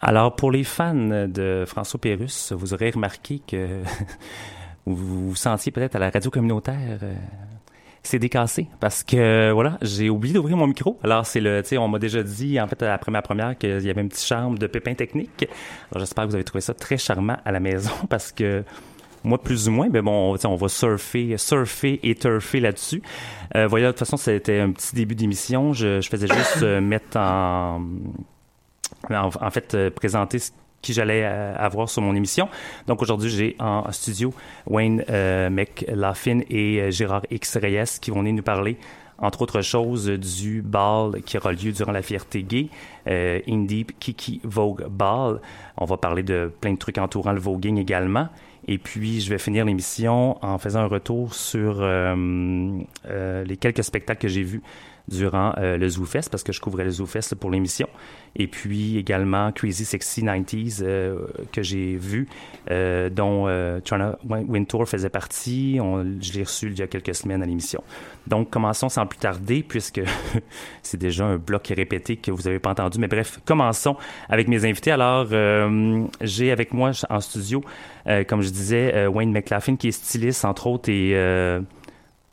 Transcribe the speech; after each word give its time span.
Alors, 0.00 0.34
pour 0.36 0.50
les 0.50 0.64
fans 0.64 1.26
de 1.28 1.64
François 1.66 2.00
Pérusse, 2.00 2.52
vous 2.52 2.72
aurez 2.74 2.90
remarqué 2.90 3.40
que 3.46 3.82
vous 4.94 5.28
vous 5.30 5.36
sentiez 5.36 5.72
peut-être 5.72 5.96
à 5.96 5.98
la 5.98 6.10
radio 6.10 6.30
communautaire. 6.30 6.98
euh, 7.02 7.14
c'est 8.02 8.18
décassé 8.18 8.68
parce 8.80 9.02
que 9.02 9.50
voilà, 9.52 9.76
j'ai 9.82 10.08
oublié 10.08 10.34
d'ouvrir 10.34 10.56
mon 10.56 10.66
micro. 10.66 10.98
Alors 11.02 11.26
c'est 11.26 11.40
le, 11.40 11.62
tu 11.62 11.70
sais, 11.70 11.78
on 11.78 11.88
m'a 11.88 11.98
déjà 11.98 12.22
dit 12.22 12.60
en 12.60 12.66
fait 12.66 12.82
après 12.82 13.12
ma 13.12 13.22
première 13.22 13.58
qu'il 13.58 13.84
y 13.84 13.90
avait 13.90 14.00
un 14.00 14.08
petit 14.08 14.24
charme 14.24 14.58
de 14.58 14.66
pépin 14.66 14.94
technique. 14.94 15.46
Alors 15.90 16.00
j'espère 16.00 16.24
que 16.24 16.30
vous 16.30 16.34
avez 16.34 16.44
trouvé 16.44 16.60
ça 16.60 16.74
très 16.74 16.96
charmant 16.96 17.36
à 17.44 17.52
la 17.52 17.60
maison 17.60 17.90
parce 18.08 18.32
que 18.32 18.64
moi 19.24 19.42
plus 19.42 19.68
ou 19.68 19.72
moins, 19.72 19.88
mais 19.90 20.00
bon, 20.00 20.36
on 20.42 20.56
va 20.56 20.68
surfer, 20.68 21.36
surfer 21.36 22.00
et 22.02 22.14
turfer 22.14 22.60
là-dessus. 22.60 23.02
Euh, 23.56 23.68
de 23.68 23.86
toute 23.88 23.98
façon, 23.98 24.16
c'était 24.16 24.60
un 24.60 24.70
petit 24.70 24.94
début 24.94 25.14
d'émission. 25.14 25.72
Je, 25.72 26.00
faisais 26.00 26.28
juste 26.28 26.62
euh, 26.62 26.80
mettre 26.80 27.16
en 27.16 27.82
en, 29.10 29.30
en 29.40 29.50
fait 29.50 29.74
euh, 29.74 29.90
présenter 29.90 30.38
ce 30.38 30.50
qui 30.82 30.92
j'allais 30.92 31.22
euh, 31.24 31.54
avoir 31.56 31.88
sur 31.88 32.02
mon 32.02 32.14
émission. 32.14 32.48
Donc 32.86 33.02
aujourd'hui, 33.02 33.30
j'ai 33.30 33.56
en 33.58 33.90
studio 33.92 34.32
Wayne 34.66 35.04
euh, 35.10 35.50
McLaughlin 35.50 36.40
et 36.48 36.80
euh, 36.80 36.90
Gérard 36.90 37.22
X 37.30 37.56
Reyes 37.56 37.98
qui 38.00 38.10
vont 38.10 38.20
venir 38.20 38.34
nous 38.34 38.42
parler 38.42 38.76
entre 39.18 39.42
autres 39.42 39.62
choses 39.62 40.08
du 40.08 40.62
bal 40.62 41.22
qui 41.24 41.36
aura 41.36 41.52
lieu 41.52 41.72
durant 41.72 41.92
la 41.92 42.02
fierté 42.02 42.42
gay, 42.42 42.68
euh, 43.08 43.40
Indie 43.48 43.86
Kiki 43.98 44.40
Vogue 44.44 44.86
Ball. 44.88 45.40
On 45.76 45.84
va 45.84 45.96
parler 45.96 46.22
de 46.22 46.50
plein 46.60 46.72
de 46.72 46.78
trucs 46.78 46.98
entourant 46.98 47.32
le 47.32 47.40
voguing 47.40 47.78
également. 47.78 48.28
Et 48.66 48.78
puis, 48.78 49.20
je 49.20 49.30
vais 49.30 49.38
finir 49.38 49.64
l'émission 49.64 50.44
en 50.44 50.58
faisant 50.58 50.80
un 50.80 50.86
retour 50.86 51.34
sur 51.34 51.78
euh, 51.80 52.84
les 53.44 53.56
quelques 53.56 53.82
spectacles 53.82 54.20
que 54.20 54.28
j'ai 54.28 54.42
vus 54.42 54.62
durant 55.08 55.54
euh, 55.58 55.76
le 55.76 55.88
ZooFest 55.88 56.28
parce 56.30 56.42
que 56.42 56.52
je 56.52 56.60
couvrais 56.60 56.84
le 56.84 56.90
ZooFest 56.90 57.34
pour 57.34 57.50
l'émission. 57.50 57.88
Et 58.36 58.46
puis 58.46 58.98
également 58.98 59.50
Crazy 59.52 59.84
Sexy 59.84 60.22
90s 60.22 60.80
euh, 60.82 61.26
que 61.50 61.62
j'ai 61.62 61.96
vu, 61.96 62.28
euh, 62.70 63.08
dont 63.08 63.46
Trana 63.84 64.18
Wintour 64.28 64.88
faisait 64.88 65.08
partie. 65.08 65.78
On, 65.80 66.04
je 66.20 66.32
l'ai 66.34 66.42
reçu 66.42 66.66
il 66.68 66.78
y 66.78 66.82
a 66.82 66.86
quelques 66.86 67.14
semaines 67.14 67.42
à 67.42 67.46
l'émission. 67.46 67.82
Donc 68.26 68.50
commençons 68.50 68.88
sans 68.88 69.06
plus 69.06 69.18
tarder 69.18 69.64
puisque 69.66 70.00
c'est 70.82 70.98
déjà 70.98 71.24
un 71.24 71.36
bloc 71.38 71.66
répété 71.68 72.16
que 72.16 72.30
vous 72.30 72.42
n'avez 72.42 72.58
pas 72.58 72.70
entendu. 72.70 72.98
Mais 72.98 73.08
bref, 73.08 73.40
commençons 73.44 73.96
avec 74.28 74.48
mes 74.48 74.64
invités. 74.64 74.90
Alors 74.90 75.26
j'ai 76.20 76.52
avec 76.52 76.72
moi 76.72 76.90
en 77.08 77.20
studio, 77.20 77.64
comme 78.28 78.42
je 78.42 78.50
disais, 78.50 79.06
Wayne 79.06 79.32
McLaughlin 79.32 79.76
qui 79.76 79.88
est 79.88 79.92
styliste 79.92 80.44
entre 80.44 80.66
autres 80.66 80.90
et 80.90 81.14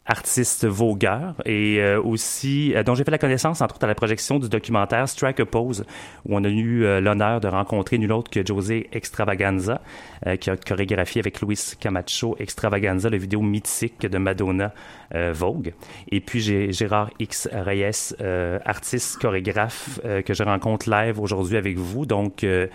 artiste 0.07 0.65
vogueur 0.67 1.33
et 1.45 1.79
euh, 1.79 1.99
aussi 2.01 2.73
euh, 2.75 2.83
dont 2.83 2.93
j'ai 2.93 3.03
fait 3.03 3.11
la 3.11 3.17
connaissance 3.17 3.61
entre 3.61 3.75
autres 3.75 3.85
à 3.85 3.87
la 3.87 3.95
projection 3.95 4.37
du 4.37 4.49
documentaire 4.49 5.09
Strike 5.09 5.39
a 5.39 5.45
Pose 5.45 5.83
où 6.25 6.35
on 6.35 6.43
a 6.43 6.47
eu 6.47 6.83
euh, 6.83 7.01
l'honneur 7.01 7.41
de 7.41 7.47
rencontrer 7.47 7.97
nul 7.97 8.11
autre 8.11 8.29
que 8.29 8.45
José 8.45 8.87
Extravaganza 8.91 9.81
euh, 10.27 10.35
qui 10.35 10.49
a 10.51 10.57
chorégraphié 10.57 11.21
avec 11.21 11.41
Luis 11.41 11.59
Camacho 11.79 12.35
Extravaganza 12.39 13.09
la 13.09 13.17
vidéo 13.17 13.41
mythique 13.41 14.01
de 14.01 14.17
Madonna 14.19 14.73
euh, 15.15 15.33
Vogue 15.33 15.73
et 16.11 16.19
puis 16.21 16.39
j'ai 16.39 16.71
Gérard 16.71 17.09
X 17.19 17.49
Reyes 17.51 18.13
euh, 18.21 18.59
artiste 18.63 19.19
chorégraphe 19.19 19.99
euh, 20.05 20.21
que 20.21 20.35
je 20.35 20.43
rencontre 20.43 20.89
live 20.89 21.19
aujourd'hui 21.19 21.57
avec 21.57 21.77
vous 21.77 22.05
donc 22.05 22.43
euh, 22.43 22.67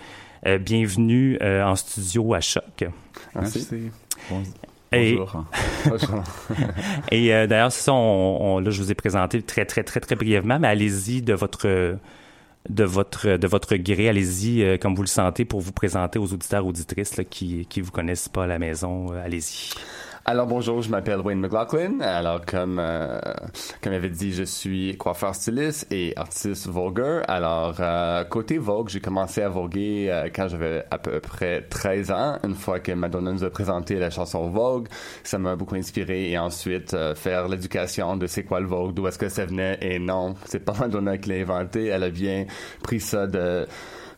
euh, 0.47 0.57
bienvenue 0.57 1.37
euh, 1.41 1.63
en 1.63 1.75
studio 1.75 2.33
à 2.33 2.41
Choc. 2.41 2.83
Merci. 3.35 3.91
Bon- 4.29 4.43
Et-. 4.93 5.17
Et 7.11 7.33
euh, 7.33 7.47
d'ailleurs, 7.47 7.71
c'est 7.71 7.83
ça, 7.83 7.93
on, 7.93 8.55
on- 8.57 8.59
là, 8.59 8.69
je 8.71 8.81
vous 8.81 8.91
ai 8.91 8.95
présenté 8.95 9.41
très, 9.41 9.65
très, 9.65 9.83
très, 9.83 9.99
très 9.99 10.15
brièvement, 10.15 10.59
mais 10.59 10.67
allez-y 10.67 11.21
de 11.21 11.33
votre, 11.33 11.97
de 12.69 12.83
votre, 12.83 13.37
de 13.37 13.47
votre 13.47 13.75
gré, 13.77 14.09
allez-y 14.09 14.63
euh, 14.63 14.77
comme 14.77 14.95
vous 14.95 15.01
le 15.03 15.07
sentez 15.07 15.45
pour 15.45 15.61
vous 15.61 15.71
présenter 15.71 16.19
aux 16.19 16.31
auditeurs, 16.33 16.65
auditrices 16.65 17.17
là, 17.17 17.23
qui 17.23 17.65
qui 17.67 17.81
vous 17.81 17.91
connaissent 17.91 18.29
pas 18.29 18.43
à 18.45 18.47
la 18.47 18.59
maison. 18.59 19.11
Euh, 19.13 19.23
allez-y. 19.25 19.73
Alors 20.23 20.45
bonjour, 20.45 20.83
je 20.83 20.89
m'appelle 20.91 21.19
Wayne 21.19 21.39
McLaughlin. 21.39 21.99
Alors 21.99 22.45
comme 22.45 22.77
euh, 22.79 23.19
comme 23.81 23.93
avait 23.93 24.11
dit, 24.11 24.33
je 24.33 24.43
suis 24.43 24.95
coiffeur 24.95 25.33
styliste 25.33 25.91
et 25.91 26.13
artiste 26.15 26.67
vogueur. 26.67 27.23
Alors 27.27 27.77
euh, 27.79 28.23
côté 28.25 28.59
Vogue, 28.59 28.89
j'ai 28.89 28.99
commencé 28.99 29.41
à 29.41 29.49
voguer 29.49 30.09
euh, 30.11 30.29
quand 30.33 30.47
j'avais 30.47 30.85
à 30.91 30.99
peu 30.99 31.19
près 31.19 31.63
13 31.63 32.11
ans. 32.11 32.37
Une 32.43 32.53
fois 32.53 32.79
que 32.79 32.91
Madonna 32.91 33.31
nous 33.31 33.43
a 33.43 33.49
présenté 33.49 33.95
la 33.95 34.11
chanson 34.11 34.47
Vogue, 34.49 34.89
ça 35.23 35.39
m'a 35.39 35.55
beaucoup 35.55 35.75
inspiré 35.75 36.29
et 36.29 36.37
ensuite 36.37 36.93
euh, 36.93 37.15
faire 37.15 37.47
l'éducation 37.47 38.15
de 38.15 38.27
c'est 38.27 38.43
quoi 38.43 38.59
le 38.59 38.67
Vogue, 38.67 38.93
d'où 38.93 39.07
est-ce 39.07 39.17
que 39.17 39.27
ça 39.29 39.47
venait 39.47 39.79
et 39.81 39.97
non, 39.97 40.35
c'est 40.45 40.63
pas 40.63 40.73
Madonna 40.79 41.17
qui 41.17 41.29
l'a 41.29 41.37
inventé. 41.37 41.87
Elle 41.87 42.03
a 42.03 42.11
bien 42.11 42.45
pris 42.83 42.99
ça 42.99 43.25
de 43.25 43.65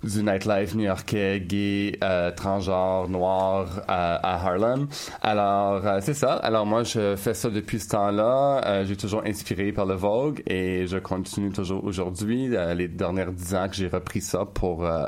du 0.04 0.24
nightlife 0.24 0.76
new-yorkais, 0.76 1.40
gay, 1.42 1.98
euh, 2.04 2.32
transgenre, 2.32 3.10
noir 3.10 3.82
à, 3.88 4.16
à 4.16 4.46
Harlem. 4.46 4.88
Alors, 5.22 5.86
euh, 5.86 6.00
c'est 6.02 6.14
ça. 6.14 6.34
Alors, 6.34 6.66
moi, 6.66 6.84
je 6.84 7.16
fais 7.16 7.34
ça 7.34 7.50
depuis 7.50 7.80
ce 7.80 7.90
temps-là. 7.90 8.62
Euh, 8.66 8.86
j'ai 8.86 8.98
toujours 8.98 9.24
inspiré 9.26 9.72
par 9.72 9.86
le 9.86 9.96
Vogue 9.96 10.44
et 10.48 10.88
je 10.88 10.98
continue 10.98 11.52
toujours 11.52 11.84
aujourd'hui, 11.84 12.56
euh, 12.56 12.74
les 12.74 12.88
dernières 12.88 13.32
dix 13.32 13.56
ans 13.56 13.68
que 13.68 13.76
j'ai 13.76 13.88
repris 13.88 14.22
ça 14.22 14.46
pour 14.46 14.86
euh, 14.86 15.06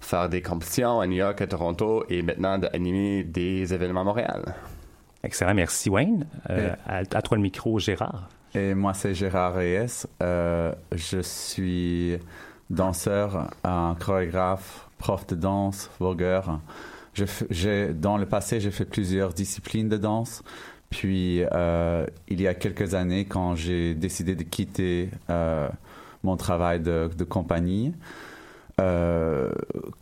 faire 0.00 0.28
des 0.28 0.42
compétitions 0.42 1.00
à 1.00 1.06
New 1.06 1.16
York, 1.16 1.40
à 1.40 1.46
Toronto 1.46 2.04
et 2.08 2.22
maintenant 2.22 2.58
d'animer 2.58 3.24
des 3.24 3.72
événements 3.72 4.02
à 4.02 4.04
Montréal. 4.04 4.54
Excellent, 5.22 5.54
merci 5.54 5.88
Wayne. 5.88 6.26
Euh, 6.50 6.74
à, 6.86 6.98
à 6.98 7.22
toi 7.22 7.36
le 7.36 7.42
micro, 7.42 7.78
Gérard. 7.78 8.28
Et 8.54 8.74
moi, 8.74 8.94
c'est 8.94 9.14
Gérard 9.14 9.54
Reyes. 9.54 10.06
Euh, 10.22 10.72
je 10.92 11.20
suis 11.22 12.18
danseur, 12.70 13.50
un 13.64 13.96
chorégraphe, 13.98 14.88
prof 14.98 15.26
de 15.26 15.34
danse, 15.34 15.90
vogueur. 16.00 16.60
Dans 17.94 18.16
le 18.16 18.26
passé, 18.26 18.60
j'ai 18.60 18.70
fait 18.70 18.84
plusieurs 18.84 19.32
disciplines 19.32 19.88
de 19.88 19.96
danse. 19.96 20.42
Puis, 20.90 21.42
euh, 21.52 22.06
il 22.28 22.40
y 22.40 22.48
a 22.48 22.54
quelques 22.54 22.94
années, 22.94 23.24
quand 23.24 23.54
j'ai 23.54 23.94
décidé 23.94 24.34
de 24.36 24.42
quitter 24.44 25.10
euh, 25.30 25.68
mon 26.22 26.36
travail 26.36 26.80
de, 26.80 27.08
compagnie, 27.28 27.92
euh, 28.80 29.50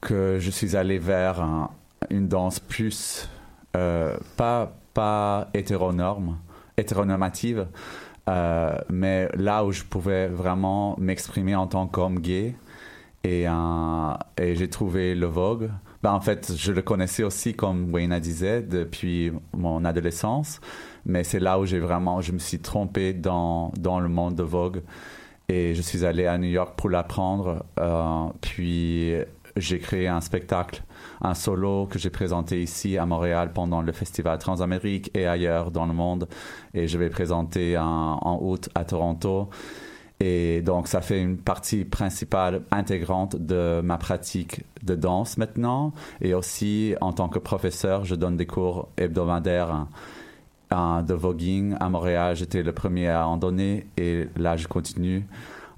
que 0.01 0.39
je 0.39 0.51
suis 0.51 0.77
allé 0.77 0.99
vers 0.99 1.41
un- 1.43 1.71
une 2.11 2.29
danse 2.29 2.61
plus, 2.61 3.29
pas, 3.73 4.73
pas 4.93 5.49
hétéronorme, 5.55 6.37
hétéronormative, 6.77 7.67
euh, 8.29 8.77
mais 8.89 9.29
là 9.35 9.65
où 9.65 9.73
je 9.73 9.83
pouvais 9.83 10.29
vraiment 10.29 10.97
m'exprimer 10.99 11.55
en 11.55 11.67
tant 11.67 11.87
qu'homme 11.87 12.21
gay 12.21 12.55
et, 13.25 13.47
euh, 13.49 14.15
j'ai 14.39 14.69
trouvé 14.69 15.15
le 15.15 15.27
Vogue. 15.27 15.71
Ben, 16.03 16.13
en 16.13 16.21
fait, 16.21 16.53
je 16.57 16.73
le 16.73 16.83
connaissais 16.83 17.23
aussi, 17.23 17.55
comme 17.55 17.93
Wayne 17.93 18.19
disait, 18.19 18.63
depuis 18.63 19.33
mon 19.53 19.85
adolescence, 19.85 20.61
mais 21.07 21.23
c'est 21.23 21.39
là 21.39 21.61
où 21.61 21.65
j'ai 21.65 21.79
vraiment, 21.79 22.21
je 22.21 22.33
me 22.33 22.39
suis 22.39 22.59
trompé 22.59 23.13
dans, 23.13 23.73
dans 23.79 24.01
le 24.01 24.09
monde 24.09 24.35
de 24.35 24.43
Vogue 24.43 24.83
et 25.49 25.75
je 25.75 25.83
suis 25.83 26.05
allé 26.05 26.27
à 26.27 26.39
New 26.39 26.49
York 26.49 26.75
pour 26.77 26.91
l'apprendre. 26.91 27.65
Euh, 27.79 28.27
puis 28.41 29.15
j'ai 29.57 29.79
créé 29.79 30.09
un 30.09 30.21
spectacle, 30.21 30.83
un 31.21 31.35
solo 31.35 31.87
que 31.87 31.99
j'ai 31.99 32.11
présenté 32.11 32.63
ici 32.63 32.99
à 32.99 33.07
Montréal 33.07 33.53
pendant 33.53 33.83
le 33.83 33.93
festival 33.93 34.39
Transamérique 34.39 35.11
et 35.15 35.27
ailleurs 35.27 35.71
dans 35.71 35.87
le 35.87 35.93
monde. 35.93 36.29
Et 36.75 36.89
je 36.89 36.99
vais 36.99 37.11
présenter 37.11 37.77
en, 37.79 38.39
août 38.43 38.69
à 38.75 38.85
Toronto. 38.85 39.51
Et 40.21 40.63
donc, 40.63 40.87
ça 40.87 41.01
fait 41.01 41.21
une 41.21 41.37
partie 41.37 41.85
principale 41.85 42.63
intégrante 42.71 43.35
de 43.37 43.81
ma 43.83 43.99
pratique 43.99 44.63
de 44.83 44.95
danse 44.95 45.37
maintenant. 45.37 45.93
Et 46.21 46.33
aussi, 46.33 46.95
en 47.01 47.13
tant 47.13 47.29
que 47.29 47.41
professeur, 47.41 48.05
je 48.05 48.15
donne 48.15 48.37
des 48.37 48.47
cours 48.47 48.89
hebdomadaires 48.97 49.87
euh, 50.73 51.03
de 51.03 51.15
voguing 51.15 51.75
à 51.81 51.89
Montréal. 51.89 52.37
J'étais 52.37 52.63
le 52.63 52.73
premier 52.73 53.09
à 53.09 53.27
en 53.27 53.37
donner 53.37 53.87
et 53.97 54.29
là, 54.37 54.57
je 54.57 54.69
continue. 54.69 55.27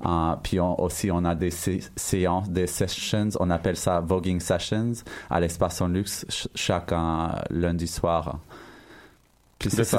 Euh, 0.06 0.35
puis 0.43 0.61
on- 0.61 0.81
aussi, 0.81 1.11
on 1.11 1.25
a 1.25 1.35
des 1.35 1.51
sé- 1.51 1.85
séances, 1.97 2.51
des 2.51 2.67
sessions, 2.67 3.29
on 3.41 3.51
appelle 3.51 3.77
ça 3.77 4.01
voguing 4.01 4.41
sessions 4.41 4.93
à 5.31 5.41
l'espace 5.41 5.81
en 5.81 5.89
luxe 5.89 6.25
ch- 6.29 6.49
chaque 6.55 6.93
euh, 6.93 7.29
lundi 7.51 7.87
soir. 7.87 8.39
Puis 9.59 9.71
c'est 9.71 9.85
ça. 9.85 9.99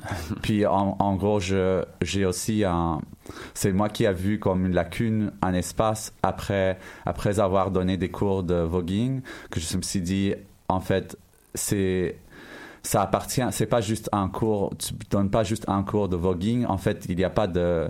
Puis 0.42 0.66
en, 0.66 0.96
en 0.98 1.14
gros, 1.16 1.38
j'ai 1.38 2.24
aussi 2.24 2.64
un. 2.64 3.00
C'est 3.54 3.72
moi 3.72 3.88
qui 3.88 4.06
a 4.06 4.12
vu 4.12 4.38
comme 4.38 4.66
une 4.66 4.74
lacune, 4.74 5.32
un 5.42 5.54
espace 5.54 6.12
après, 6.22 6.78
après 7.04 7.38
avoir 7.38 7.70
donné 7.70 7.96
des 7.96 8.08
cours 8.10 8.42
de 8.42 8.54
voguing, 8.54 9.20
que 9.50 9.60
je 9.60 9.76
me 9.76 9.82
suis 9.82 10.00
dit, 10.00 10.34
en 10.68 10.80
fait, 10.80 11.16
c'est. 11.54 12.16
Ça 12.82 13.02
appartient, 13.02 13.42
c'est 13.50 13.66
pas 13.66 13.80
juste 13.80 14.08
un 14.12 14.28
cours, 14.28 14.72
tu 14.78 14.94
donnes 15.10 15.28
pas 15.30 15.42
juste 15.42 15.64
un 15.68 15.82
cours 15.82 16.08
de 16.08 16.14
voguing. 16.16 16.64
En 16.66 16.78
fait, 16.78 17.04
il 17.08 17.16
n'y 17.16 17.24
a 17.24 17.30
pas 17.30 17.48
de, 17.48 17.88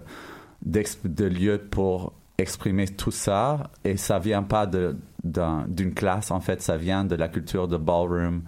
de 0.66 1.24
lieu 1.24 1.58
pour 1.58 2.12
exprimer 2.38 2.86
tout 2.88 3.10
ça. 3.10 3.70
Et 3.84 3.96
ça 3.96 4.18
vient 4.18 4.42
pas 4.42 4.66
de, 4.66 4.96
d'un- 5.24 5.64
d'une 5.68 5.94
classe, 5.94 6.30
en 6.30 6.40
fait, 6.40 6.60
ça 6.62 6.76
vient 6.76 7.04
de 7.04 7.14
la 7.14 7.28
culture 7.28 7.68
de 7.68 7.76
ballroom, 7.76 8.42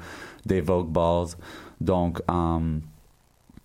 des 0.44 0.60
Vogue 0.60 0.90
Balls. 0.90 1.28
Donc, 1.80 2.20
euh, 2.30 2.78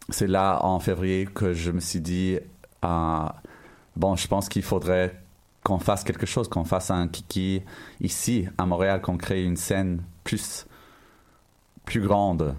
c'est 0.10 0.28
là 0.28 0.60
en 0.64 0.80
février 0.80 1.26
que 1.26 1.54
je 1.54 1.72
me 1.72 1.80
suis 1.80 2.02
dit 2.02 2.38
euh, 2.86 3.26
bon 3.96 4.16
je 4.18 4.28
pense 4.28 4.50
qu'il 4.50 4.62
faudrait 4.62 5.18
qu'on 5.64 5.80
fasse 5.80 6.04
quelque 6.04 6.26
chose 6.26 6.50
qu'on 6.50 6.66
fasse 6.66 6.92
un 6.92 7.08
kiki 7.08 7.62
ici 8.02 8.48
à 8.58 8.66
Montréal 8.66 9.02
qu'on 9.02 9.16
crée 9.16 9.46
une 9.46 9.56
scène 9.56 10.04
plus 10.26 10.68
plus 11.86 12.02
grande 12.02 12.54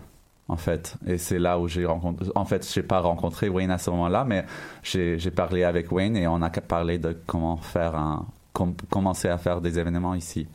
en 0.49 0.57
fait. 0.57 0.97
Et 1.07 1.19
c'est 1.19 1.39
là 1.39 1.59
où 1.59 1.69
j'ai 1.69 1.87
rencontré 1.87 2.27
en 2.35 2.45
fait 2.45 2.71
j'ai 2.73 2.83
pas 2.83 3.01
rencontré 3.01 3.49
Wayne 3.49 3.71
à 3.71 3.79
ce 3.79 3.91
moment-là 3.91 4.25
mais 4.25 4.45
j'ai 4.83 5.31
parlé 5.31 5.65
avec 5.65 5.91
Wayne 5.91 6.17
et 6.17 6.27
on 6.29 6.43
a 6.43 6.51
parlé 6.51 6.99
de 6.99 7.17
comment 7.27 7.57
faire 7.57 7.95
un 7.97 8.27
com- 8.53 8.75
commencer 8.91 9.29
à 9.29 9.39
faire 9.39 9.61
des 9.61 9.79
événements 9.79 10.15
ici 10.15 10.47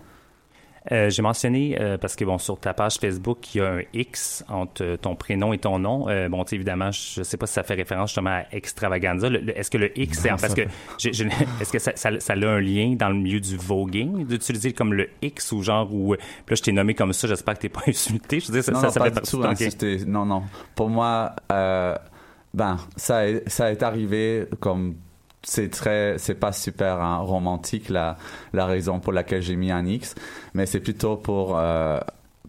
Euh, 0.91 1.10
J'ai 1.10 1.22
mentionné, 1.22 1.77
euh, 1.79 1.98
parce 1.98 2.15
que 2.15 2.25
bon, 2.25 2.38
sur 2.38 2.60
ta 2.60 2.74
page 2.74 2.96
Facebook, 2.96 3.53
il 3.53 3.60
y 3.60 3.62
a 3.62 3.74
un 3.74 3.81
X 3.93 4.43
entre 4.50 4.84
euh, 4.84 4.98
ton 4.98 5.15
prénom 5.15 5.53
et 5.53 5.58
ton 5.60 5.79
nom. 5.79 6.10
Euh, 6.10 6.29
bon, 6.29 6.43
évidemment, 6.43 6.91
je 6.91 7.22
sais 7.24 7.38
pas 7.38 7.46
si 7.46 7.53
ça 7.53 7.63
fait 7.63 7.75
référence 7.75 8.10
justement 8.10 8.31
à 8.31 8.43
extravaganza. 8.51 9.27
Est-ce 9.55 9.69
que 9.69 9.77
le 9.77 9.98
X, 10.00 10.19
c'est 10.19 10.29
parce 10.29 10.53
que 10.53 10.62
est-ce 11.05 11.72
que 11.72 11.79
ça, 11.79 11.91
ça, 11.96 12.19
ça 12.19 12.34
a 12.34 12.48
un 12.48 12.60
lien 12.60 12.96
dans 12.98 13.10
le 13.10 13.15
milieu 13.15 13.39
du 13.39 13.55
voguing 13.55 14.25
d'utiliser 14.25 14.74
comme 14.74 14.93
le 14.93 15.10
X 15.22 15.51
ou 15.51 15.62
genre 15.62 15.88
puis 15.88 16.17
là 16.50 16.55
je 16.55 16.62
t'ai 16.62 16.72
nommé 16.72 16.93
comme 16.96 17.13
ça. 17.13 17.27
J'espère 17.27 17.55
que 17.55 17.62
t'es 17.62 17.69
pas 17.69 17.81
insulté. 17.88 18.39
Je 18.39 18.48
veux 18.48 18.53
dire, 18.53 18.63
ça, 18.63 18.72
non, 18.72 18.79
ça, 18.79 18.88
non, 18.88 18.93
ça 18.93 19.03
fait 19.03 19.12
partie 19.12 19.77
tout. 19.77 20.10
Non, 20.10 20.25
non. 20.25 20.43
Pour 20.75 20.89
moi, 20.89 21.36
ben, 21.50 22.77
ça, 22.96 23.22
ça 23.48 23.72
est 23.72 23.84
arrivé 23.84 24.46
comme 24.60 24.96
c'est 25.43 25.69
très, 25.69 26.17
c'est 26.17 26.36
pas 26.36 26.51
super 26.51 27.01
hein, 27.01 27.17
romantique 27.17 27.89
la, 27.89 28.17
la 28.53 28.65
raison 28.65 29.00
pour 29.00 29.13
laquelle 29.13 29.41
j'ai 29.41 29.55
mis 29.55 29.72
un 29.72 29.86
X, 29.86 30.15
mais 30.53 30.65
c'est 30.65 30.79
plutôt 30.79 31.15
pour, 31.15 31.58
euh, 31.58 32.00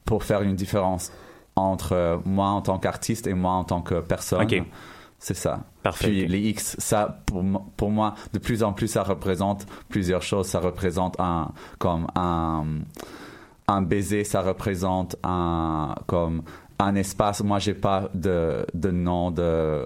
pour 0.05 0.25
faire 0.25 0.43
une 0.43 0.57
différence 0.57 1.13
entre 1.57 1.93
euh, 1.93 2.19
moi 2.25 2.49
en 2.49 2.63
tant 2.63 2.79
qu'artiste 2.79 3.27
et 3.27 3.35
moi 3.35 3.53
en 3.53 3.65
tant 3.65 3.81
que 3.81 4.01
personne. 4.01 4.43
Ok. 4.43 4.63
C'est 5.23 5.35
ça. 5.35 5.61
Parfait, 5.83 6.07
Puis 6.07 6.27
les 6.27 6.41
X, 6.49 6.77
ça, 6.79 7.21
pour, 7.27 7.45
pour 7.77 7.91
moi, 7.91 8.15
de 8.33 8.39
plus 8.39 8.63
en 8.63 8.73
plus, 8.73 8.89
ça 8.89 9.03
représente 9.03 9.67
plusieurs 9.91 10.23
choses. 10.23 10.47
Ça 10.47 10.61
représente 10.61 11.21
un, 11.21 11.51
comme 11.79 12.07
un, 12.17 12.65
un 13.69 13.83
baiser, 13.83 14.25
ça 14.25 14.41
représente 14.41 15.17
un, 15.23 15.95
comme 16.07 16.43
un 16.79 16.95
espace. 16.95 17.43
Moi, 17.43 17.59
j'ai 17.59 17.75
pas 17.75 18.09
de, 18.15 18.65
de 18.73 18.91
nom 18.91 19.31
de, 19.31 19.85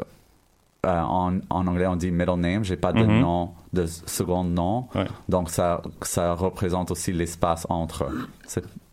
euh, 0.84 1.00
en, 1.02 1.38
en 1.50 1.66
anglais, 1.66 1.86
on 1.86 1.96
dit 1.96 2.10
middle 2.10 2.36
name. 2.36 2.64
J'ai 2.64 2.76
pas 2.76 2.92
de 2.92 3.02
Mhm. 3.04 3.20
nom, 3.20 3.50
de 3.72 3.86
second 3.86 4.44
nom. 4.44 4.86
Ouais. 4.94 5.06
Donc, 5.28 5.50
ça, 5.50 5.82
ça 6.02 6.32
représente 6.34 6.90
aussi 6.90 7.12
l'espace 7.12 7.66
entre. 7.68 8.06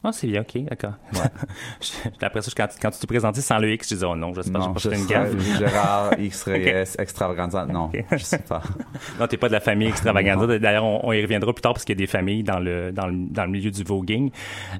Ah, 0.03 0.11
c'est 0.11 0.25
bien, 0.25 0.41
ok, 0.41 0.63
d'accord. 0.63 0.93
Après 2.21 2.41
ça, 2.41 2.51
quand, 2.57 2.67
quand 2.81 2.89
tu 2.89 2.99
te 2.99 3.05
présentais 3.05 3.41
sans 3.41 3.59
le 3.59 3.71
X, 3.73 3.87
je 3.89 3.93
disais, 3.95 4.05
oh 4.09 4.15
non, 4.15 4.33
j'espère 4.33 4.73
que 4.73 4.79
j'ai 4.79 4.89
je 4.89 4.89
pas 4.89 4.95
fait 4.95 5.01
une 5.01 5.07
gaffe. 5.07 5.57
Gérard 5.59 6.09
X 6.19 6.43
Reyes, 6.43 6.95
extravaganza. 6.97 7.65
Non, 7.67 7.85
Ok. 7.85 8.03
je 8.11 8.17
sais 8.17 8.39
pas. 8.39 8.61
Non, 9.19 9.27
t'es 9.27 9.37
pas 9.37 9.47
de 9.47 9.53
la 9.53 9.59
famille 9.59 9.89
extravaganza. 9.89 10.57
D'ailleurs, 10.57 10.85
on, 10.85 11.01
on 11.03 11.11
y 11.11 11.21
reviendra 11.21 11.53
plus 11.53 11.61
tard 11.61 11.73
parce 11.73 11.85
qu'il 11.85 11.95
y 11.95 11.99
a 11.99 12.03
des 12.03 12.07
familles 12.07 12.41
dans 12.43 12.59
le 12.59 12.91
dans 12.91 13.05
le, 13.05 13.13
dans 13.29 13.43
le 13.45 13.51
milieu 13.51 13.69
du 13.69 13.83
voguing. 13.83 14.31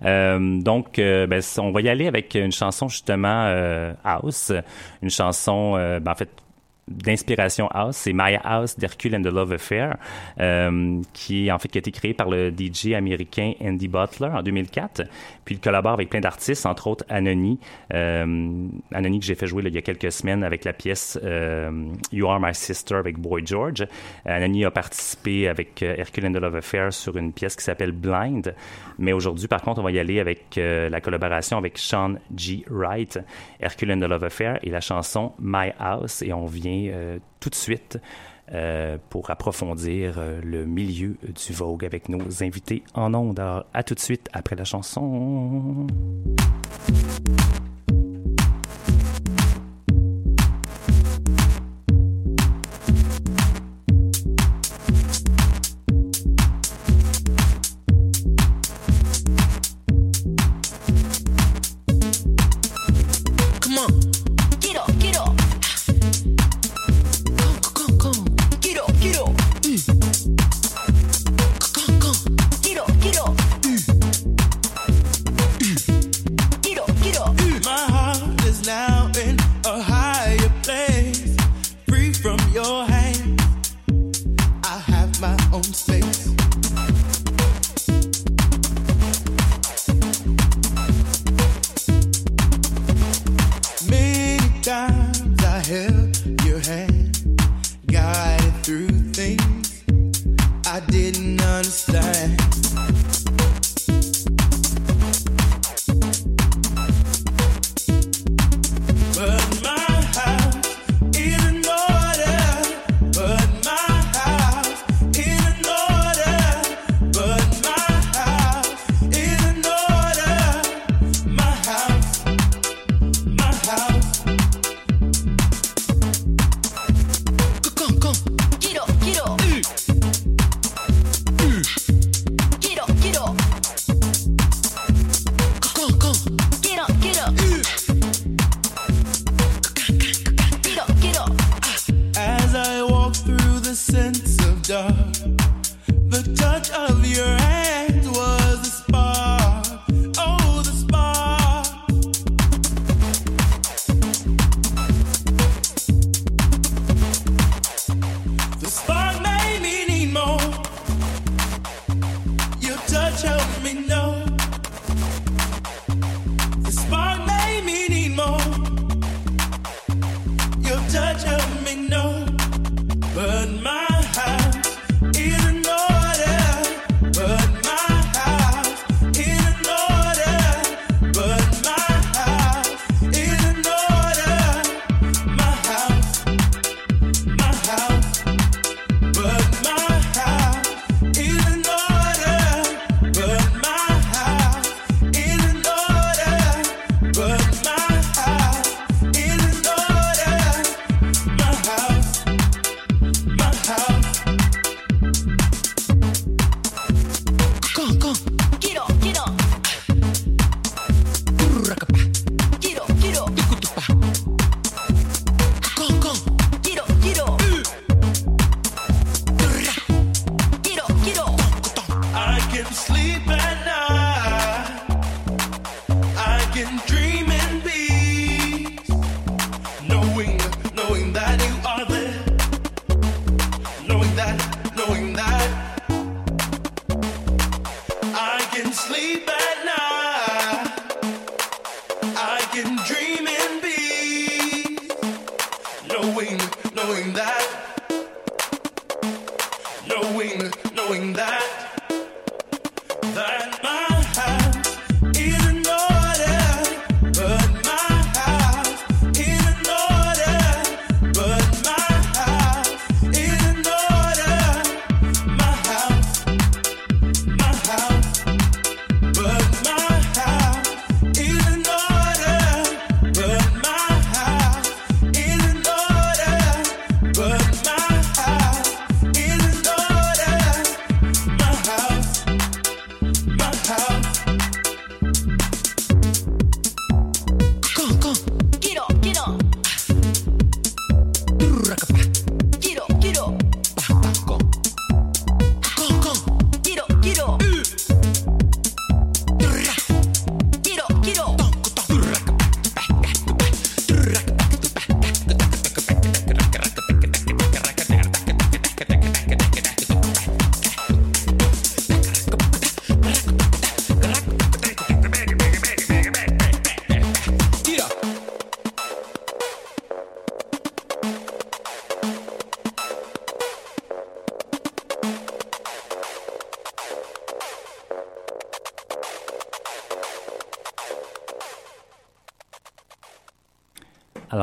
Euh, 0.03 0.59
donc, 0.59 0.97
euh, 0.97 1.27
ben, 1.27 1.41
on 1.59 1.71
va 1.71 1.81
y 1.81 1.89
aller 1.89 2.07
avec 2.07 2.33
une 2.33 2.51
chanson 2.51 2.87
justement 2.87 3.43
euh, 3.45 3.93
house, 4.03 4.51
une 5.03 5.09
chanson, 5.11 5.73
ben, 5.75 6.11
en 6.11 6.15
fait 6.15 6.29
d'inspiration 6.91 7.67
house, 7.69 7.97
c'est 7.97 8.13
Maya 8.13 8.41
House 8.43 8.77
d'Hercule 8.77 9.15
and 9.15 9.21
the 9.21 9.33
Love 9.33 9.53
Affair, 9.53 9.97
euh, 10.39 11.01
qui 11.13 11.51
en 11.51 11.59
fait 11.59 11.75
a 11.75 11.79
été 11.79 11.91
créé 11.91 12.13
par 12.13 12.29
le 12.29 12.51
DJ 12.51 12.93
américain 12.93 13.53
Andy 13.61 13.87
Butler 13.87 14.29
en 14.33 14.41
2004. 14.41 15.03
Puis 15.45 15.55
il 15.55 15.61
collabore 15.61 15.93
avec 15.93 16.09
plein 16.09 16.19
d'artistes, 16.19 16.65
entre 16.65 16.87
autres 16.87 17.05
Anony, 17.09 17.59
euh, 17.93 18.67
Anony 18.93 19.19
que 19.19 19.25
j'ai 19.25 19.35
fait 19.35 19.47
jouer 19.47 19.63
il 19.65 19.73
y 19.73 19.77
a 19.77 19.81
quelques 19.81 20.11
semaines 20.11 20.43
avec 20.43 20.65
la 20.65 20.73
pièce 20.73 21.19
euh, 21.23 21.71
You 22.11 22.27
Are 22.27 22.39
My 22.39 22.53
Sister 22.53 22.95
avec 22.95 23.17
Boy 23.17 23.43
George. 23.45 23.85
Anony 24.25 24.65
a 24.65 24.71
participé 24.71 25.47
avec 25.47 25.83
euh, 25.83 25.95
Hercule 25.97 26.27
and 26.27 26.33
the 26.33 26.41
Love 26.41 26.55
Affair 26.57 26.93
sur 26.93 27.17
une 27.17 27.33
pièce 27.33 27.55
qui 27.55 27.63
s'appelle 27.63 27.91
Blind. 27.91 28.53
Mais 28.97 29.13
aujourd'hui, 29.13 29.47
par 29.47 29.61
contre, 29.61 29.79
on 29.79 29.83
va 29.83 29.91
y 29.91 29.99
aller 29.99 30.19
avec 30.19 30.55
la 30.57 31.01
collaboration 31.01 31.57
avec 31.57 31.77
Sean 31.77 32.15
G. 32.35 32.63
Wright, 32.69 33.19
Hercule 33.59 33.93
and 33.93 33.99
the 33.99 34.09
Love 34.09 34.23
Affair 34.23 34.59
et 34.61 34.69
la 34.69 34.81
chanson 34.81 35.33
My 35.39 35.71
House. 35.79 36.21
Et 36.21 36.33
on 36.33 36.45
vient 36.45 36.80
euh, 36.89 37.19
tout 37.39 37.49
de 37.49 37.55
suite 37.55 37.99
euh, 38.53 38.97
pour 39.09 39.29
approfondir 39.29 40.15
euh, 40.17 40.41
le 40.43 40.65
milieu 40.65 41.15
du 41.23 41.53
Vogue 41.53 41.85
avec 41.85 42.09
nos 42.09 42.43
invités 42.43 42.83
en 42.93 43.13
ondes. 43.13 43.39
Alors, 43.39 43.65
à 43.73 43.83
tout 43.83 43.95
de 43.95 43.99
suite 43.99 44.29
après 44.33 44.55
la 44.55 44.65
chanson. 44.65 45.87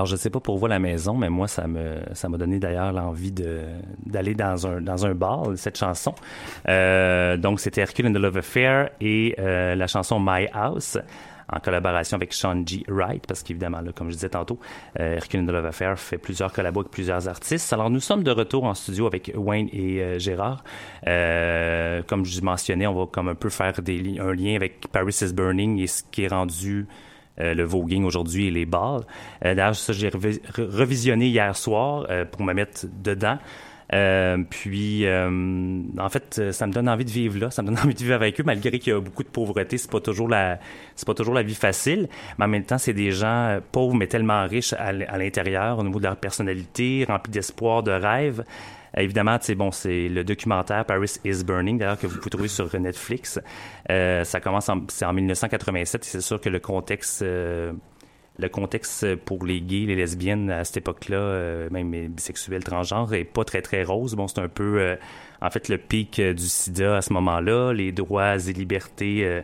Je 0.09 0.17
sais 0.17 0.31
pas 0.31 0.41
pour 0.41 0.59
vous 0.59 0.67
la 0.67 0.79
maison, 0.79 1.15
mais 1.15 1.29
moi, 1.29 1.47
ça 1.47 1.69
me, 1.69 1.99
ça 2.13 2.29
m'a 2.29 2.39
donné 2.39 2.59
d'ailleurs 2.59 2.93
l'envie 2.93 3.33
de, 3.33 3.61
d'aller 4.05 4.35
dans 4.35 4.67
un, 4.67 4.81
dans 4.81 5.07
un 5.07 5.15
bar, 5.15 5.47
cette 5.57 5.79
chanson. 5.79 6.15
Euh, 6.69 7.37
donc, 7.37 7.61
c'était 7.61 7.83
Hercule 7.83 8.09
and 8.09 8.13
the 8.13 8.19
Love 8.19 8.39
Affair 8.39 8.91
et 9.01 9.35
euh, 9.39 9.75
la 9.75 9.87
chanson 9.87 10.19
My 10.19 10.47
House 10.53 10.99
en 11.51 11.61
collaboration 11.61 12.17
avec 12.17 12.35
Sean 12.35 12.63
G. 12.67 12.85
Wright, 12.89 13.27
parce 13.27 13.43
qu'évidemment, 13.43 13.81
comme 13.95 14.09
je 14.11 14.15
disais 14.15 14.29
tantôt, 14.29 14.59
euh, 15.01 15.17
Hercule 15.17 15.47
the 15.47 15.51
Love 15.51 15.65
Affair 15.65 15.99
fait 15.99 16.19
plusieurs 16.19 16.53
collabos 16.53 16.81
avec 16.81 16.93
plusieurs 16.93 17.27
artistes. 17.27 17.73
Alors, 17.73 17.89
nous 17.89 18.01
sommes 18.01 18.23
de 18.23 18.31
retour 18.31 18.65
en 18.65 18.75
studio 18.75 19.07
avec 19.07 19.33
Wayne 19.35 19.69
et 19.73 20.03
euh, 20.03 20.19
Gérard. 20.19 20.63
Comme 22.07 22.25
je 22.25 22.41
mentionnais, 22.43 22.87
on 22.87 22.95
va 22.95 23.07
comme 23.07 23.29
un 23.29 23.35
peu 23.35 23.49
faire 23.49 23.73
un 23.79 24.35
lien 24.35 24.57
avec 24.57 24.89
Paris 24.89 25.17
is 25.23 25.33
Burning 25.33 25.79
et 25.79 25.87
ce 25.87 26.03
qui 26.11 26.25
est 26.25 26.29
rendu 26.29 26.87
le 27.55 27.63
voguing 27.65 28.05
aujourd'hui 28.05 28.47
et 28.47 28.51
les 28.51 28.67
balles. 28.67 29.03
Euh, 29.45 29.55
D'ailleurs, 29.55 29.77
ça, 29.77 29.93
j'ai 29.93 30.09
revi- 30.09 30.41
re- 30.53 30.69
revisionné 30.71 31.27
hier 31.29 31.57
soir 31.57 32.07
euh, 32.11 32.25
pour 32.25 32.43
me 32.43 32.53
mettre 32.53 32.87
dedans. 33.03 33.39
Euh, 33.95 34.37
puis, 34.51 35.07
euh, 35.07 35.81
en 35.99 36.09
fait, 36.11 36.37
euh, 36.39 36.53
ça 36.53 36.67
me 36.67 36.73
donne 36.73 36.91
envie 36.91 37.07
de 37.07 37.11
vivre 37.11 37.39
là, 37.39 37.51
ça 37.51 37.63
me 37.63 37.69
donne 37.69 37.79
envie 37.83 37.95
de 37.95 37.99
vivre 38.01 38.15
avec 38.15 38.39
eux, 38.39 38.43
malgré 38.45 38.79
qu'il 38.79 38.93
y 38.93 38.97
a 38.97 39.01
beaucoup 39.01 39.23
de 39.23 39.29
pauvreté. 39.29 39.79
C'est 39.79 39.91
pas 39.91 40.01
toujours 40.01 40.29
la, 40.29 40.59
c'est 40.95 41.07
pas 41.07 41.15
toujours 41.15 41.33
la 41.33 41.43
vie 41.43 41.55
facile, 41.55 42.07
mais 42.39 42.45
en 42.45 42.49
même 42.49 42.65
temps, 42.65 42.77
c'est 42.77 42.93
des 42.93 43.13
gens 43.13 43.27
euh, 43.49 43.61
pauvres 43.73 43.95
mais 43.95 44.07
tellement 44.07 44.47
riches 44.47 44.75
à 44.75 44.93
l'intérieur, 44.93 45.79
au 45.79 45.85
niveau 45.85 46.01
de 46.01 46.05
leur 46.05 46.17
personnalité, 46.17 47.07
remplis 47.09 47.33
d'espoir, 47.33 47.83
de 47.83 47.93
rêves. 47.93 48.45
Euh, 48.97 49.03
évidemment, 49.03 49.39
bon, 49.57 49.71
c'est 49.71 50.09
le 50.09 50.25
documentaire 50.25 50.85
Paris 50.85 51.17
is 51.25 51.45
Burning, 51.45 51.79
d'ailleurs 51.79 51.99
que 51.99 52.07
vous 52.07 52.19
pouvez 52.19 52.31
trouver 52.31 52.49
sur 52.49 52.75
Netflix. 52.79 53.41
Euh, 53.91 54.25
ça 54.25 54.41
commence 54.41 54.69
en, 54.69 54.83
c'est 54.89 55.05
en 55.05 55.13
1987 55.13 56.03
et 56.03 56.09
c'est 56.09 56.21
sûr 56.21 56.41
que 56.41 56.49
le 56.49 56.61
contexte 56.61 57.23
euh, 57.23 57.73
le 58.39 58.49
contexte 58.49 59.17
pour 59.17 59.45
les 59.45 59.61
gays, 59.61 59.87
les 59.87 59.97
lesbiennes 59.97 60.51
à 60.51 60.65
cette 60.65 60.79
époque-là, 60.79 61.17
euh, 61.17 61.69
même 61.71 61.93
les 61.93 62.09
bisexuels, 62.09 62.63
transgenres, 62.63 63.13
est 63.13 63.25
pas 63.25 63.45
très 63.45 63.63
très 63.63 63.83
rose. 63.83 64.15
Bon, 64.15 64.29
c'est 64.29 64.39
un 64.39 64.49
peu, 64.49 64.79
euh, 64.81 64.97
en 65.43 65.51
fait, 65.51 65.69
le 65.69 65.77
pic 65.77 66.21
euh, 66.21 66.35
du 66.35 66.45
SIDA 66.45 66.97
à 66.97 67.03
ce 67.03 67.13
moment-là, 67.15 67.73
les 67.73 67.91
droits 67.91 68.37
et 68.37 68.53
libertés 68.53 69.43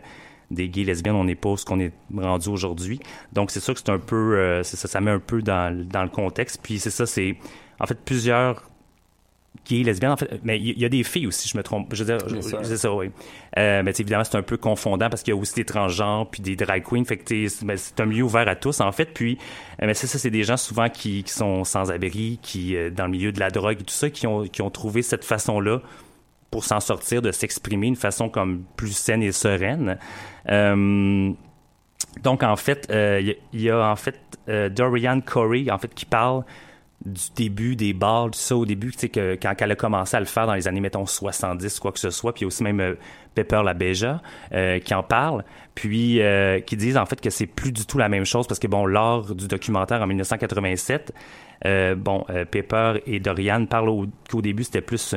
des 0.51 0.69
gays, 0.69 0.83
lesbiennes, 0.83 1.15
on 1.15 1.25
n'est 1.25 1.35
pas 1.35 1.57
ce 1.57 1.65
qu'on 1.65 1.79
est 1.79 1.91
rendu 2.15 2.49
aujourd'hui. 2.49 2.99
Donc 3.33 3.51
c'est 3.51 3.59
sûr 3.59 3.73
que 3.73 3.79
c'est 3.79 3.91
un 3.91 3.99
peu, 3.99 4.61
ça, 4.63 4.87
ça 4.87 5.01
met 5.01 5.11
un 5.11 5.19
peu 5.19 5.41
dans, 5.41 5.75
dans 5.87 6.03
le 6.03 6.09
contexte. 6.09 6.61
Puis 6.63 6.79
c'est 6.79 6.91
ça, 6.91 7.05
c'est 7.05 7.35
en 7.79 7.85
fait 7.87 7.99
plusieurs 8.05 8.69
gays, 9.65 9.83
lesbiennes, 9.83 10.11
en 10.11 10.17
fait, 10.17 10.39
mais 10.43 10.59
il 10.59 10.79
y, 10.79 10.85
a 10.85 10.89
des 10.89 11.03
filles 11.03 11.27
aussi, 11.27 11.49
je 11.49 11.57
me 11.57 11.63
trompe. 11.63 11.93
Je 11.93 12.03
veux 12.03 12.17
dire, 12.17 12.27
c'est 12.63 12.77
ça, 12.77 12.93
oui. 12.93 13.11
Euh, 13.57 13.81
mais 13.83 13.91
évidemment, 13.91 14.23
c'est 14.23 14.37
un 14.37 14.41
peu 14.43 14.57
confondant 14.57 15.09
parce 15.09 15.23
qu'il 15.23 15.33
y 15.33 15.37
a 15.37 15.39
aussi 15.39 15.55
des 15.55 15.65
transgenres 15.65 16.29
puis 16.29 16.41
des 16.41 16.55
drag 16.55 16.83
queens. 16.83 17.03
Fait 17.05 17.17
que 17.17 17.23
c'est 17.27 17.47
c'est 17.77 17.99
un 17.99 18.05
milieu 18.05 18.23
ouvert 18.23 18.47
à 18.47 18.55
tous, 18.55 18.79
en 18.81 18.91
fait. 18.91 19.05
Puis, 19.13 19.37
euh, 19.81 19.85
mais 19.87 19.93
c'est 19.93 20.07
ça, 20.07 20.17
c'est 20.19 20.29
des 20.29 20.43
gens 20.43 20.57
souvent 20.57 20.89
qui, 20.89 21.23
qui 21.23 21.33
sont 21.33 21.63
sans 21.63 21.91
abri, 21.91 22.39
qui, 22.41 22.75
euh, 22.75 22.89
dans 22.89 23.05
le 23.05 23.11
milieu 23.11 23.31
de 23.31 23.39
la 23.39 23.49
drogue 23.49 23.77
et 23.81 23.83
tout 23.83 23.93
ça, 23.93 24.09
qui 24.09 24.27
ont, 24.27 24.43
qui 24.43 24.61
ont 24.61 24.69
trouvé 24.69 25.01
cette 25.01 25.25
façon-là 25.25 25.81
pour 26.51 26.63
s'en 26.63 26.79
sortir, 26.79 27.21
de 27.21 27.31
s'exprimer 27.31 27.87
d'une 27.87 27.95
façon 27.95 28.29
comme 28.29 28.63
plus 28.77 28.95
saine 28.95 29.23
et 29.23 29.31
sereine. 29.31 29.97
Euh, 30.49 31.31
donc, 32.23 32.43
en 32.43 32.55
fait, 32.55 32.87
euh, 32.91 33.19
il 33.21 33.27
y, 33.27 33.31
a- 33.31 33.35
il 33.53 33.61
y 33.61 33.69
a 33.69 33.89
en 33.89 33.95
fait 33.95 34.19
euh, 34.47 34.69
Dorian 34.69 35.21
Corey, 35.21 35.69
en 35.71 35.77
fait, 35.77 35.93
qui 35.93 36.05
parle 36.05 36.43
du 37.05 37.21
début 37.35 37.75
des 37.75 37.93
bars, 37.93 38.25
tout 38.31 38.39
ça 38.39 38.55
au 38.55 38.65
début, 38.65 38.91
tu 38.91 38.99
sais, 38.99 39.09
que, 39.09 39.37
quand 39.41 39.53
elle 39.59 39.71
a 39.71 39.75
commencé 39.75 40.17
à 40.17 40.19
le 40.19 40.25
faire 40.25 40.47
dans 40.47 40.55
les 40.55 40.67
années, 40.67 40.81
mettons, 40.81 41.05
70, 41.05 41.79
quoi 41.79 41.91
que 41.91 41.99
ce 41.99 42.09
soit, 42.09 42.33
puis 42.33 42.45
aussi 42.45 42.63
même 42.63 42.79
euh, 42.79 42.95
Pepper 43.35 43.61
LaBeija 43.63 44.21
euh, 44.53 44.79
qui 44.79 44.93
en 44.93 45.03
parle, 45.03 45.43
puis 45.75 46.21
euh, 46.21 46.59
qui 46.61 46.77
disent 46.77 46.97
en 46.97 47.05
fait 47.05 47.21
que 47.21 47.29
c'est 47.29 47.45
plus 47.47 47.71
du 47.71 47.85
tout 47.85 47.97
la 47.97 48.09
même 48.09 48.25
chose 48.25 48.47
parce 48.47 48.59
que, 48.59 48.67
bon, 48.67 48.85
lors 48.85 49.35
du 49.35 49.47
documentaire 49.47 50.01
en 50.01 50.07
1987, 50.07 51.13
euh, 51.65 51.95
bon, 51.95 52.25
euh, 52.29 52.43
Pepper 52.45 52.93
et 53.05 53.19
Dorian 53.19 53.65
parlent 53.65 53.89
au- 53.89 54.07
qu'au 54.29 54.41
début, 54.41 54.63
c'était 54.63 54.81
plus... 54.81 55.13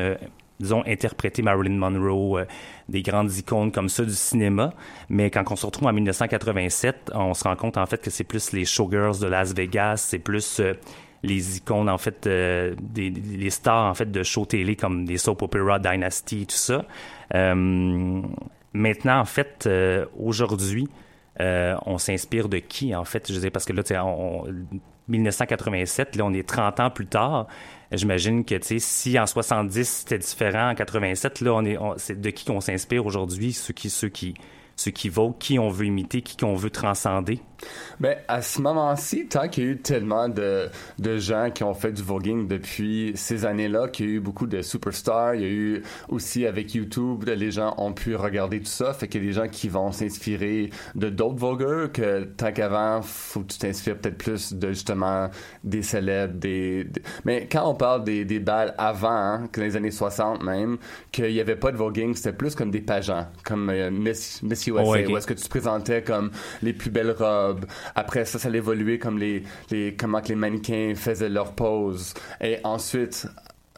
disons, 0.61 0.83
interpréter 0.87 1.41
Marilyn 1.41 1.77
Monroe, 1.79 2.41
euh, 2.41 2.45
des 2.89 3.03
grandes 3.03 3.33
icônes 3.37 3.71
comme 3.71 3.89
ça 3.89 4.05
du 4.05 4.13
cinéma. 4.13 4.73
Mais 5.09 5.31
quand 5.31 5.45
on 5.51 5.57
se 5.57 5.65
retrouve 5.65 5.87
en 5.87 5.93
1987, 5.93 7.13
on 7.15 7.33
se 7.33 7.45
rend 7.45 7.55
compte 7.57 7.77
en 7.77 7.87
fait 7.87 8.03
que 8.03 8.11
c'est 8.11 8.25
plus 8.25 8.53
les 8.53 8.65
showgirls 8.65 9.21
de 9.21 9.27
Las 9.29 9.55
Vegas, 9.55 9.99
c'est 9.99 10.19
plus 10.19 10.59
euh, 10.61 10.75
les 11.23 11.57
icônes 11.59 11.89
en 11.89 11.99
fait 11.99 12.27
euh, 12.27 12.75
des, 12.81 13.11
les 13.11 13.51
stars 13.51 13.91
en 13.91 13.95
fait 13.95 14.11
de 14.11 14.23
show 14.23 14.45
télé 14.47 14.77
comme 14.77 15.05
des 15.05 15.19
soap 15.19 15.43
opera 15.43 15.79
Dynasty 15.79 16.47
tout 16.47 16.57
ça. 16.57 16.85
Euh, 17.35 18.23
maintenant 18.73 19.21
en 19.21 19.25
fait 19.25 19.65
euh, 19.67 20.07
aujourd'hui 20.19 20.89
on 21.41 21.99
s'inspire 21.99 22.49
de 22.49 22.59
qui 22.59 22.95
en 22.95 23.05
fait? 23.05 23.33
Je 23.33 23.39
dire 23.39 23.53
parce 23.53 23.65
que 23.65 23.73
là 23.73 23.83
tu 23.83 23.89
sais, 23.95 23.99
on, 23.99 24.45
on- 24.47 24.55
1987 25.09 26.17
là 26.17 26.25
on 26.27 26.33
est 26.35 26.47
30 26.47 26.81
ans 26.81 26.91
plus 26.91 27.07
tard 27.07 27.47
j'imagine 27.93 28.45
que 28.45 28.55
tu 28.57 28.67
sais 28.67 28.79
si 28.79 29.19
en 29.19 29.27
70 29.27 29.89
c'était 29.89 30.19
différent 30.19 30.71
en 30.71 30.75
87 30.75 31.41
là 31.41 31.55
on 31.55 31.65
est 31.65 31.79
c'est 31.97 32.21
de 32.21 32.29
qui 32.31 32.45
qu'on 32.45 32.61
s'inspire 32.61 33.07
aujourd'hui 33.07 33.55
ceux 33.55 33.73
qui 33.73 33.89
ceux 33.89 34.11
qui 34.11 34.35
ceux 34.79 34.93
qui 34.93 35.09
vaut 35.09 35.33
qui 35.33 35.59
on 35.59 35.69
veut 35.69 35.87
imiter 35.87 36.23
qui 36.23 36.37
qu'on 36.37 36.55
veut 36.55 36.71
transcender. 36.71 37.41
Ben, 37.99 38.17
à 38.29 38.43
ce 38.43 38.61
moment-ci, 38.61 39.27
tant 39.27 39.49
qu'il 39.49 39.65
y 39.65 39.67
a 39.67 39.71
eu 39.71 39.79
tellement 39.79 40.29
de, 40.29 40.69
de 41.01 41.19
gens 41.19 41.51
qui 41.53 41.65
ont 41.65 41.75
fait 41.75 41.91
du 41.91 42.03
voguing 42.03 42.47
depuis 42.47 43.13
ces 43.17 43.45
années-là, 43.45 43.89
qu'il 43.89 44.07
y 44.07 44.09
a 44.11 44.13
eu 44.13 44.21
beaucoup 44.21 44.47
de 44.47 44.63
superstars, 44.63 45.35
il 45.35 45.41
y 45.41 45.45
a 45.45 45.49
eu 45.49 45.83
aussi 46.09 46.47
avec 46.47 46.75
YouTube, 46.75 47.25
les 47.27 47.51
gens 47.51 47.75
ont 47.79 47.93
pu 47.93 48.15
regarder 48.15 48.61
tout 48.61 48.67
ça, 48.67 48.93
fait 48.93 49.09
qu'il 49.09 49.23
y 49.23 49.25
a 49.25 49.29
des 49.29 49.33
gens 49.33 49.49
qui 49.49 49.69
vont 49.69 49.91
s'inspirer 49.91 50.71
de 50.95 51.09
d'autres 51.09 51.39
vogueurs 51.39 51.91
que 51.91 52.23
tant 52.25 52.53
qu'avant, 52.53 53.03
faut 53.03 53.41
que 53.41 53.49
tu 53.49 53.59
t'inspires 53.59 53.99
peut-être 53.99 54.19
plus 54.19 54.53
de 54.53 54.69
justement 54.69 55.29
des 55.65 55.83
célèbres, 55.83 56.35
des, 56.35 56.87
mais 57.25 57.49
quand 57.51 57.69
on 57.69 57.75
parle 57.75 58.05
des, 58.05 58.25
des 58.25 58.39
balles 58.39 58.75
avant, 58.79 59.09
hein, 59.09 59.49
que 59.51 59.61
dans 59.61 59.67
les 59.67 59.77
années 59.77 59.91
60 59.91 60.45
même, 60.45 60.79
qu'il 61.11 61.33
n'y 61.33 61.41
avait 61.41 61.57
pas 61.57 61.73
de 61.73 61.77
voguing, 61.77 62.15
c'était 62.15 62.33
plus 62.33 62.55
comme 62.55 62.71
des 62.71 62.81
pageants, 62.81 63.27
comme 63.43 63.71
euh, 63.71 63.91
USA, 64.71 64.83
Oh, 64.85 65.13
où 65.13 65.17
est-ce 65.17 65.27
que 65.27 65.35
tu 65.35 65.43
te 65.43 65.49
présentais 65.49 66.03
comme 66.03 66.31
les 66.63 66.73
plus 66.73 66.91
belles 66.91 67.15
robes. 67.19 67.65
Après 67.95 68.25
ça, 68.25 68.39
ça 68.39 68.49
a 68.49 68.53
évolué 68.55 68.99
comme 68.99 69.19
les, 69.19 69.43
comment 69.99 70.21
que 70.21 70.29
les 70.29 70.35
mannequins 70.35 70.95
faisaient 70.95 71.29
leur 71.29 71.53
pose. 71.53 72.15
Et 72.41 72.59
ensuite, 72.65 73.27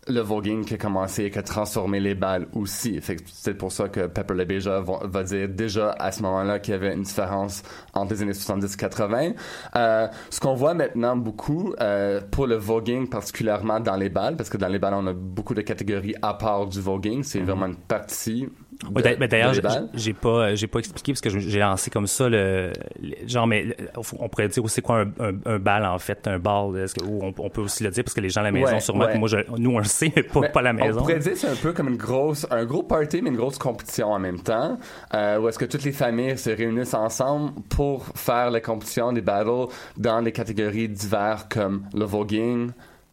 le 0.09 0.21
voguing 0.21 0.65
qui 0.65 0.75
a 0.75 0.77
commencé 0.77 1.25
et 1.25 1.31
qui 1.31 1.39
a 1.39 1.43
transformé 1.43 2.01
les 2.01 2.15
balles 2.15 2.47
aussi. 2.55 3.01
C'est 3.27 3.55
pour 3.55 3.71
ça 3.71 3.89
que 3.89 4.07
Pepper 4.07 4.35
LaBeija 4.35 4.81
va, 4.81 5.01
va 5.05 5.23
dire 5.23 5.49
déjà 5.49 5.91
à 5.93 6.11
ce 6.11 6.23
moment-là 6.23 6.59
qu'il 6.59 6.73
y 6.73 6.75
avait 6.75 6.95
une 6.95 7.03
différence 7.03 7.63
entre 7.93 8.15
les 8.15 8.23
années 8.23 8.33
70 8.33 8.75
et 8.75 8.77
80. 8.77 9.33
Euh, 9.77 10.09
ce 10.31 10.41
qu'on 10.41 10.55
voit 10.55 10.75
maintenant 10.75 11.17
beaucoup 11.17 11.75
euh, 11.81 12.21
pour 12.31 12.47
le 12.47 12.57
voguing, 12.57 13.09
particulièrement 13.09 13.81
dans 13.81 13.97
les 13.97 14.09
balles, 14.09 14.37
parce 14.37 14.49
que 14.49 14.57
dans 14.57 14.69
les 14.69 14.79
balles, 14.79 14.95
on 14.95 15.07
a 15.07 15.13
beaucoup 15.13 15.55
de 15.55 15.63
catégories 15.63 16.15
à 16.23 16.35
part 16.35 16.67
du 16.67 16.81
voguing. 16.81 17.23
C'est 17.23 17.41
vraiment 17.41 17.67
une 17.67 17.77
partie. 17.77 18.49
Ouais, 18.95 19.17
ben, 19.17 19.29
D'ailleurs, 19.29 19.53
j'ai- 19.53 19.61
les 19.61 19.69
balles. 19.69 19.89
j'ai 19.93 20.13
pas, 20.15 20.55
j'ai 20.55 20.67
pas 20.67 20.79
expliqué 20.79 21.13
parce 21.13 21.21
que 21.21 21.29
j'ai 21.39 21.59
lancé 21.59 21.91
comme 21.91 22.07
ça 22.07 22.29
le, 22.31 22.73
le- 23.03 23.29
genre, 23.29 23.47
mais 23.47 23.77
on 24.19 24.29
pourrait 24.29 24.49
dire 24.49 24.63
c'est 24.69 24.81
quoi 24.81 25.01
un, 25.01 25.09
un, 25.21 25.33
un 25.45 25.59
bal 25.59 25.85
en 25.85 25.99
fait, 25.99 26.27
un 26.27 26.39
bal. 26.39 26.77
Est-ce 26.79 26.95
que, 26.95 27.05
ou 27.05 27.21
on, 27.23 27.35
on 27.39 27.51
peut 27.51 27.61
aussi 27.61 27.85
le 27.85 27.91
dire 27.91 28.03
parce 28.05 28.15
que 28.15 28.21
les 28.23 28.31
gens 28.31 28.41
à 28.41 28.45
la 28.45 28.53
maison, 28.53 28.73
Ouais, 28.73 28.81
sûrement, 28.81 29.05
ouais. 29.05 29.13
que 29.13 29.19
moi, 29.19 29.29
je, 29.29 29.37
nous 29.59 29.71
on 29.73 29.79
le 29.79 29.85
sait, 29.85 30.11
mais 30.17 30.23
pas, 30.23 30.41
Mais 30.41 30.49
pas 30.49 30.61
à 30.61 30.63
la 30.63 30.73
maison. 30.73 30.99
On 30.99 31.03
pourrait 31.03 31.19
dire 31.19 31.33
que 31.33 31.39
c'est 31.39 31.49
un 31.49 31.57
peu 31.57 31.73
comme 31.73 31.89
une 31.89 31.97
grosse, 31.99 32.47
un 32.51 32.65
gros 32.65 32.83
party, 32.83 33.21
mais 33.23 33.29
une 33.31 33.37
grosse 33.37 33.59
compétition 33.59 34.13
en 34.13 34.19
même 34.19 34.41
temps, 34.41 34.79
euh, 35.15 35.39
où 35.39 35.49
est-ce 35.49 35.59
que 35.59 35.67
toutes 35.67 35.85
les 35.85 35.93
familles 35.93 36.39
se 36.39 36.49
réunissent 36.51 36.95
ensemble 36.95 37.53
pour 37.69 38.07
faire 38.15 38.51
les 38.51 38.63
compétitions, 38.63 39.13
des 39.13 39.21
battles 39.21 39.67
dans 39.99 40.23
des 40.23 40.33
catégories 40.33 40.89
diverses 40.89 41.47
comme 41.51 41.85
le 41.95 42.05
voguing, 42.07 42.71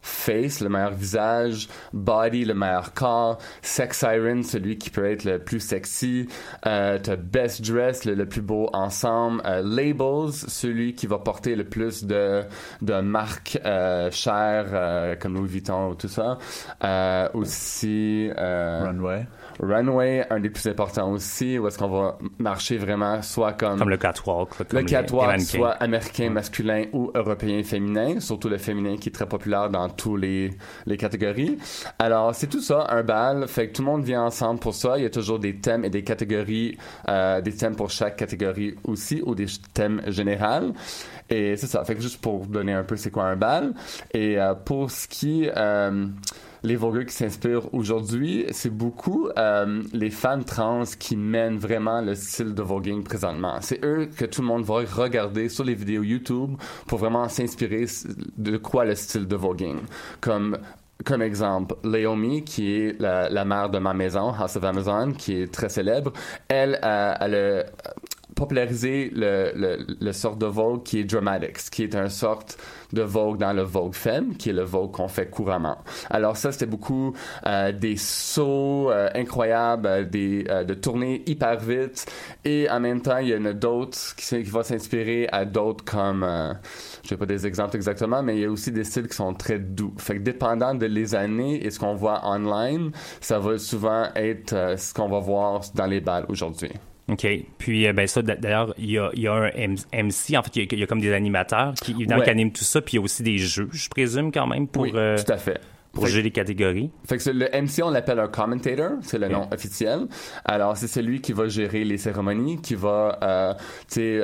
face, 0.08 0.62
le 0.62 0.70
meilleur 0.70 0.93
visage, 0.93 1.67
body, 1.93 2.46
le 2.46 2.54
meilleur 2.54 2.93
corps, 2.93 3.38
sex 3.62 4.00
siren, 4.00 4.43
celui 4.43 4.78
qui 4.78 4.89
peut 4.89 5.06
être 5.06 5.24
le 5.26 5.39
plus 5.39 5.60
sexy, 5.60 6.28
euh, 6.65 6.98
best 7.17 7.62
dress, 7.62 8.06
le, 8.06 8.26
plus 8.26 8.41
beau 8.41 8.70
ensemble, 8.74 9.41
euh, 9.46 9.62
labels, 9.63 10.32
celui 10.32 10.96
qui 10.96 11.08
va 11.08 11.20
porter 11.20 11.56
le 11.56 11.63
plus 11.63 12.06
de, 12.06 12.43
de 12.82 13.02
marques 13.02 13.60
euh, 13.65 14.10
chères 14.12 14.70
euh, 14.74 15.15
comme 15.15 15.36
Louis 15.36 15.48
Vuitton 15.48 15.89
ou 15.89 15.96
tout 15.96 16.08
ça. 16.08 16.38
Euh, 16.84 17.30
aussi... 17.34 18.30
Runway. 18.38 19.28
Runway, 19.60 20.26
un 20.30 20.39
des 20.39 20.50
plus 20.50 20.67
importants 20.67 21.12
aussi, 21.12 21.58
où 21.58 21.67
est-ce 21.67 21.78
qu'on 21.78 21.88
va 21.89 22.17
marcher 22.38 22.78
vraiment 22.78 23.22
soit 23.22 23.54
comme, 23.54 23.80
Comme 23.80 23.89
le 23.89 23.98
catwalk. 23.98 24.60
là, 24.60 24.65
comme 24.65 24.80
le 24.80 24.86
catwalk, 24.86 25.41
soit 25.41 25.72
américain 25.72 26.30
masculin 26.30 26.86
ou 26.93 27.12
européen 27.15 27.63
féminin, 27.63 28.20
surtout 28.20 28.50
le 28.50 28.58
féminin 28.58 28.98
qui 28.98 29.10
est 29.10 29.12
très 29.12 29.28
populaire 29.28 29.70
dans 29.70 29.89
tous 29.89 30.15
les, 30.15 30.52
les 30.86 30.98
catégories. 30.98 31.58
Alors, 32.00 32.36
c'est 32.36 32.48
tout 32.48 32.62
ça, 32.62 32.88
un 32.89 33.04
bal, 33.04 33.48
fait 33.48 33.70
que 33.70 33.74
tout 33.74 33.82
le 33.82 33.88
monde 33.88 34.04
vient 34.04 34.24
ensemble 34.24 34.60
pour 34.60 34.76
ça. 34.76 34.98
Il 34.98 35.04
y 35.04 35.08
a 35.08 35.10
toujours 35.10 35.39
des 35.39 35.56
thèmes 35.58 35.86
et 35.86 35.89
des 35.89 36.04
catégories, 36.04 36.78
euh, 37.10 37.41
des 37.41 37.54
thèmes 37.56 37.76
pour 37.76 37.89
chaque 37.89 38.15
catégorie 38.17 38.76
aussi, 38.84 39.22
ou 39.26 39.36
des 39.36 39.48
thèmes 39.74 40.02
généraux. 40.08 40.74
Et 41.30 41.56
c'est 41.58 41.67
ça, 41.67 41.84
fait 41.84 41.96
que 41.96 42.02
juste 42.02 42.22
pour 42.22 42.46
donner 42.46 42.74
un 42.74 42.84
peu 42.84 42.96
c'est 42.96 43.12
quoi 43.12 43.26
un 43.26 43.36
bal. 43.36 43.74
Et 44.13 44.39
euh, 44.39 44.54
pour 44.54 44.91
ce 44.91 45.08
qui... 45.08 45.50
euh, 45.56 46.06
les 46.67 46.75
vogueurs 46.75 47.06
qui 47.06 47.13
s'inspirent 47.13 47.73
aujourd'hui, 47.73 48.45
c'est 48.51 48.69
beaucoup 48.69 49.30
euh, 49.38 49.82
les 49.93 50.10
femmes 50.10 50.43
trans 50.43 50.84
qui 50.99 51.15
mènent 51.15 51.58
vraiment 51.58 52.01
le 52.01 52.13
style 52.13 52.53
de 52.53 52.62
voguing 52.62 53.03
présentement. 53.03 53.58
C'est 53.62 53.84
eux 53.86 54.10
que 54.15 54.25
tout 54.25 54.41
le 54.41 54.47
monde 54.47 54.63
va 54.65 54.75
regarder 54.75 55.47
sur 55.47 55.63
les 55.63 55.75
vidéos 55.75 56.03
YouTube 56.03 56.58
pour 56.86 56.99
vraiment 56.99 57.30
s'inspirer 57.30 57.86
de 58.38 58.58
quoi 58.58 58.84
le 58.86 58.95
style 58.95 59.27
de 59.27 59.36
voguing. 59.36 59.80
Comme 60.19 60.58
comme 61.06 61.21
exemple, 61.21 61.75
Naomi, 61.84 62.43
qui 62.43 62.73
est 62.73 62.99
la, 62.99 63.30
la 63.30 63.45
mère 63.45 63.69
de 63.69 63.77
ma 63.77 63.93
maison, 63.93 64.34
House 64.34 64.56
of 64.56 64.63
Amazon, 64.63 65.12
qui 65.12 65.39
est 65.39 65.53
très 65.53 65.69
célèbre, 65.69 66.12
elle, 66.49 66.80
euh, 66.84 67.13
elle 67.21 67.65
a 68.38 68.39
popularisé 68.39 69.12
le, 69.13 69.52
le, 69.56 69.86
le 70.00 70.12
sort 70.13 70.36
de 70.36 70.45
Vogue 70.45 70.84
qui 70.84 71.00
est 71.00 71.04
Dramatics, 71.04 71.69
qui 71.71 71.84
est 71.84 71.95
un 71.95 72.10
sorte 72.10 72.58
de 72.93 73.02
Vogue 73.02 73.38
dans 73.38 73.54
le 73.54 73.63
Vogue 73.63 73.93
Femme, 73.93 74.36
qui 74.38 74.50
est 74.50 74.54
le 74.54 74.63
Vogue 74.63 74.91
qu'on 74.91 75.08
fait 75.08 75.30
couramment. 75.30 75.78
Alors 76.10 76.38
ça, 76.38 76.52
c'était 76.52 76.65
beaucoup 76.65 77.13
euh, 77.45 77.71
des 77.71 77.97
sauts 77.97 78.91
euh, 78.91 79.10
incroyables, 79.15 79.88
euh, 79.88 80.04
des, 80.04 80.45
euh, 80.50 80.63
de 80.63 80.73
tourner 80.73 81.23
hyper 81.26 81.58
vite, 81.60 82.06
et 82.45 82.69
en 82.69 82.80
même 82.80 83.02
temps, 83.02 83.17
il 83.17 83.30
y 83.30 83.36
en 83.36 83.45
a 83.45 83.54
d'autres 83.54 84.15
qui, 84.15 84.43
qui 84.43 84.50
vont 84.50 84.63
s'inspirer 84.63 85.28
à 85.32 85.45
d'autres 85.45 85.84
comme, 85.84 86.23
euh, 86.23 86.54
je 87.04 87.10
sais 87.10 87.17
pas 87.17 87.26
des 87.26 87.45
exemples 87.45 87.76
exactement, 87.76 88.23
mais 88.23 88.38
il 88.38 88.41
y 88.41 88.45
a 88.45 88.52
aussi 88.52 88.71
des 88.71 88.84
styles 88.84 89.08
qui 89.08 89.15
sont 89.15 89.34
très 89.34 89.60
doux. 89.60 89.93
Fait 89.97 90.15
que 90.15 90.21
dépendant 90.21 90.73
de 90.76 90.86
les 90.86 91.15
années 91.15 91.65
et 91.65 91.71
ce 91.71 91.80
qu'on 91.80 91.95
voit 91.95 92.21
online, 92.26 92.91
ça 93.19 93.39
va 93.39 93.58
souvent 93.58 94.06
être 94.15 94.54
euh, 94.54 94.78
ce 94.78 94.93
qu'on 94.93 95.10
va 95.10 95.19
voir 95.19 95.62
dans 95.76 95.86
les 95.88 96.00
balles 96.02 96.26
aujourd'hui. 96.30 96.71
OK. 97.10 97.26
Puis, 97.58 97.88
euh, 97.88 97.93
ben 97.93 98.06
ça, 98.08 98.22
d'a- 98.22 98.36
d'ailleurs, 98.36 98.74
il 98.78 98.91
y 98.91 98.98
a, 99.00 99.10
il 99.13 99.22
y 99.22 99.28
a 99.28 99.34
un 99.34 99.50
MC, 99.93 100.38
en 100.38 100.43
fait, 100.43 100.56
il 100.56 100.60
y 100.60 100.65
a, 100.65 100.67
il 100.72 100.80
y 100.80 100.84
a 100.84 100.88
comme 100.88 101.00
des 101.02 101.13
animateurs 101.13 101.74
qui, 101.76 101.91
évidemment, 101.91 102.20
Ouais. 102.20 102.26
qui 102.26 102.32
animent 102.32 102.52
tout 102.52 102.63
ça, 102.65 102.82
puis 102.82 102.93
il 102.93 102.98
y 102.98 103.00
a 103.00 103.04
aussi 103.04 103.24
des 103.24 103.38
jeux, 103.38 103.70
je 103.72 103.88
présume, 103.89 104.32
quand 104.32 104.46
même, 104.48 104.67
pour, 104.67 104.84
oui, 104.84 104.91
euh, 104.93 105.17
tout 105.17 105.32
à 105.32 105.38
fait. 105.38 105.60
pour 105.93 106.06
juger 106.06 106.22
les 106.22 106.32
catégories. 106.32 106.91
Fait 107.08 107.17
que 107.17 107.30
le 107.30 107.48
MC, 107.54 107.82
on 107.82 107.89
l'appelle 107.91 108.20
un 108.20 108.28
commentator, 108.28 108.91
c'est 109.02 109.17
le 109.17 109.30
nom 109.30 109.48
officiel. 109.52 110.02
Alors, 110.46 110.76
c'est 110.78 110.88
celui 110.88 111.22
qui 111.22 111.32
va 111.34 111.48
gérer 111.48 111.84
les 111.86 111.98
cérémonies, 111.98 112.62
qui 112.62 112.76
va, 112.76 113.17
euh, 113.24 113.54
tu 113.89 113.96
sais, 113.96 114.22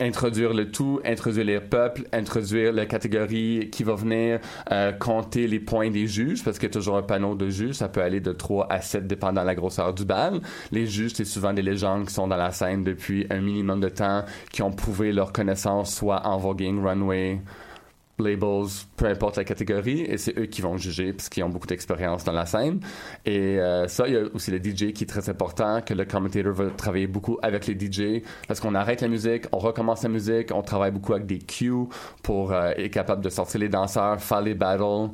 introduire 0.00 0.52
le 0.52 0.70
tout, 0.70 1.00
introduire 1.04 1.46
les 1.46 1.60
peuples, 1.60 2.02
introduire 2.12 2.72
la 2.72 2.86
catégorie 2.86 3.70
qui 3.70 3.84
va 3.84 3.94
venir 3.94 4.40
euh, 4.70 4.92
compter 4.92 5.46
les 5.46 5.60
points 5.60 5.90
des 5.90 6.06
juges, 6.06 6.44
parce 6.44 6.58
qu'il 6.58 6.68
y 6.68 6.70
a 6.70 6.74
toujours 6.74 6.96
un 6.96 7.02
panneau 7.02 7.34
de 7.34 7.48
juges, 7.48 7.76
ça 7.76 7.88
peut 7.88 8.02
aller 8.02 8.20
de 8.20 8.32
3 8.32 8.66
à 8.70 8.80
7 8.80 9.06
dépendant 9.06 9.42
de 9.42 9.46
la 9.46 9.54
grosseur 9.54 9.94
du 9.94 10.04
bal. 10.04 10.40
Les 10.72 10.86
juges, 10.86 11.12
c'est 11.14 11.24
souvent 11.24 11.52
des 11.52 11.62
légendes 11.62 12.06
qui 12.06 12.14
sont 12.14 12.28
dans 12.28 12.36
la 12.36 12.50
scène 12.50 12.84
depuis 12.84 13.26
un 13.30 13.40
minimum 13.40 13.80
de 13.80 13.88
temps, 13.88 14.24
qui 14.52 14.62
ont 14.62 14.72
prouvé 14.72 15.12
leur 15.12 15.32
connaissance 15.32 15.94
soit 15.94 16.26
en 16.26 16.36
voguing, 16.36 16.84
runway, 16.84 17.40
labels, 18.18 18.68
peu 18.96 19.06
importe 19.06 19.36
la 19.36 19.44
catégorie, 19.44 20.02
et 20.02 20.18
c'est 20.18 20.36
eux 20.38 20.46
qui 20.46 20.60
vont 20.60 20.76
juger 20.76 21.12
parce 21.12 21.28
qu'ils 21.28 21.44
ont 21.44 21.48
beaucoup 21.48 21.66
d'expérience 21.66 22.24
dans 22.24 22.32
la 22.32 22.46
scène. 22.46 22.80
Et 23.24 23.58
euh, 23.58 23.86
ça, 23.88 24.06
il 24.06 24.14
y 24.14 24.16
a 24.16 24.22
aussi 24.34 24.50
le 24.50 24.58
DJ 24.58 24.92
qui 24.92 25.04
est 25.04 25.08
très 25.08 25.28
important, 25.28 25.80
que 25.82 25.94
le 25.94 26.04
commentator 26.04 26.52
va 26.52 26.70
travailler 26.70 27.06
beaucoup 27.06 27.38
avec 27.42 27.66
les 27.66 27.74
DJ 27.78 28.22
parce 28.46 28.60
qu'on 28.60 28.74
arrête 28.74 29.00
la 29.00 29.08
musique, 29.08 29.44
on 29.52 29.58
recommence 29.58 30.02
la 30.02 30.08
musique, 30.08 30.50
on 30.52 30.62
travaille 30.62 30.90
beaucoup 30.90 31.14
avec 31.14 31.26
des 31.26 31.38
cues 31.38 31.88
pour 32.22 32.52
euh, 32.52 32.70
être 32.76 32.92
capable 32.92 33.22
de 33.22 33.28
sortir 33.28 33.60
les 33.60 33.68
danseurs, 33.68 34.20
faire 34.20 34.40
les 34.40 34.54
battles. 34.54 35.10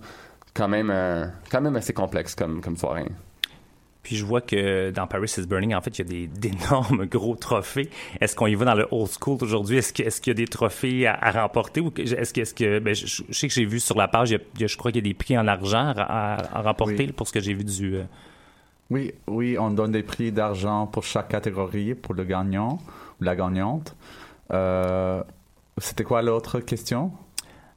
Quand 0.54 0.68
même, 0.68 0.90
euh, 0.90 1.26
quand 1.50 1.60
même 1.60 1.74
assez 1.74 1.92
complexe 1.92 2.34
comme, 2.36 2.60
comme 2.60 2.76
soirée. 2.76 3.06
Puis 4.04 4.14
je 4.16 4.24
vois 4.24 4.40
que 4.42 4.90
dans 4.90 5.08
Paris 5.08 5.32
is 5.38 5.46
Burning, 5.46 5.74
en 5.74 5.80
fait, 5.80 5.98
il 5.98 6.04
y 6.04 6.06
a 6.06 6.08
des 6.08 6.26
d'énormes 6.50 7.06
gros 7.06 7.34
trophées. 7.34 7.90
Est-ce 8.20 8.36
qu'on 8.36 8.46
y 8.46 8.54
va 8.54 8.66
dans 8.66 8.74
le 8.74 8.86
old 8.92 9.10
school 9.20 9.38
aujourd'hui? 9.42 9.78
Est-ce 9.78 9.92
qu'il 9.92 10.30
y 10.30 10.30
a 10.30 10.34
des 10.34 10.46
trophées 10.46 11.06
à, 11.06 11.14
à 11.14 11.30
remporter? 11.42 11.80
ou 11.80 11.90
Est-ce 11.96 12.32
que, 12.32 12.42
est-ce 12.42 12.54
que 12.54 12.78
ben, 12.78 12.94
je, 12.94 13.06
je 13.06 13.32
sais 13.32 13.48
que 13.48 13.54
j'ai 13.54 13.64
vu 13.64 13.80
sur 13.80 13.96
la 13.96 14.06
page, 14.06 14.30
il 14.30 14.40
y 14.60 14.64
a- 14.64 14.66
je 14.68 14.76
crois 14.76 14.92
qu'il 14.92 15.04
y 15.04 15.08
a 15.08 15.10
des 15.10 15.14
prix 15.14 15.36
en 15.36 15.48
argent 15.48 15.92
à, 15.96 16.02
à- 16.02 16.58
à 16.58 16.62
remporter 16.62 17.06
Oui. 17.06 17.12
pour 17.12 17.26
ce 17.26 17.32
que 17.32 17.40
j'ai 17.40 17.54
vu 17.54 17.64
du... 17.64 17.96
euh, 17.96 18.04
Oui, 18.90 19.12
oui, 19.26 19.56
on 19.58 19.70
donne 19.70 19.92
des 19.92 20.02
prix 20.02 20.30
d'argent 20.30 20.86
pour 20.86 21.02
chaque 21.04 21.28
catégorie, 21.28 21.94
pour 21.94 22.14
le 22.14 22.24
gagnant 22.24 22.78
ou 23.20 23.24
la 23.24 23.34
gagnante. 23.34 23.96
Euh, 24.52 25.22
C'était 25.78 26.04
quoi 26.04 26.20
l'autre 26.22 26.60
question? 26.60 27.10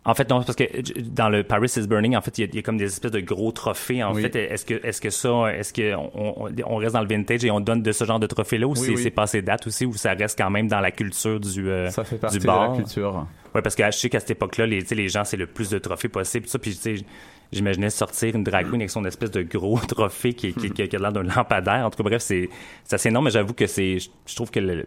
En 0.10 0.13
fait, 0.15 0.30
non, 0.30 0.41
parce 0.41 0.56
que 0.56 0.63
euh, 0.63 0.82
dans 1.12 1.28
le 1.30 1.43
Paris 1.43 1.70
is 1.76 1.86
Burning, 1.86 2.15
en 2.15 2.22
fait, 2.22 2.38
il 2.38 2.41
y 2.41 2.43
a, 2.46 2.48
il 2.48 2.56
y 2.56 2.60
a 2.60 2.62
comme 2.62 2.78
des 2.78 2.86
espèces 2.86 3.12
de 3.12 3.20
gros 3.20 3.52
trophées. 3.52 4.02
En 4.04 4.13
Oui. 4.15 4.22
fait, 4.22 4.36
est-ce 4.38 4.65
que, 4.65 4.74
est-ce 4.84 5.02
que 5.02 5.10
ça, 5.10 5.54
est-ce 5.54 5.74
que 5.74 5.93
on, 5.96 6.76
reste 6.78 6.93
dans 6.93 7.02
le 7.02 7.08
vintage 7.08 7.43
et 7.43 7.52
on 7.52 7.60
donne 7.60 7.82
de 7.84 7.91
ce 7.91 8.06
genre 8.06 8.20
de 8.20 8.26
trophées-là 8.28 8.67
ou 8.67 8.72
Oui, 8.72 8.78
c'est, 8.80 8.91
oui. 8.91 9.04
c'est 9.04 9.12
passé 9.12 9.41
date 9.41 9.67
aussi 9.67 9.86
ou 9.86 9.93
ça 9.93 10.13
reste 10.13 10.38
quand 10.38 10.50
même 10.50 10.67
dans 10.70 10.80
la 10.80 10.91
culture 10.91 11.39
du, 11.41 11.70
euh, 11.70 11.89
Ça 11.89 12.04
fait 12.06 12.15
partie 12.17 12.38
du 12.39 12.43
de 12.43 12.48
la 12.48 12.56
bar? 12.56 12.74
culture. 12.78 13.28
Ouais, 13.54 13.62
parce 13.62 13.76
que 13.76 13.84
je 13.86 13.91
sais 13.91 14.10
qu'à 14.10 14.20
cette 14.22 14.32
époque-là, 14.32 14.65
les, 14.65 14.80
les 14.80 15.10
gens, 15.10 15.24
c'est 15.26 15.38
le 15.38 15.46
plus 15.48 15.70
de 15.70 15.78
trophées 15.78 16.10
possible. 16.10 16.46
tout 16.46 16.52
Ça, 16.52 16.60
puis, 16.60 16.72
tu 16.76 16.78
sais, 16.98 17.06
j'imaginais 17.52 17.89
sortir 17.89 18.34
une 18.36 18.43
drag 18.46 18.65
queen 18.70 18.76
avec 18.82 18.89
son 18.89 19.04
espèce 19.04 19.32
de 19.32 19.41
gros 19.41 19.78
trophée 19.88 20.34
qui, 20.34 20.54
qui, 20.54 20.82
a 20.96 21.00
l'air 21.00 21.12
d'un 21.12 21.24
lampadaire. 21.24 21.86
En 21.86 21.89
tout 21.89 21.98
cas, 22.02 22.10
bref, 22.10 22.22
c'est, 22.22 22.50
c'est 22.86 22.96
assez 22.96 23.10
énorme, 23.10 23.26
mais 23.26 23.32
j'avoue 23.32 23.54
que 23.54 23.67
c'est, 23.67 24.00
je 24.00 24.10
je 24.26 24.36
trouve 24.36 24.52
que 24.52 24.60
le- 24.62 24.86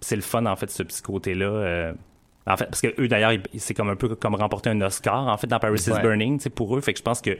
c'est 0.00 0.16
le 0.16 0.22
fun, 0.22 0.46
en 0.46 0.54
fait, 0.56 0.70
ce 0.70 0.82
petit 0.84 1.02
côté-là. 1.02 1.46
euh, 1.46 1.92
en 2.46 2.56
fait, 2.56 2.64
parce 2.66 2.80
que 2.80 2.94
eux, 3.00 3.08
d'ailleurs, 3.08 3.32
c'est 3.58 3.74
comme 3.74 3.90
un 3.90 3.96
peu 3.96 4.14
comme 4.16 4.34
remporter 4.34 4.70
un 4.70 4.80
Oscar, 4.80 5.28
en 5.28 5.36
fait, 5.36 5.46
dans 5.46 5.58
Paris 5.58 5.80
is 5.86 5.90
Ouais. 5.90 6.00
Burning, 6.02 6.40
sais, 6.40 6.50
pour 6.50 6.76
eux. 6.76 6.80
Fait 6.80 6.92
que 6.92 6.98
je 6.98 7.02
pense 7.02 7.20
que 7.20 7.36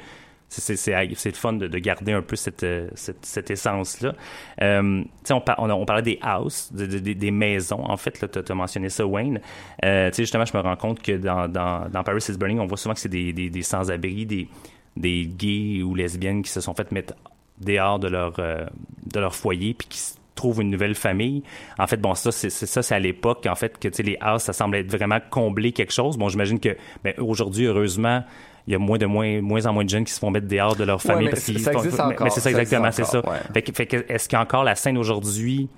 c'est, 0.48 0.60
c'est, 0.60 0.76
c'est, 0.76 1.08
c'est 1.14 1.30
le 1.30 1.36
fun 1.36 1.52
de, 1.54 1.68
de 1.68 1.78
garder 1.78 2.12
un 2.12 2.22
peu 2.22 2.34
cette, 2.36 2.64
euh, 2.64 2.88
cette, 2.94 3.24
cette 3.24 3.50
essence-là. 3.50 4.14
Euh, 4.62 5.02
on, 5.30 5.40
par- 5.40 5.58
on, 5.60 5.84
parlait 5.86 6.02
des 6.02 6.18
houses, 6.24 6.70
de- 6.72 6.86
de- 6.86 6.98
des- 6.98 7.14
des 7.14 7.30
maisons, 7.30 7.84
en 7.84 7.96
fait, 7.96 8.26
tu 8.30 8.52
as 8.52 8.54
mentionné 8.54 8.88
ça, 8.88 9.06
Wayne. 9.06 9.40
Euh, 9.84 10.10
justement, 10.16 10.44
je 10.44 10.56
me 10.56 10.62
rends 10.62 10.76
compte 10.76 11.00
que 11.02 11.12
dans, 11.12 11.46
dans, 11.48 11.88
dans 11.88 12.02
Paris 12.02 12.24
is 12.28 12.36
Burning, 12.36 12.58
on 12.58 12.66
voit 12.66 12.76
souvent 12.76 12.94
que 12.94 13.00
c'est 13.00 13.08
des, 13.08 13.32
des, 13.32 13.48
des 13.48 13.62
sans-abri, 13.62 14.26
des, 14.26 14.48
des 14.96 15.24
gays 15.26 15.82
ou 15.82 15.94
lesbiennes 15.94 16.42
qui 16.42 16.50
se 16.50 16.60
sont 16.60 16.74
fait 16.74 16.90
mettre 16.92 17.14
dehors 17.60 17.98
de 18.00 18.08
leur, 18.08 18.34
euh, 18.40 18.66
de 19.12 19.20
leur 19.20 19.34
foyer, 19.36 19.72
puis 19.74 19.86
qui 19.88 20.00
trouvent 20.40 20.62
une 20.62 20.70
nouvelle 20.70 20.94
famille. 20.94 21.42
En 21.78 21.86
fait, 21.86 21.98
bon, 21.98 22.14
ça, 22.14 22.32
c'est 22.32 22.50
ça, 22.50 22.82
c'est 22.82 22.94
à 22.94 22.98
l'époque, 22.98 23.46
en 23.48 23.54
fait, 23.54 23.78
que, 23.78 23.88
les 24.02 24.16
houses, 24.26 24.42
ça 24.42 24.52
semble 24.52 24.76
être 24.76 24.90
vraiment 24.90 25.18
combler 25.30 25.72
quelque 25.72 25.92
chose. 25.92 26.16
Bon, 26.16 26.28
j'imagine 26.28 26.58
que, 26.58 26.76
ben, 27.04 27.12
aujourd'hui, 27.18 27.66
heureusement, 27.66 28.24
il 28.66 28.72
y 28.72 28.76
a 28.76 28.78
moins 28.78 28.98
de 28.98 29.06
moins, 29.06 29.40
moins 29.42 29.66
en 29.66 29.72
moins 29.72 29.84
de 29.84 29.90
jeunes 29.90 30.04
qui 30.04 30.12
se 30.12 30.18
font 30.18 30.30
mettre 30.30 30.46
dehors 30.48 30.76
de 30.76 30.84
leur 30.84 31.00
famille 31.02 31.24
mais 31.26 31.30
parce 31.32 31.44
qu'ils 31.44 31.60
ça 31.60 31.72
font- 31.72 31.78
existe 31.78 31.98
mais- 31.98 32.04
encore, 32.14 32.24
mais 32.24 32.30
c'est 32.30 32.40
ça 32.40 32.50
exactement, 32.50 32.90
c'est 32.92 33.04
ça. 33.04 33.18
ouais. 33.20 33.38
Fait 33.54 33.62
que, 33.62 33.72
fait 33.72 33.86
que 33.86 34.04
est-ce 34.08 34.28
qu'encore 34.28 34.64
la 34.64 34.74
scène 34.74 34.96
aujourd'hui 34.98 35.68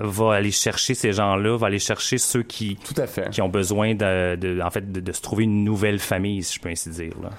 va 0.00 0.34
aller 0.34 0.52
chercher 0.52 0.94
ces 0.94 1.12
gens-là, 1.12 1.56
va 1.56 1.66
aller 1.66 1.80
chercher 1.80 2.18
ceux 2.18 2.44
qui, 2.44 2.76
Tout 2.76 3.00
à 3.00 3.06
fait. 3.08 3.30
qui 3.30 3.42
ont 3.42 3.48
besoin 3.48 3.94
de, 3.96 4.36
de- 4.36 4.60
en 4.60 4.70
fait, 4.70 4.90
de, 4.92 5.00
de 5.00 5.12
se 5.12 5.20
trouver 5.20 5.42
une 5.44 5.64
nouvelle 5.64 5.98
famille, 5.98 6.42
si 6.44 6.54
je 6.54 6.60
peux 6.60 6.68
ainsi 6.68 6.88
dire. 6.90 7.14
Là? 7.20 7.30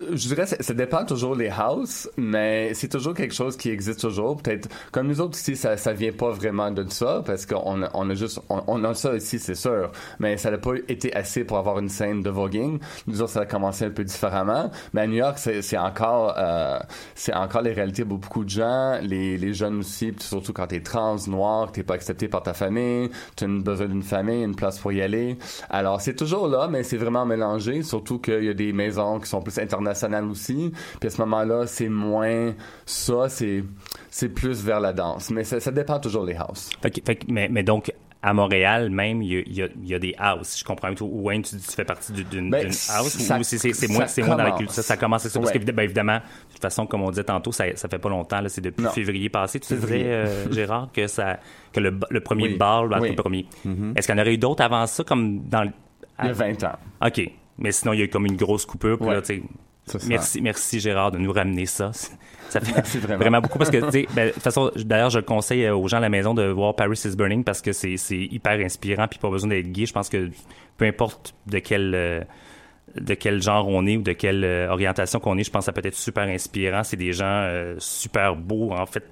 Je 0.00 0.28
dirais, 0.28 0.46
ça, 0.46 0.74
dépend 0.74 1.04
toujours 1.04 1.36
des 1.36 1.50
houses, 1.50 2.10
mais 2.16 2.72
c'est 2.74 2.88
toujours 2.88 3.14
quelque 3.14 3.34
chose 3.34 3.56
qui 3.56 3.70
existe 3.70 4.00
toujours. 4.00 4.36
Peut-être, 4.36 4.68
comme 4.92 5.08
nous 5.08 5.20
autres 5.20 5.36
ici, 5.38 5.56
ça, 5.56 5.76
ça 5.76 5.92
vient 5.92 6.12
pas 6.12 6.30
vraiment 6.30 6.70
de 6.70 6.86
ça, 6.88 7.22
parce 7.24 7.46
qu'on 7.46 7.82
a, 7.82 7.90
on 7.94 8.08
a 8.10 8.14
juste, 8.14 8.40
on, 8.48 8.84
a 8.84 8.94
ça 8.94 9.16
ici, 9.16 9.38
c'est 9.38 9.54
sûr, 9.54 9.90
mais 10.20 10.36
ça 10.36 10.50
n'a 10.50 10.58
pas 10.58 10.74
été 10.88 11.14
assez 11.14 11.44
pour 11.44 11.58
avoir 11.58 11.78
une 11.78 11.88
scène 11.88 12.22
de 12.22 12.30
voguing. 12.30 12.78
Nous 13.06 13.22
autres, 13.22 13.32
ça 13.32 13.40
a 13.40 13.46
commencé 13.46 13.86
un 13.86 13.90
peu 13.90 14.04
différemment, 14.04 14.70
mais 14.92 15.02
à 15.02 15.06
New 15.06 15.16
York, 15.16 15.38
c'est 15.38 15.78
encore, 15.78 16.34
euh, 16.38 16.78
c'est 17.14 17.34
encore 17.34 17.62
les 17.62 17.72
réalités 17.72 18.04
pour 18.04 18.18
beaucoup 18.18 18.44
de 18.44 18.50
gens, 18.50 18.98
les, 19.02 19.36
les 19.36 19.54
jeunes 19.54 19.80
aussi, 19.80 20.14
surtout 20.20 20.52
quand 20.52 20.68
t'es 20.68 20.80
trans, 20.80 21.16
noir, 21.26 21.72
t'es 21.72 21.82
pas 21.82 21.94
accepté 21.94 22.28
par 22.28 22.42
ta 22.42 22.54
famille, 22.54 23.10
t'as 23.36 23.46
besoin 23.46 23.86
d'une 23.86 24.02
famille, 24.02 24.44
une 24.44 24.54
place 24.54 24.78
pour 24.78 24.92
y 24.92 25.02
aller. 25.02 25.38
Alors, 25.70 26.00
c'est 26.00 26.14
toujours 26.14 26.46
là, 26.46 26.68
mais 26.70 26.82
c'est 26.82 26.98
vraiment 26.98 27.26
mélangé, 27.26 27.82
surtout 27.82 28.18
qu'il 28.18 28.44
y 28.44 28.48
a 28.48 28.54
des 28.54 28.72
maisons 28.72 29.18
qui 29.18 29.28
sont 29.28 29.40
plus 29.40 29.58
internationales 29.58 29.87
aussi. 30.30 30.72
Puis 31.00 31.06
à 31.06 31.10
ce 31.10 31.20
moment-là, 31.22 31.66
c'est 31.66 31.88
moins 31.88 32.54
ça, 32.86 33.28
c'est 33.28 33.64
c'est 34.10 34.28
plus 34.28 34.62
vers 34.64 34.80
la 34.80 34.92
danse. 34.92 35.30
Mais 35.30 35.44
ça, 35.44 35.60
ça 35.60 35.70
dépend 35.70 35.98
toujours 36.00 36.24
des 36.26 36.34
houses. 36.36 36.70
Fait 36.82 36.90
que- 36.90 37.00
fait 37.04 37.16
que- 37.16 37.26
mais, 37.30 37.48
mais 37.50 37.62
donc, 37.62 37.92
à 38.20 38.34
Montréal, 38.34 38.90
même, 38.90 39.22
il 39.22 39.54
y 39.56 39.62
a, 39.62 39.66
y 39.66 39.94
y 39.94 39.98
des 40.00 40.14
houses. 40.18 40.58
Je 40.58 40.64
comprends. 40.64 40.90
Wayne, 41.00 41.42
tu, 41.42 41.56
tu 41.56 41.62
fais 41.70 41.84
partie 41.84 42.12
d'une 42.12 42.50
Ben, 42.50 42.66
house 42.66 42.74
ça- 42.74 43.00
ou 43.38 43.44
c'est 43.44 43.88
moins, 43.88 44.06
c'est 44.08 44.22
moins 44.22 44.34
dans 44.36 44.42
la 44.42 44.50
culture? 44.52 44.74
Ça, 44.74 44.82
ça 44.82 44.96
commence 44.96 45.22
avec 45.22 45.32
ça? 45.34 45.38
Parce 45.40 45.52
que, 45.52 45.58
ben, 45.70 45.82
évidemment, 45.84 46.16
de 46.16 46.52
toute 46.52 46.60
façon, 46.62 46.84
comme 46.86 47.02
on 47.02 47.10
disait 47.10 47.22
tantôt, 47.22 47.52
ça, 47.52 47.64
ça 47.76 47.88
fait 47.88 48.00
pas 48.00 48.08
longtemps. 48.08 48.42
C'est 48.48 48.60
depuis 48.60 48.82
Non. 48.82 48.90
février 48.90 49.28
passé. 49.28 49.60
Tu 49.60 49.68
Février. 49.68 50.02
dirais, 50.02 50.14
euh, 50.26 50.46
Gérard, 50.52 50.88
que, 50.92 51.06
ça, 51.06 51.38
que 51.72 51.78
le, 51.78 51.96
le 52.10 52.20
premier 52.20 52.48
Oui. 52.48 52.56
bal, 52.56 52.88
ben, 52.88 52.98
Oui. 53.00 53.10
le 53.10 53.14
premier. 53.14 53.46
Mhm. 53.64 53.92
Est-ce 53.94 54.08
qu'il 54.08 54.16
y 54.16 54.18
en 54.18 54.22
aurait 54.22 54.34
eu 54.34 54.38
d'autres 54.38 54.64
avant 54.64 54.84
ça, 54.88 55.04
comme 55.04 55.44
dans 55.44 55.62
Il 56.20 56.26
y 56.26 56.28
a 56.28 56.32
20 56.32 56.64
ans. 56.64 56.76
OK. 57.06 57.20
Mais 57.58 57.70
sinon, 57.70 57.92
il 57.92 58.00
y 58.00 58.02
a 58.02 58.06
eu 58.06 58.08
comme 58.08 58.26
une 58.26 58.36
grosse 58.36 58.66
coupure. 58.66 58.98
puis 58.98 59.06
Ouais. 59.06 59.14
là, 59.14 59.22
tu 59.22 59.36
sais, 59.36 59.42
C'est 59.42 59.46
ça. 59.46 59.67
Merci, 60.06 60.40
merci 60.40 60.80
Gérard 60.80 61.12
de 61.12 61.18
nous 61.18 61.32
ramener 61.32 61.66
ça. 61.66 61.90
Ça 62.48 62.60
fait 62.60 62.72
Merci 62.72 62.96
vraiment. 62.98 63.20
vraiment 63.20 63.40
beaucoup 63.42 63.58
parce 63.58 63.68
que, 63.68 63.76
tu 63.76 63.90
sais, 63.90 64.08
ben, 64.14 64.28
de 64.28 64.32
toute 64.32 64.42
façon, 64.42 64.70
d'ailleurs, 64.74 65.10
je 65.10 65.20
conseille 65.20 65.66
euh, 65.66 65.76
aux 65.76 65.86
gens 65.86 65.98
à 65.98 66.00
la 66.00 66.08
maison 66.08 66.32
de 66.32 66.44
voir 66.44 66.74
Paris 66.74 66.98
is 67.04 67.14
Burning 67.14 67.44
parce 67.44 67.60
que 67.60 67.72
c'est 67.72 67.98
c'est 67.98 68.16
hyper 68.16 68.58
inspirant 68.64 69.06
puis 69.06 69.18
pas 69.18 69.28
besoin 69.28 69.50
d'être 69.50 69.70
gay. 69.70 69.84
Je 69.84 69.92
pense 69.92 70.08
que 70.08 70.30
peu 70.78 70.86
importe 70.86 71.34
de 71.46 71.58
quel 71.58 71.94
euh, 71.94 72.22
de 72.96 73.14
quel 73.14 73.42
genre 73.42 73.68
on 73.68 73.86
est 73.86 73.96
ou 73.96 74.02
de 74.02 74.12
quelle 74.12 74.44
euh, 74.44 74.70
orientation 74.70 75.20
qu'on 75.20 75.36
est, 75.38 75.44
je 75.44 75.50
pense 75.50 75.62
que 75.62 75.66
ça 75.66 75.72
peut 75.72 75.86
être 75.86 75.94
super 75.94 76.24
inspirant. 76.24 76.84
C'est 76.84 76.96
des 76.96 77.12
gens 77.12 77.24
euh, 77.26 77.76
super 77.78 78.36
beaux, 78.36 78.72
en 78.72 78.86
fait, 78.86 79.04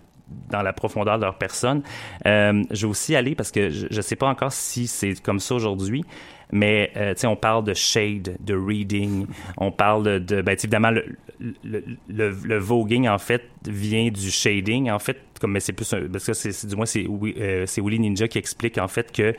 dans 0.51 0.63
la 0.63 0.73
profondeur 0.73 1.19
de 1.19 1.25
leur 1.25 1.39
personne. 1.39 1.83
Euh, 2.27 2.63
je 2.71 2.87
vais 2.87 2.91
aussi 2.91 3.15
aller 3.15 3.35
parce 3.35 3.51
que 3.51 3.71
je 3.71 3.95
ne 3.95 4.03
sais 4.03 4.17
pas 4.17 4.29
encore 4.29 4.53
si 4.53 4.87
c'est 4.87 5.21
comme 5.23 5.41
ça 5.41 5.55
aujourd'hui, 5.55 6.05
mais 6.53 6.93
euh, 6.97 7.15
on 7.25 7.37
parle 7.37 7.65
de 7.65 7.75
shade, 7.75 8.37
de 8.41 8.55
reading, 8.55 9.27
on 9.57 9.73
parle 9.73 10.25
de, 10.25 10.43
ben, 10.43 10.53
évidemment, 10.53 10.91
le, 10.91 11.17
le, 11.65 11.85
le, 12.09 12.59
voguing, 12.59 13.09
en 13.09 13.19
fait, 13.19 13.43
vient 13.67 14.09
du 14.11 14.31
shading, 14.31 14.91
en 14.91 14.99
fait, 14.99 15.19
comme, 15.41 15.53
mais 15.53 15.61
c'est 15.61 15.73
plus 15.73 15.93
un, 15.93 16.07
parce 16.09 16.27
que 16.27 16.33
c'est, 16.33 16.67
du 16.67 16.77
moins, 16.77 16.87
c'est, 16.87 17.07
euh, 17.07 17.67
Willy 17.79 17.99
Ninja 17.99 18.29
qui 18.29 18.39
explique, 18.39 18.79
en 18.79 18.89
fait, 18.89 19.11
que 19.11 19.35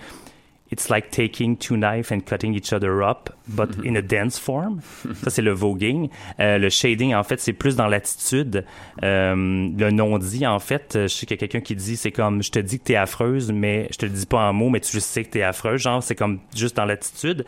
It's 0.69 0.89
like 0.89 1.11
taking 1.11 1.55
two 1.55 1.77
knives 1.77 2.11
and 2.11 2.19
cutting 2.25 2.53
each 2.53 2.73
other 2.73 3.01
up, 3.01 3.29
but 3.47 3.69
in 3.85 3.95
a 3.95 4.01
dense 4.01 4.37
form. 4.37 4.81
Ça, 5.23 5.29
c'est 5.29 5.41
le 5.41 5.53
voguing. 5.53 6.09
Euh, 6.41 6.57
le 6.57 6.69
shading, 6.69 7.15
en 7.15 7.23
fait, 7.23 7.39
c'est 7.39 7.53
plus 7.53 7.77
dans 7.77 7.87
l'attitude. 7.87 8.65
Euh, 9.01 9.33
le 9.35 9.91
non-dit, 9.91 10.45
en 10.45 10.59
fait, 10.59 10.89
je 11.03 11.07
sais 11.07 11.25
qu'il 11.25 11.35
y 11.35 11.39
a 11.39 11.47
quelqu'un 11.47 11.61
qui 11.61 11.73
dit, 11.75 11.95
c'est 11.95 12.11
comme, 12.11 12.43
je 12.43 12.51
te 12.51 12.59
dis 12.59 12.79
que 12.79 12.83
t'es 12.83 12.95
affreuse, 12.97 13.51
mais 13.53 13.87
je 13.91 13.97
te 13.97 14.05
le 14.05 14.11
dis 14.11 14.25
pas 14.25 14.49
en 14.49 14.51
mots, 14.53 14.69
mais 14.69 14.81
tu 14.81 14.99
sais 14.99 15.23
que 15.23 15.29
t'es 15.29 15.41
affreuse. 15.43 15.79
Genre, 15.81 16.03
c'est 16.03 16.15
comme 16.15 16.39
juste 16.53 16.75
dans 16.75 16.85
l'attitude. 16.85 17.45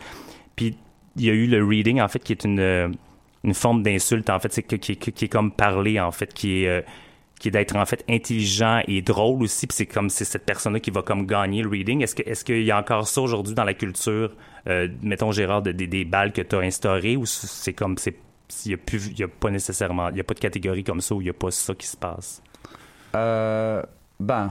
Puis, 0.56 0.76
il 1.16 1.24
y 1.24 1.28
a 1.28 1.34
eu 1.34 1.46
le 1.46 1.62
reading, 1.62 2.00
en 2.00 2.08
fait, 2.08 2.20
qui 2.24 2.32
est 2.32 2.44
une, 2.44 2.58
euh, 2.60 2.88
une 3.44 3.52
forme 3.54 3.82
d'insulte, 3.82 4.30
en 4.30 4.38
fait, 4.38 4.50
c'est 4.52 4.62
qui, 4.62 4.78
qui- 4.96 5.12
qui 5.12 5.24
est 5.26 5.28
comme 5.28 5.52
parler, 5.52 6.00
en 6.00 6.10
fait, 6.10 6.32
qui 6.32 6.64
est... 6.64 6.68
euh, 6.68 6.80
qui 7.40 7.48
est 7.48 7.50
d'être 7.50 7.74
en 7.74 7.84
fait 7.86 8.04
intelligent 8.08 8.82
et 8.86 9.02
drôle 9.02 9.42
aussi 9.42 9.66
puis 9.66 9.74
c'est 9.76 9.86
comme 9.86 10.10
c'est 10.10 10.24
cette 10.24 10.44
personne 10.46 10.74
là 10.74 10.78
qui 10.80 10.92
va 10.92 11.02
comme 11.02 11.26
gagner 11.26 11.62
le 11.62 11.68
reading 11.68 12.02
est-ce 12.02 12.14
que 12.14 12.22
est-ce 12.28 12.44
qu'il 12.44 12.62
y 12.62 12.70
a 12.70 12.78
encore 12.78 13.08
ça 13.08 13.20
aujourd'hui 13.22 13.54
dans 13.54 13.64
la 13.64 13.74
culture 13.74 14.30
euh, 14.68 14.86
mettons 15.02 15.32
Gérard 15.32 15.62
de- 15.62 15.72
des, 15.72 15.86
des 15.88 16.04
balles 16.04 16.32
que 16.32 16.42
tu 16.42 16.54
as 16.54 16.60
instaurées 16.60 17.16
ou 17.16 17.26
c'est 17.26 17.72
comme 17.72 17.98
c'est 17.98 18.16
il 18.66 18.72
y 18.72 19.22
a 19.22 19.24
a 19.24 19.28
pas 19.28 19.50
nécessairement 19.50 20.08
il 20.10 20.16
y 20.18 20.20
a 20.20 20.24
pas 20.24 20.34
de 20.34 20.40
catégorie 20.40 20.84
comme 20.84 21.00
ça 21.00 21.14
où 21.14 21.20
il 21.20 21.26
y 21.28 21.30
a 21.30 21.32
pas 21.32 21.50
ça 21.50 21.74
qui 21.74 21.86
se 21.86 21.96
passe? 21.96 22.42
Euh, 23.14 23.82
ben, 24.18 24.50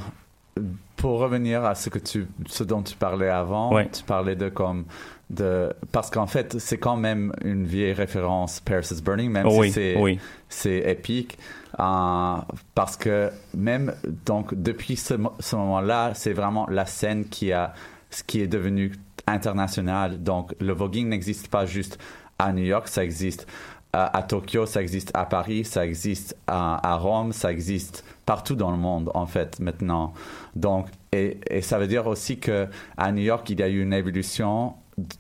pour 0.96 1.20
revenir 1.20 1.64
à 1.64 1.76
ce 1.76 1.90
que 1.90 2.00
tu, 2.00 2.28
ce 2.48 2.64
dont 2.64 2.82
tu 2.82 2.96
parlais 2.96 3.30
avant, 3.30 3.74
Ouais. 3.74 3.90
tu 3.90 4.04
parlais 4.04 4.36
de 4.36 4.50
comme 4.50 4.86
de 5.30 5.72
parce 5.92 6.10
qu'en 6.10 6.26
fait 6.28 6.58
c'est 6.60 6.78
quand 6.80 6.96
même 6.98 7.32
une 7.44 7.66
vieille 7.66 7.94
référence 7.94 8.60
Paris 8.60 8.88
is 8.92 9.02
Burning, 9.02 9.30
même 9.32 9.46
oui 9.48 9.68
si 9.68 9.74
c'est 9.74 9.96
oui 9.98 10.20
c'est 10.48 10.80
épique. 10.90 11.38
euh, 11.80 12.36
parce 12.74 12.98
que 12.98 13.30
même 13.56 13.94
donc 14.26 14.56
depuis 14.56 14.96
ce, 14.96 15.14
mo- 15.14 15.34
ce 15.40 15.56
moment-là, 15.56 16.14
c'est 16.16 16.34
vraiment 16.34 16.66
la 16.70 16.86
scène 16.86 17.26
qui 17.26 17.52
a 17.54 17.74
ce 18.10 18.24
qui 18.24 18.42
est 18.42 18.48
devenu 18.48 18.92
international. 19.28 20.22
Donc 20.24 20.56
le 20.60 20.74
voguing 20.74 21.08
n'existe 21.08 21.48
pas 21.50 21.66
juste 21.66 22.00
à 22.40 22.52
New 22.54 22.64
York, 22.64 22.88
ça 22.88 23.04
existe 23.04 23.46
à, 23.94 24.18
à 24.18 24.24
Tokyo, 24.24 24.66
ça 24.66 24.82
existe 24.82 25.12
à 25.14 25.26
Paris, 25.26 25.64
ça 25.66 25.86
existe 25.86 26.36
à, 26.48 26.92
à 26.92 26.96
Rome, 26.96 27.34
ça 27.34 27.52
existe 27.52 28.04
partout 28.26 28.56
dans 28.56 28.72
le 28.72 28.78
monde 28.78 29.12
en 29.14 29.26
fait 29.28 29.60
maintenant. 29.60 30.14
Donc 30.56 30.88
et, 31.12 31.40
et 31.50 31.62
ça 31.62 31.78
veut 31.80 31.88
dire 31.88 32.08
aussi 32.08 32.40
que 32.40 32.68
à 32.98 33.12
New 33.12 33.22
York 33.24 33.48
il 33.50 33.60
y 33.60 33.64
a 33.64 33.68
eu 33.70 33.82
une 33.82 33.94
évolution 33.94 34.74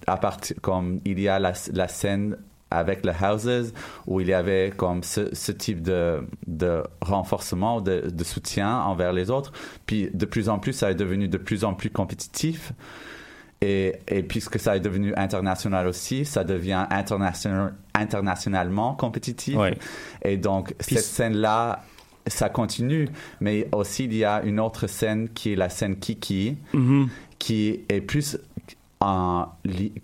à 0.07 0.17
partir 0.17 0.55
comme 0.61 1.01
il 1.05 1.19
y 1.19 1.27
a 1.27 1.39
la, 1.39 1.53
la 1.73 1.87
scène 1.87 2.37
avec 2.71 3.03
les 3.03 3.13
houses 3.13 3.73
où 4.05 4.21
il 4.21 4.27
y 4.27 4.33
avait 4.33 4.71
comme 4.75 5.01
ce, 5.01 5.33
ce 5.33 5.51
type 5.51 5.81
de, 5.81 6.21
de 6.45 6.83
renforcement, 7.01 7.81
de, 7.81 8.09
de 8.11 8.23
soutien 8.23 8.81
envers 8.81 9.11
les 9.11 9.31
autres. 9.31 9.51
Puis 9.87 10.09
de 10.13 10.25
plus 10.25 10.49
en 10.49 10.59
plus, 10.59 10.73
ça 10.73 10.91
est 10.91 10.95
devenu 10.95 11.27
de 11.27 11.37
plus 11.37 11.63
en 11.63 11.73
plus 11.73 11.89
compétitif. 11.89 12.73
Et, 13.61 13.95
et 14.07 14.23
puisque 14.23 14.59
ça 14.59 14.77
est 14.77 14.79
devenu 14.79 15.13
international 15.15 15.87
aussi, 15.87 16.25
ça 16.25 16.43
devient 16.43 16.85
international, 16.91 17.73
internationalement 17.93 18.93
compétitif. 18.93 19.57
Ouais. 19.57 19.77
Et 20.23 20.37
donc, 20.37 20.75
Puis 20.77 20.95
cette 20.95 21.05
scène-là, 21.05 21.83
ça 22.27 22.49
continue. 22.49 23.09
Mais 23.41 23.67
aussi, 23.71 24.05
il 24.05 24.15
y 24.15 24.23
a 24.23 24.43
une 24.43 24.59
autre 24.59 24.87
scène 24.87 25.27
qui 25.29 25.53
est 25.53 25.55
la 25.55 25.69
scène 25.69 25.97
Kiki, 25.97 26.55
qui 27.39 27.81
est 27.89 28.01
plus 28.01 28.37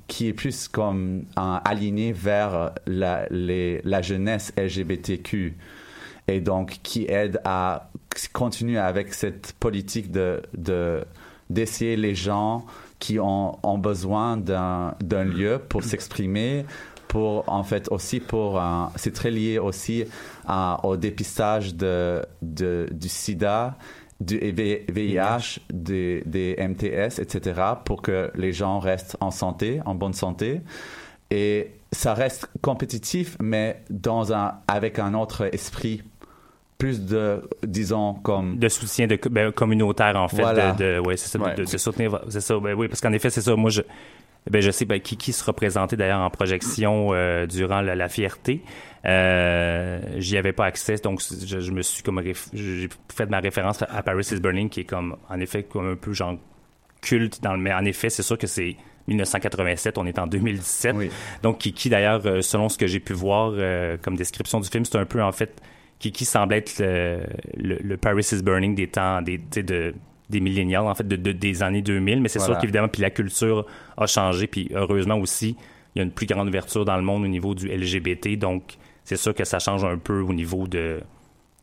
qui 0.07 0.27
est 0.27 0.33
plus 0.33 0.67
comme 0.69 1.23
en 1.35 1.59
alignée 1.65 2.13
vers 2.13 2.71
la, 2.87 3.25
la 3.29 4.01
jeunesse 4.01 4.53
LGBTQ 4.57 5.57
et 6.27 6.39
donc 6.39 6.79
qui 6.81 7.05
aide 7.09 7.39
à 7.43 7.89
continuer 8.33 8.77
avec 8.77 9.13
cette 9.13 9.53
politique 9.59 10.11
de 10.11 10.41
de- 10.57 11.03
d'essayer 11.49 11.95
les 11.97 12.15
gens 12.15 12.65
qui 12.97 13.19
ont, 13.19 13.59
ont 13.61 13.77
besoin 13.77 14.37
d'un 14.37 14.95
lieu 15.25 15.59
pour 15.69 15.83
s'exprimer 15.83 16.65
pour 17.07 17.47
en 17.47 17.63
fait 17.63 17.87
aussi 17.91 18.19
pour 18.19 18.59
euh, 18.59 18.85
c'est 18.95 19.13
très 19.13 19.29
lié 19.29 19.59
aussi 19.59 20.05
euh, 20.49 20.73
au 20.83 20.97
dépistage 20.97 21.75
de 21.75 22.25
du 22.41 23.09
sida 23.09 23.77
du 24.21 24.37
VIH, 24.37 25.59
des, 25.71 26.23
des 26.25 26.55
MTS, 26.57 27.19
etc., 27.19 27.61
pour 27.83 28.01
que 28.01 28.31
les 28.35 28.53
gens 28.53 28.79
restent 28.79 29.17
en 29.19 29.31
santé, 29.31 29.81
en 29.85 29.95
bonne 29.95 30.13
santé. 30.13 30.61
Et 31.31 31.71
ça 31.91 32.13
reste 32.13 32.47
compétitif, 32.61 33.35
mais 33.41 33.81
dans 33.89 34.33
un, 34.33 34.53
avec 34.67 34.99
un 34.99 35.13
autre 35.13 35.49
esprit, 35.53 36.03
plus 36.77 37.05
de, 37.05 37.41
disons, 37.63 38.13
comme... 38.15 38.57
de 38.57 38.67
soutien 38.69 39.07
de 39.07 39.17
ben, 39.29 39.51
communautaire 39.51 40.15
en 40.17 40.27
fait 40.27 40.41
Voilà. 40.41 40.73
de, 40.73 40.83
de- 40.95 40.99
ouais 40.99 41.15
c'est 41.15 41.29
ça 41.29 41.39
de- 41.39 41.43
Ouais. 41.45 41.55
de, 41.55 41.63
de 41.63 41.77
soutenir 41.77 42.19
c'est 42.29 42.41
ça 42.41 42.59
ben 42.59 42.73
oui 42.73 42.89
parce 42.89 42.99
qu'en 42.99 43.13
effet 43.13 43.29
c'est 43.29 43.39
ça 43.41 43.55
moi 43.55 43.69
je 43.69 43.81
ben 44.51 44.61
je 44.61 44.69
sais 44.71 44.83
ben, 44.83 44.99
Kiki 44.99 45.31
se 45.31 45.41
représentait 45.45 45.95
d'ailleurs 45.95 46.19
en 46.19 46.29
projection 46.29 47.11
euh, 47.13 47.45
durant 47.47 47.79
la, 47.79 47.95
la 47.95 48.09
fierté 48.09 48.61
euh, 49.05 49.99
j'y 50.17 50.37
avais 50.37 50.53
pas 50.53 50.65
accès 50.65 50.95
donc 50.97 51.21
je, 51.21 51.59
je 51.59 51.71
me 51.71 51.81
suis 51.81 52.01
comme 52.03 52.21
j'ai 52.53 52.89
fait 53.13 53.29
ma 53.29 53.39
référence 53.39 53.83
à 53.83 54.01
Paris 54.03 54.27
is 54.31 54.39
Burning 54.39 54.69
qui 54.69 54.81
est 54.81 54.85
comme 54.85 55.15
en 55.29 55.39
effet 55.39 55.63
comme 55.63 55.91
un 55.91 55.95
peu 55.95 56.13
genre 56.13 56.37
culte 57.01 57.41
dans 57.43 57.53
le 57.53 57.59
mais 57.59 57.73
en 57.73 57.85
effet 57.85 58.09
c'est 58.09 58.23
sûr 58.23 58.37
que 58.37 58.47
c'est 58.47 58.75
1987 59.07 59.97
on 59.99 60.05
est 60.07 60.17
en 60.17 60.25
2017 60.27 60.95
Oui. 60.97 61.09
donc 61.43 61.59
Kiki 61.59 61.89
d'ailleurs 61.89 62.21
euh, 62.25 62.41
selon 62.41 62.67
ce 62.69 62.77
que 62.77 62.87
j'ai 62.87 62.99
pu 62.99 63.13
voir 63.13 63.51
euh, 63.55 63.97
comme 64.01 64.15
description 64.15 64.59
du 64.59 64.67
film 64.69 64.85
c'est 64.85 64.97
un 64.97 65.05
peu 65.05 65.21
en 65.21 65.31
fait 65.31 65.61
Kiki 65.99 66.25
semble 66.25 66.55
être 66.55 66.79
le, 66.79 67.21
le, 67.57 67.77
le 67.81 67.97
Paris 67.97 68.27
is 68.31 68.41
Burning 68.43 68.75
des 68.75 68.87
temps 68.87 69.21
des, 69.21 69.37
de, 69.37 69.93
des 70.29 70.39
millénials, 70.41 70.87
en 70.87 70.93
fait, 70.93 71.07
de, 71.07 71.15
de- 71.15 71.31
des 71.31 71.63
années 71.63 71.81
2000. 71.81 72.19
Mais 72.19 72.27
c'est 72.27 72.39
Voilà. 72.39 72.55
sûr 72.55 72.61
qu'évidemment, 72.61 72.89
puis 72.89 73.01
la 73.01 73.11
culture 73.11 73.65
a 73.95 74.05
changé. 74.05 74.45
Puis 74.47 74.69
heureusement 74.75 75.15
aussi, 75.17 75.55
il 75.95 75.99
y 75.99 76.01
a 76.01 76.03
une 76.03 76.11
plus 76.11 76.25
grande 76.25 76.49
ouverture 76.49 76.83
dans 76.83 76.97
le 76.97 77.01
monde 77.03 77.23
au 77.23 77.27
niveau 77.27 77.55
du 77.55 77.69
LGBT. 77.69 78.37
Donc, 78.37 78.73
c'est 79.05 79.15
sûr 79.15 79.33
que 79.33 79.45
ça 79.45 79.59
change 79.59 79.85
un 79.85 79.97
peu 79.97 80.19
au 80.19 80.33
niveau 80.33 80.67
de, 80.67 80.99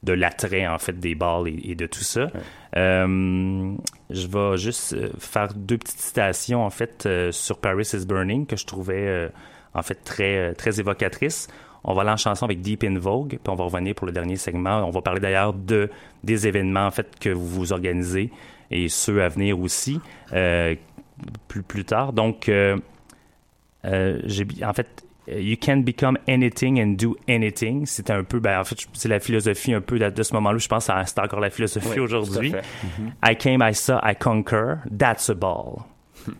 de 0.02 0.12
l'attrait, 0.12 0.66
en 0.66 0.78
fait, 0.78 0.98
des 0.98 1.14
balles 1.14 1.48
et, 1.48 1.72
et 1.72 1.74
de 1.74 1.86
tout 1.86 2.04
ça. 2.04 2.28
Euh, 2.76 3.74
je 4.10 4.26
vais 4.26 4.56
juste 4.56 4.94
euh, 4.94 5.10
faire 5.18 5.52
deux 5.54 5.76
petites 5.76 6.00
citations, 6.00 6.64
en 6.64 6.70
fait, 6.70 7.04
euh, 7.04 7.30
sur 7.32 7.58
Paris 7.58 7.88
is 7.92 8.06
Burning 8.06 8.46
que 8.46 8.56
je 8.56 8.64
trouvais, 8.64 9.06
euh, 9.06 9.28
en 9.74 9.82
fait, 9.82 10.02
très, 10.02 10.54
très 10.54 10.80
évocatrices. 10.80 11.48
On 11.84 11.94
va 11.94 12.02
aller 12.02 12.10
en 12.10 12.16
chanson 12.16 12.44
avec 12.44 12.60
Deep 12.60 12.84
in 12.84 12.98
Vogue, 12.98 13.30
puis 13.30 13.40
on 13.48 13.56
va 13.56 13.64
revenir 13.64 13.94
pour 13.94 14.06
le 14.06 14.12
dernier 14.12 14.36
segment. 14.36 14.86
On 14.86 14.90
va 14.90 15.02
parler 15.02 15.20
d'ailleurs 15.20 15.52
de 15.52 15.90
des 16.22 16.46
événements 16.46 16.86
en 16.86 16.92
fait 16.92 17.18
que 17.18 17.28
vous 17.30 17.48
vous 17.48 17.72
organisez 17.72 18.30
et 18.70 18.88
ceux 18.88 19.20
à 19.20 19.28
venir 19.28 19.58
aussi 19.58 19.98
plus 20.30 21.62
plus 21.64 21.84
tard. 21.84 22.12
Donc, 22.12 22.48
j'ai 22.48 24.46
en 24.64 24.72
fait, 24.72 25.04
you 25.28 25.56
can 25.60 25.78
become 25.78 26.18
anything 26.28 26.80
and 26.80 26.94
do 26.96 27.16
anything. 27.28 27.86
C'est 27.86 28.10
un 28.10 28.24
peu, 28.24 28.40
ben, 28.40 28.60
en 28.60 28.64
fait, 28.64 28.76
c'est 28.92 29.08
la 29.08 29.20
philosophie 29.20 29.72
un 29.74 29.80
peu 29.80 29.98
de, 29.98 30.10
de 30.10 30.22
ce 30.22 30.32
moment-là. 30.34 30.58
Je 30.58 30.68
pense 30.68 30.86
que 30.86 30.92
c'est 31.06 31.18
encore 31.20 31.40
la 31.40 31.50
philosophie 31.50 31.88
Oui, 31.94 32.00
aujourd'hui. 32.00 32.50
fait. 32.50 32.62
I 33.24 33.36
came, 33.36 33.62
I 33.62 33.74
saw, 33.74 33.98
I 34.02 34.14
conquer. 34.16 34.74
That's 34.98 35.30
a 35.30 35.34
ball. 35.34 35.82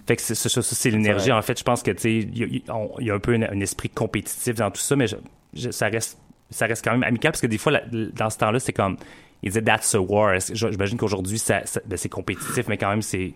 Fait 0.07 0.16
que 0.16 0.23
c'est 0.23 0.90
l'énergie. 0.90 1.33
En 1.33 1.42
fait, 1.42 1.59
je 1.59 1.64
pense 1.64 1.83
que 1.83 1.90
tu 1.90 1.99
sais, 2.01 2.14
il 2.18 2.38
y, 2.38 2.45
a- 2.71 3.03
y 3.03 3.11
un 3.11 3.18
peu 3.18 3.35
un, 3.35 3.61
esprit 3.61 3.88
compétitif 3.88 4.55
dans 4.55 4.71
tout 4.71 4.81
ça, 4.81 4.95
mais 4.97 5.07
je- 5.09 5.16
je- 5.55 5.71
ça 5.71 5.88
reste, 5.88 6.18
ça 6.51 6.66
reste 6.66 6.85
quand 6.85 6.92
même 6.92 7.03
amical 7.03 7.33
parce 7.33 7.40
que 7.40 7.47
des 7.49 7.59
fois, 7.59 7.73
la- 7.73 7.83
dans 8.14 8.31
ce 8.31 8.38
temps-là, 8.38 8.61
c'est 8.61 8.73
comme, 8.73 8.97
il 9.42 9.49
disait 9.51 9.62
that's 9.62 9.95
a 9.97 10.01
war. 10.01 10.35
J'imagine 10.53 10.99
qu'aujourd'hui, 10.99 11.38
ça, 11.38 11.62
ça- 11.66 11.81
ben, 11.85 11.97
c'est 11.97 12.09
compétitif, 12.09 12.68
mais 12.68 12.77
quand 12.79 12.90
même, 12.90 13.03
c'est, 13.03 13.33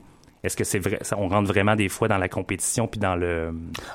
Est-ce 0.46 0.56
que 0.56 0.64
c'est 0.64 0.78
vrai, 0.78 0.98
ça, 1.02 1.16
on 1.18 1.28
rentre 1.28 1.48
vraiment 1.48 1.76
des 1.76 1.88
fois 1.88 2.08
dans 2.08 2.18
la 2.18 2.28
compétition 2.28 2.86
puis 2.86 3.00
dans 3.00 3.16
le. 3.16 3.52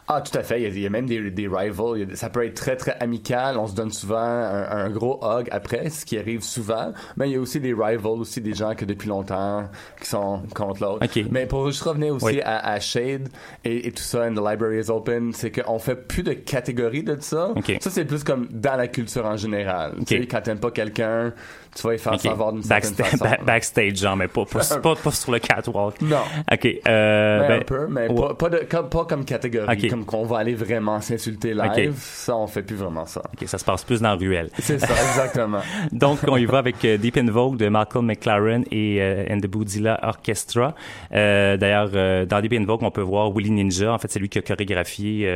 Ah, 0.07 0.21
tout 0.21 0.37
à 0.37 0.43
fait. 0.43 0.59
Il 0.61 0.63
y 0.63 0.65
a, 0.65 0.69
il 0.69 0.79
y 0.79 0.85
a 0.85 0.89
même 0.89 1.05
des, 1.07 1.31
des 1.31 1.47
rivals. 1.47 2.07
A- 2.11 2.15
ça 2.15 2.29
peut 2.29 2.45
être 2.45 2.53
très, 2.55 2.75
très 2.75 2.95
amical. 2.99 3.57
On 3.57 3.67
se 3.67 3.73
donne 3.75 3.91
souvent 3.91 4.17
un, 4.17 4.69
un 4.69 4.89
gros 4.89 5.19
hug 5.23 5.47
après, 5.51 5.89
ce 5.89 6.05
qui 6.05 6.17
arrive 6.17 6.41
souvent. 6.41 6.93
Mais 7.17 7.29
il 7.29 7.33
y 7.33 7.35
a 7.37 7.39
aussi 7.39 7.59
des 7.59 7.73
rivals, 7.73 8.19
aussi 8.19 8.41
des 8.41 8.53
gens 8.53 8.75
que 8.75 8.85
depuis 8.85 9.07
longtemps, 9.09 9.69
qui 10.01 10.07
sont 10.09 10.43
contre 10.53 10.81
l'autre. 10.83 11.07
Mais 11.31 11.45
pour 11.45 11.67
juste 11.67 11.83
revenir 11.83 12.13
aussi 12.15 12.25
Oui. 12.25 12.41
à, 12.41 12.71
à 12.73 12.79
Shade 12.79 13.29
et, 13.63 13.87
et 13.87 13.91
tout 13.91 14.03
ça, 14.03 14.23
and 14.27 14.33
the 14.33 14.39
library 14.45 14.79
is 14.81 14.89
open, 14.91 15.31
c'est 15.33 15.51
qu'on 15.51 15.79
fait 15.79 15.95
plus 15.95 16.23
de 16.23 16.33
catégories 16.33 17.03
de 17.03 17.17
ça. 17.21 17.53
Ça, 17.79 17.89
c'est 17.89 18.05
plus 18.05 18.23
comme 18.23 18.47
dans 18.51 18.75
la 18.75 18.87
culture 18.87 19.25
en 19.25 19.37
général. 19.37 19.93
Tu 20.05 20.17
sais, 20.17 20.27
quand 20.27 20.41
t'aimes 20.41 20.59
pas 20.59 20.71
quelqu'un, 20.71 21.33
tu 21.75 21.83
vas 21.87 21.93
y 21.95 21.97
faire 21.97 22.13
Ok. 22.13 22.19
savoir 22.21 22.53
d'une 22.53 22.63
certaine 22.63 22.91
Backsta- 22.91 23.03
façon. 23.03 23.23
ba- 23.25 23.37
backstage, 23.45 23.95
genre, 23.95 24.17
mais 24.17 24.27
pas, 24.27 24.45
pas, 24.45 24.59
pas, 24.83 24.95
pas 24.95 25.11
sur 25.11 25.31
le 25.31 25.39
catwalk. 25.39 26.01
Non. 26.01 26.17
OK. 26.51 26.67
Euh, 26.87 27.39
Ben, 27.39 27.47
ben, 27.47 27.59
un 27.59 27.63
peu, 27.63 27.87
mais 27.87 28.07
ouais. 28.09 28.33
pas, 28.37 28.49
de, 28.49 28.57
comme, 28.69 28.89
pas 28.89 29.05
comme 29.05 29.25
catégorie, 29.25 29.77
Ok. 29.83 29.89
comme 29.89 30.05
qu'on 30.05 30.25
va 30.25 30.39
aller 30.39 30.53
vraiment 30.53 30.99
s'insulter 31.01 31.53
live. 31.53 31.89
Ok. 31.91 31.95
Ça, 31.97 32.35
on 32.35 32.47
fait 32.47 32.63
plus 32.63 32.75
vraiment 32.75 33.05
ça. 33.05 33.21
OK, 33.33 33.47
ça 33.47 33.57
se 33.57 33.65
passe 33.65 33.83
plus 33.83 34.01
dans 34.01 34.09
la 34.09 34.15
ruelle. 34.15 34.49
C'est 34.59 34.79
ça, 34.79 34.87
exactement. 35.09 35.61
Donc, 35.91 36.19
on 36.27 36.37
y 36.37 36.45
va 36.45 36.57
avec 36.59 36.83
euh, 36.85 36.97
Deep 36.97 37.17
in 37.17 37.31
Vogue 37.31 37.57
de 37.57 37.69
Malcolm 37.69 38.05
McLaren 38.05 38.63
et 38.71 38.97
euh, 39.01 39.25
and 39.29 39.39
the 39.39 39.47
Boudilla 39.47 39.99
Orchestra. 40.03 40.75
D'ailleurs, 41.11 42.25
dans 42.27 42.41
Deep 42.41 42.53
in 42.53 42.65
Vogue, 42.65 42.83
on 42.83 42.91
peut 42.91 43.01
voir 43.01 43.31
Willy 43.31 43.51
Ninja. 43.51 43.93
En 43.93 43.97
fait, 43.97 44.11
c'est 44.11 44.19
lui 44.19 44.29
qui 44.29 44.39
a 44.39 44.41
chorégraphié, 44.41 45.27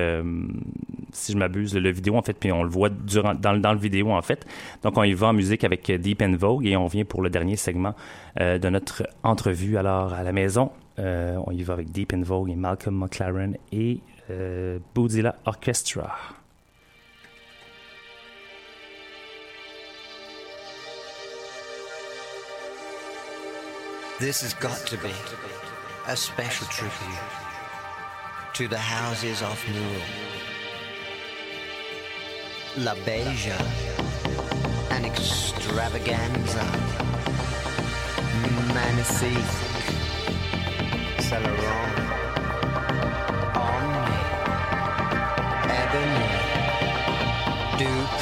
si 1.12 1.32
je 1.32 1.38
m'abuse, 1.38 1.74
le, 1.74 1.80
le 1.80 1.92
vidéo, 1.92 2.16
en 2.18 2.22
fait, 2.22 2.34
puis 2.34 2.52
on 2.52 2.64
le 2.64 2.70
voit 2.70 2.90
durant, 2.90 3.34
dans, 3.34 3.54
le- 3.54 3.60
dans 3.60 3.72
le 3.74 3.80
vidéo, 3.80 4.12
en 4.12 4.22
fait. 4.22 4.46
Donc, 4.84 4.98
on 4.98 5.04
y 5.04 5.14
va 5.14 5.28
en 5.28 5.34
musique 5.34 5.64
avec 5.64 5.90
Deep 5.92 6.22
in 6.22 6.25
Vogue 6.34 6.66
et 6.66 6.76
on 6.76 6.88
vient 6.88 7.06
pour 7.06 7.22
le 7.22 7.30
dernier 7.30 7.56
segment 7.56 7.94
euh, 8.40 8.58
de 8.58 8.70
notre 8.70 9.04
entrevue. 9.24 9.78
Alors, 9.78 10.14
à 10.14 10.24
la 10.24 10.32
maison, 10.32 10.72
euh, 11.00 11.38
on 11.46 11.52
y 11.52 11.64
va 11.64 11.74
avec 11.74 11.92
Deep 11.92 12.14
in 12.14 12.24
Vogue 12.24 12.50
et 12.50 12.56
Malcolm 12.56 12.98
McLaren 12.98 13.58
et 13.72 14.00
euh, 14.30 14.80
Boudilla 14.94 15.36
Orchestra. 15.46 16.16
This 24.20 24.42
has 24.42 24.54
got 24.54 24.78
to 24.88 24.96
be 24.98 25.12
a 26.08 26.16
special 26.16 26.66
tribute 26.68 26.94
to 28.54 28.70
the 28.70 28.78
houses 28.78 29.42
of 29.42 29.62
Newell. 29.68 30.46
La 32.78 32.96
Beja, 33.06 33.58
an 34.96 35.04
extravaganza. 35.06 36.64
Magnifique. 38.74 39.56
Celeron. 41.20 41.92
Omni. 43.56 44.20
Ebony. 45.82 46.28
Dupree. 47.78 48.15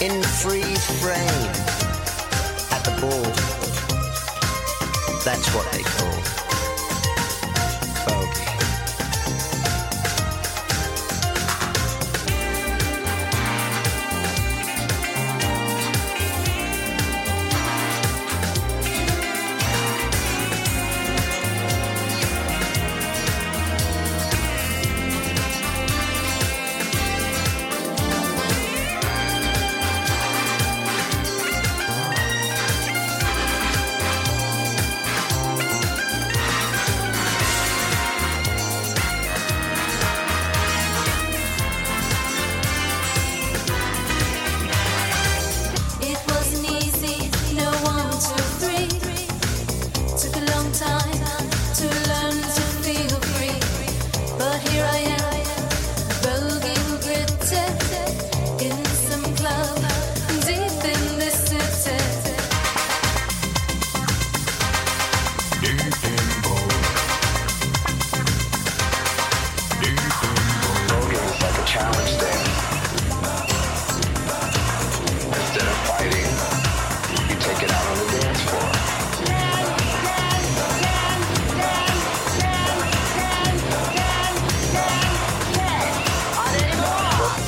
In 0.00 0.22
freeze 0.22 0.86
frame 1.00 1.50
at 2.70 2.84
the 2.84 2.92
ball. 3.00 3.22
That's 5.24 5.52
what 5.54 5.72
they 5.72 5.82
call 5.82 6.23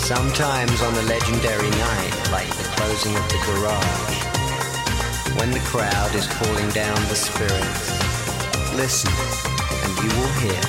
Sometimes 0.07 0.83
on 0.83 0.95
a 0.95 1.03
legendary 1.03 1.69
night, 1.69 2.29
like 2.31 2.47
the 2.47 2.63
closing 2.77 3.17
of 3.17 3.29
the 3.29 3.43
garage, 3.45 4.23
when 5.41 5.51
the 5.51 5.59
crowd 5.67 6.15
is 6.15 6.29
calling 6.29 6.69
down 6.71 6.95
the 7.09 7.17
spirits, 7.17 7.91
listen 8.77 9.11
and 9.83 9.99
you 9.99 10.21
will 10.21 10.33
hear 10.39 10.63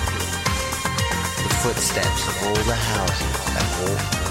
the 1.44 1.54
footsteps 1.62 2.28
of 2.28 2.48
all 2.48 2.64
the 2.66 2.74
houses 2.74 3.46
that 3.54 3.88
walked 3.88 4.27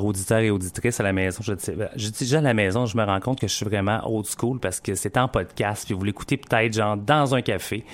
Alors, 0.00 0.08
auditeurs 0.08 0.38
et 0.38 0.50
auditrices 0.50 0.98
à 0.98 1.02
la 1.02 1.12
maison, 1.12 1.42
je 1.42 1.52
ben, 1.74 1.90
je 1.94 2.08
dis 2.08 2.24
déjà 2.24 2.38
à 2.38 2.40
la 2.40 2.54
maison, 2.54 2.86
je 2.86 2.96
me 2.96 3.04
rends 3.04 3.20
compte 3.20 3.38
que 3.38 3.46
je 3.46 3.52
suis 3.52 3.66
vraiment 3.66 4.00
old 4.06 4.24
school 4.26 4.58
parce 4.58 4.80
que 4.80 4.94
c'est 4.94 5.18
en 5.18 5.28
podcast, 5.28 5.84
puis 5.84 5.94
vous 5.94 6.04
l'écoutez 6.04 6.38
peut-être 6.38 6.72
genre 6.72 6.96
dans 6.96 7.34
un 7.34 7.42
café. 7.42 7.84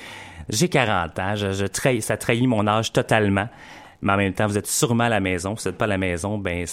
J'ai 0.49 0.69
40 0.69 1.19
ans, 1.19 1.35
ça 2.01 2.17
trahit 2.17 2.47
mon 2.47 2.65
âge 2.69 2.93
totalement, 2.93 3.49
mais 4.03 4.13
en 4.13 4.17
même 4.19 4.35
temps, 4.35 4.47
vous 4.47 4.57
êtes 4.57 4.69
sûrement 4.69 5.05
à 5.05 5.09
la 5.09 5.19
maison. 5.19 5.57
Si 5.57 5.65
vous 5.65 5.71
n'êtes 5.71 5.79
pas 5.79 5.87
à 5.87 5.89
la 5.89 5.99
maison, 5.99 6.39
ben 6.39 6.65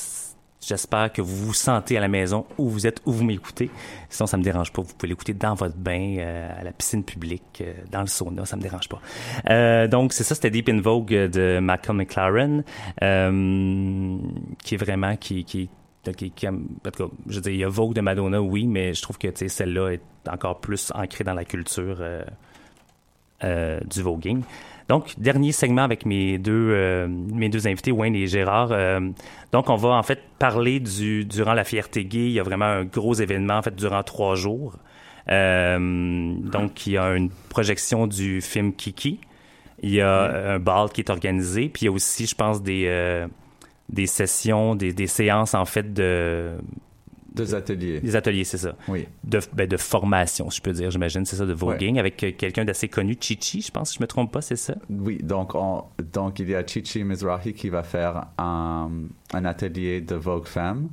j'espère 0.65 1.11
que 1.11 1.21
vous 1.21 1.47
vous 1.47 1.53
sentez 1.53 1.97
à 1.97 2.01
la 2.01 2.07
maison 2.07 2.45
où 2.57 2.69
vous 2.69 2.87
êtes, 2.87 3.01
où 3.05 3.11
vous 3.11 3.23
m'écoutez. 3.23 3.69
Sinon, 4.09 4.27
ça 4.27 4.37
me 4.37 4.43
dérange 4.43 4.71
pas. 4.71 4.81
Vous 4.81 4.93
pouvez 4.93 5.09
l'écouter 5.09 5.33
dans 5.33 5.53
votre 5.53 5.77
bain, 5.77 6.15
euh, 6.19 6.59
à 6.59 6.63
la 6.63 6.71
piscine 6.71 7.03
publique, 7.03 7.61
euh, 7.61 7.73
dans 7.91 8.01
le 8.01 8.07
sauna, 8.07 8.45
ça 8.45 8.55
me 8.55 8.61
dérange 8.61 8.89
pas. 8.89 9.01
Euh, 9.49 9.87
donc, 9.87 10.13
c'est 10.13 10.23
ça, 10.23 10.35
c'était 10.35 10.51
Deep 10.51 10.69
in 10.69 10.81
Vogue 10.81 11.09
de 11.09 11.59
Malcolm 11.59 11.97
McLaren, 11.97 12.63
euh, 13.01 14.17
qui 14.63 14.75
est 14.75 14.77
vraiment, 14.77 15.15
qui, 15.15 15.43
qui, 15.43 15.69
je 16.05 17.35
veux 17.35 17.41
dire, 17.41 17.51
il 17.51 17.59
y 17.59 17.63
a 17.63 17.69
Vogue 17.69 17.93
de 17.93 18.01
Madonna, 18.01 18.41
oui, 18.41 18.67
mais 18.67 18.93
je 18.93 19.01
trouve 19.01 19.17
que, 19.17 19.27
celle-là 19.47 19.91
est 19.91 20.29
encore 20.29 20.59
plus 20.59 20.91
ancrée 20.93 21.23
dans 21.23 21.33
la 21.33 21.45
culture 21.45 21.97
euh, 21.99 22.23
euh, 23.43 23.79
du 23.81 24.01
voguing. 24.01 24.41
Donc, 24.89 25.13
dernier 25.17 25.51
segment 25.51 25.83
avec 25.83 26.05
mes 26.05 26.37
deux, 26.37 26.69
euh, 26.71 27.07
mes 27.07 27.49
deux 27.49 27.67
invités, 27.67 27.91
Wayne 27.91 28.15
et 28.15 28.27
Gérard. 28.27 28.69
Euh, 28.71 28.99
donc, 29.51 29.69
on 29.69 29.75
va 29.75 29.89
en 29.89 30.03
fait 30.03 30.19
parler 30.39 30.79
du, 30.79 31.25
durant 31.25 31.53
la 31.53 31.63
fierté 31.63 32.05
gay. 32.05 32.25
Il 32.25 32.31
y 32.31 32.39
a 32.39 32.43
vraiment 32.43 32.65
un 32.65 32.83
gros 32.85 33.13
événement, 33.13 33.57
en 33.57 33.61
fait, 33.61 33.75
durant 33.75 34.03
trois 34.03 34.35
jours. 34.35 34.77
Euh, 35.29 36.35
donc, 36.37 36.85
il 36.85 36.93
y 36.93 36.97
a 36.97 37.15
une 37.15 37.29
projection 37.49 38.07
du 38.07 38.41
film 38.41 38.73
Kiki. 38.73 39.19
Il 39.81 39.91
y 39.91 40.01
a 40.01 40.53
un 40.53 40.59
bal 40.59 40.89
qui 40.89 41.01
est 41.01 41.09
organisé. 41.09 41.69
Puis, 41.69 41.83
il 41.83 41.85
y 41.85 41.89
a 41.89 41.91
aussi, 41.91 42.25
je 42.25 42.35
pense, 42.35 42.61
des, 42.61 43.25
des 43.89 44.05
sessions, 44.07 44.75
des, 44.75 44.93
des 44.93 45.07
séances, 45.07 45.53
en 45.53 45.65
fait, 45.65 45.93
de... 45.93 46.51
Deux 47.35 47.55
ateliers. 47.55 47.99
Des 47.99 48.15
ateliers, 48.15 48.43
c'est 48.43 48.57
ça. 48.59 48.75
Oui. 48.87 49.07
De, 49.23 49.39
ben, 49.53 49.67
de 49.67 49.77
formation, 49.77 50.49
si 50.49 50.57
je 50.57 50.61
peux 50.61 50.71
dire, 50.73 50.91
j'imagine, 50.91 51.25
c'est 51.25 51.35
ça, 51.35 51.45
de 51.45 51.53
voguing, 51.53 51.97
avec 51.97 52.23
euh, 52.23 52.31
quelqu'un 52.37 52.63
d'assez 52.65 52.87
connu, 52.89 53.17
Chichi, 53.19 53.61
je 53.61 53.71
pense, 53.71 53.89
si 53.91 53.97
je 53.97 54.03
me 54.03 54.07
trompe 54.07 54.31
pas, 54.31 54.41
c'est 54.41 54.55
ça? 54.55 54.75
Oui, 54.89 55.17
donc, 55.23 55.55
on- 55.55 55.83
donc 56.13 56.39
il 56.39 56.49
y 56.49 56.55
a 56.55 56.65
Chichi 56.65 57.03
Mizrahi 57.03 57.53
qui 57.53 57.69
va 57.69 57.81
faire 57.83 58.25
un, 58.37 58.89
un 59.33 59.45
atelier 59.45 60.01
de 60.01 60.15
Vogue 60.15 60.45
Femme. 60.47 60.89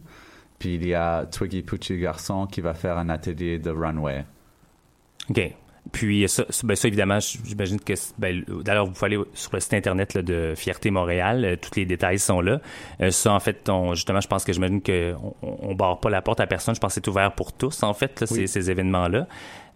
Puis 0.59 0.75
il 0.75 0.87
y 0.87 0.95
a 0.95 1.25
Twiggy 1.27 1.63
Pucci 1.63 1.99
Garçon 1.99 2.47
qui 2.47 2.61
va 2.61 2.75
faire 2.75 2.99
un 2.99 3.09
atelier 3.09 3.59
de 3.59 3.71
Runway. 3.71 4.25
OK. 5.31 5.55
Puis 5.93 6.29
ça, 6.29 6.45
ben 6.63 6.77
ça 6.77 6.89
évidemment, 6.89 7.19
j'imagine 7.21 7.81
que 7.81 7.95
ben, 8.19 8.45
d'ailleurs 8.65 8.87
vous 8.87 8.93
pouvez 8.93 9.07
aller 9.07 9.25
sur 9.35 9.51
le 9.53 9.61
site 9.61 9.75
internet 9.75 10.15
là, 10.15 10.23
de 10.23 10.55
Fierté 10.57 10.91
Montréal, 10.91 11.45
euh, 11.45 11.57
tous 11.57 11.77
les 11.77 11.87
détails 11.87 12.19
sont 12.19 12.41
là. 12.41 12.61
Euh, 13.01 13.11
ça 13.11 13.33
en 13.33 13.41
fait, 13.41 13.69
on, 13.69 13.95
justement, 13.95 14.21
je 14.21 14.29
pense 14.29 14.45
que 14.45 14.53
j'imagine 14.53 14.83
que 14.83 15.15
on, 15.43 15.71
on 15.71 15.75
barre 15.75 15.99
pas 15.99 16.11
la 16.11 16.23
porte 16.23 16.41
à 16.41 16.47
personne. 16.47 16.75
Je 16.75 16.81
pense 16.81 16.95
que 16.95 17.01
c'est 17.03 17.09
ouvert 17.09 17.33
pour 17.33 17.53
tous 17.53 17.83
en 17.83 17.95
fait 17.95 18.21
là, 18.21 18.27
ces, 18.27 18.47
ces 18.47 18.71
événements 18.71 19.09
là. 19.09 19.27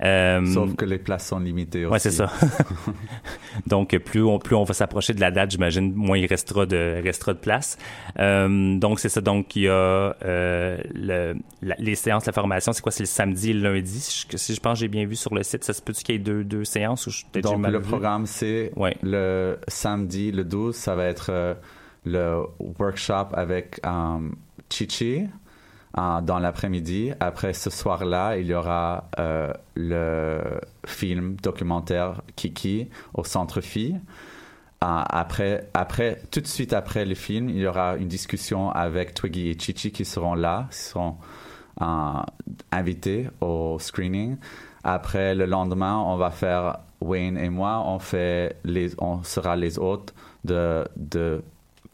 Euh, 0.03 0.45
Sauf 0.47 0.74
que 0.74 0.84
les 0.84 0.99
places 0.99 1.28
sont 1.28 1.38
limitées 1.38 1.84
aussi. 1.84 1.92
Ouais, 1.92 1.99
c'est 1.99 2.11
ça. 2.11 2.30
donc, 3.66 3.97
plus 3.99 4.22
on, 4.22 4.38
plus 4.38 4.57
on 4.57 4.64
va 4.64 4.74
s'approcher 4.74 5.14
de 5.14 5.20
la 5.20 5.30
date, 5.30 5.53
j'imagine, 5.53 5.92
moins 5.95 6.18
il 6.18 6.26
restera 6.26 6.66
de, 6.66 7.01
restera 7.03 7.32
de 7.34 7.38
place. 7.38 7.78
Euh, 8.18 8.76
donc, 8.78 9.01
c'est 9.01 9.09
ça. 9.09 9.20
Donc, 9.20 9.55
il 9.57 9.62
y 9.62 9.68
a 9.68 9.72
euh, 9.72 10.78
le, 10.95 11.34
la- 11.62 11.76
les 11.78 11.95
séances 11.95 12.26
la 12.26 12.32
formation. 12.32 12.72
C'est 12.72 12.82
quoi? 12.82 12.92
C'est 12.92 13.03
le 13.05 13.09
samedi 13.09 13.51
et 13.51 13.55
le 13.55 13.72
lundi. 13.72 14.01
Si 14.01 14.26
je, 14.30 14.36
si 14.36 14.55
je 14.55 14.61
pense 14.61 14.78
j'ai 14.78 14.88
bien 14.88 15.07
vu 15.07 15.16
sur 15.16 15.34
le 15.34 15.42
site, 15.42 15.64
ça 15.64 15.72
se 15.72 15.80
peut-tu 15.82 16.03
qu'il 16.03 16.14
y 16.14 16.16
ait 16.16 16.20
deux, 16.20 16.45
deux 16.45 16.64
séances 16.64 17.07
ou 17.07 17.11
je 17.11 17.24
Donc 17.40 17.59
mal 17.59 17.72
le 17.72 17.78
vu? 17.78 17.88
programme, 17.88 18.26
c'est 18.26 18.72
le 19.03 19.59
samedi, 19.68 20.32
le 20.32 20.45
12, 20.45 20.74
ça 20.74 20.95
va 20.95 21.05
être 21.07 21.57
le 22.05 22.42
workshop 22.78 23.28
avec 23.32 23.80
Chichi 24.70 25.26
dans 25.97 26.38
l'après-midi. 26.40 27.12
Après 27.20 27.53
ce 27.53 27.70
soir-là, 27.70 28.36
il 28.36 28.47
y 28.47 28.55
aura 28.55 29.11
euh, 29.18 29.53
le 29.74 30.40
film 30.84 31.36
documentaire 31.36 32.22
Kiki 32.34 32.88
au 33.14 33.22
Centre 33.24 33.61
Phi. 33.61 33.95
Euh, 33.95 34.01
après, 34.80 35.70
après, 35.72 36.20
tout 36.30 36.40
de 36.40 36.47
suite 36.47 36.72
après 36.72 37.05
le 37.05 37.14
film, 37.14 37.49
il 37.49 37.59
y 37.59 37.66
aura 37.66 37.97
une 37.97 38.09
discussion 38.09 38.70
avec 38.70 39.14
Twiggy 39.14 39.51
et 39.51 39.59
Chichi 39.59 39.92
qui 39.92 40.05
seront 40.05 40.34
là, 40.34 40.66
qui 40.70 40.78
seront 40.78 41.16
euh, 41.80 41.84
invités 42.72 43.28
au 43.40 43.78
screening. 43.78 44.36
Après, 44.82 45.34
le 45.34 45.47
lendemain, 45.47 45.97
on 45.97 46.16
va 46.16 46.30
faire 46.30 46.80
Wayne 47.01 47.38
et 47.38 47.51
moi, 47.51 47.82
on 47.86 47.99
fait 47.99 48.57
les, 48.64 48.90
on 49.01 49.22
sera 49.22 49.57
les 49.57 49.78
hôtes 49.78 50.12
de, 50.45 50.84
de 50.97 51.42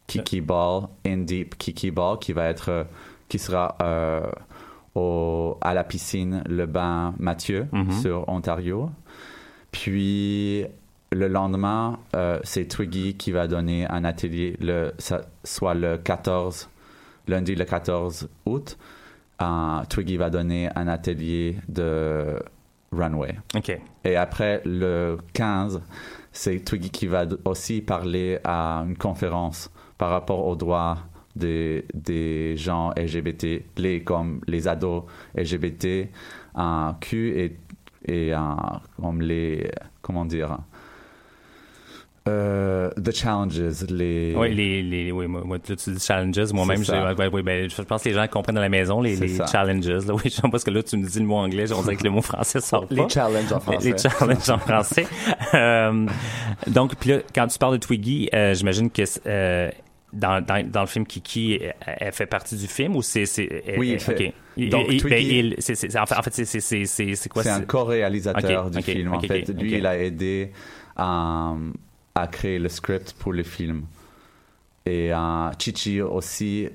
Kiki 0.06 0.40
Ball, 0.40 0.88
In 1.06 1.18
Deep 1.18 1.56
Kiki 1.58 1.90
Ball, 1.92 2.18
qui 2.18 2.32
va 2.32 2.48
être, 2.48 2.86
qui 3.30 3.38
sera 3.38 3.76
euh, 3.80 4.30
au, 4.94 5.56
à 5.62 5.72
la 5.72 5.84
piscine 5.84 6.42
Le 6.46 6.66
Bain 6.66 7.14
Mathieu 7.18 7.66
Mhm. 7.72 7.92
sur 7.92 8.28
Ontario. 8.28 8.90
Puis 9.72 10.64
le 11.12 11.28
lendemain, 11.28 11.98
euh, 12.14 12.38
c'est 12.44 12.66
Twiggy 12.66 13.14
qui 13.16 13.32
va 13.32 13.46
donner 13.46 13.86
un 13.88 14.04
atelier, 14.04 14.56
le, 14.60 14.92
soit 15.44 15.74
le 15.74 15.96
14, 15.96 16.68
lundi 17.28 17.54
le 17.54 17.64
14 17.64 18.28
août. 18.46 18.76
Euh, 19.42 19.84
Twiggy 19.88 20.16
va 20.16 20.28
donner 20.30 20.68
un 20.76 20.86
atelier 20.88 21.56
de 21.68 22.36
runway. 22.92 23.36
Et 24.04 24.16
après 24.16 24.60
le 24.64 25.18
15, 25.32 25.80
c'est 26.32 26.60
Twiggy 26.64 26.90
qui 26.90 27.06
va 27.06 27.24
aussi 27.44 27.80
parler 27.80 28.38
à 28.44 28.84
une 28.86 28.96
conférence 28.96 29.70
par 29.98 30.10
rapport 30.10 30.46
aux 30.46 30.56
droits 30.56 30.98
des, 31.36 31.84
des 31.94 32.56
gens 32.56 32.90
LGBT, 32.96 33.62
les, 33.78 34.02
comme 34.02 34.40
les 34.46 34.68
ados 34.68 35.04
LGBT, 35.36 36.08
euh, 36.58 36.92
Q 37.00 37.38
et, 37.38 37.56
et 38.06 38.34
euh, 38.34 38.38
comme 39.00 39.22
les, 39.22 39.70
comment 40.02 40.24
dire, 40.24 40.58
euh, 42.28 42.90
the 43.02 43.12
challenges, 43.12 43.58
les... 43.88 44.34
Oui, 44.36 44.54
les, 44.54 44.82
les, 44.82 45.10
oui, 45.10 45.26
moi, 45.26 45.58
tu 45.58 45.74
dis 45.74 45.98
challenges. 45.98 46.52
Moi-même, 46.52 46.80
ouais, 46.80 47.42
ben, 47.42 47.70
je 47.70 47.82
pense 47.82 48.02
que 48.02 48.08
les 48.10 48.14
gens 48.14 48.26
comprennent 48.28 48.58
à 48.58 48.60
la 48.60 48.68
maison 48.68 49.00
les, 49.00 49.16
les 49.16 49.38
challenges. 49.50 49.88
Là, 49.88 50.14
oui, 50.14 50.30
je 50.30 50.40
parce 50.48 50.62
que 50.62 50.70
là, 50.70 50.82
tu 50.82 50.98
me 50.98 51.06
dis 51.06 51.18
le 51.18 51.24
mot 51.24 51.36
anglais, 51.36 51.72
on 51.72 51.80
dirait 51.82 51.96
que 51.96 52.04
le 52.04 52.10
mot 52.10 52.20
français 52.20 52.60
sort 52.60 52.86
Les 52.90 52.96
pas. 53.02 53.08
challenges 53.08 53.52
en 53.52 53.60
français. 53.60 53.92
Les 53.92 53.98
challenges 53.98 54.50
en 54.50 54.58
français. 54.58 55.06
Euh, 55.52 56.06
donc, 56.68 56.94
puis 56.96 57.10
là, 57.10 57.18
quand 57.34 57.46
tu 57.48 57.58
parles 57.58 57.72
de 57.72 57.84
Twiggy, 57.84 58.28
euh, 58.32 58.54
j'imagine 58.54 58.88
que 58.90 59.02
dans, 60.12 60.44
dans, 60.44 60.68
dans 60.68 60.80
le 60.80 60.86
film 60.86 61.06
Kiki, 61.06 61.58
elle, 61.60 61.74
elle 61.86 62.12
fait 62.12 62.26
partie 62.26 62.56
du 62.56 62.66
film 62.66 62.96
ou 62.96 63.02
c'est... 63.02 63.24
Oui, 63.78 63.88
il 63.88 63.92
elle- 63.94 64.00
fait- 64.00 64.26
ok. 64.28 64.34
Il- 64.56 64.70
Donc, 64.70 64.86
il- 64.88 65.02
ben, 65.02 65.08
Twiggy- 65.10 65.38
il- 65.38 65.54
c'est- 65.58 65.74
c'est- 65.74 65.96
en 65.98 66.06
fait, 66.06 66.34
c'est- 66.34 66.44
c'est- 66.44 66.60
c'est 66.60 66.84
c'est- 66.84 67.14
c'est 67.14 67.28
quoi? 67.28 67.42
C'est 67.42 67.50
un 67.50 67.62
co-réalisateur 67.62 68.70
du 68.70 68.82
film. 68.82 69.14
en 69.14 69.20
fait, 69.20 69.48
lui, 69.50 69.74
il 69.78 69.86
a 69.86 69.96
aidé 69.98 70.52
à, 70.96 71.54
à 72.14 72.26
créer 72.26 72.58
le 72.58 72.68
script 72.68 73.14
pour 73.18 73.32
le 73.32 73.42
film. 73.42 73.84
Et 74.86 75.12
euh, 75.12 75.50
Chichi 75.58 76.00
aussi 76.02 76.68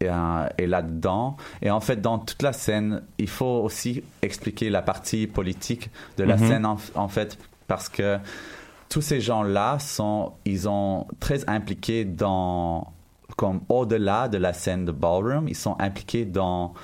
est, 0.00 0.08
euh, 0.08 0.48
est 0.56 0.66
là-dedans. 0.66 1.36
Et 1.62 1.70
en 1.70 1.80
fait, 1.80 2.00
dans 2.00 2.18
toute 2.18 2.42
la 2.42 2.52
scène, 2.52 3.02
il 3.18 3.28
faut 3.28 3.62
aussi 3.62 4.02
expliquer 4.22 4.70
la 4.70 4.82
partie 4.82 5.26
politique 5.26 5.90
de 6.16 6.24
la 6.24 6.36
Mhm. 6.36 6.48
scène, 6.48 6.66
en, 6.66 6.78
en 6.94 7.08
fait, 7.08 7.38
parce 7.66 7.88
que 7.88 8.18
tous 8.94 9.00
ces 9.00 9.20
gens-là 9.20 9.80
sont, 9.80 10.34
ils 10.44 10.60
sont 10.60 11.08
très 11.18 11.48
impliqués 11.50 12.04
dans, 12.04 12.92
comme 13.36 13.62
au-delà 13.68 14.28
de 14.28 14.38
la 14.38 14.52
scène 14.52 14.84
de 14.84 14.92
ballroom, 14.92 15.48
ils 15.48 15.56
sont 15.56 15.74
impliqués 15.80 16.24
dans 16.24 16.74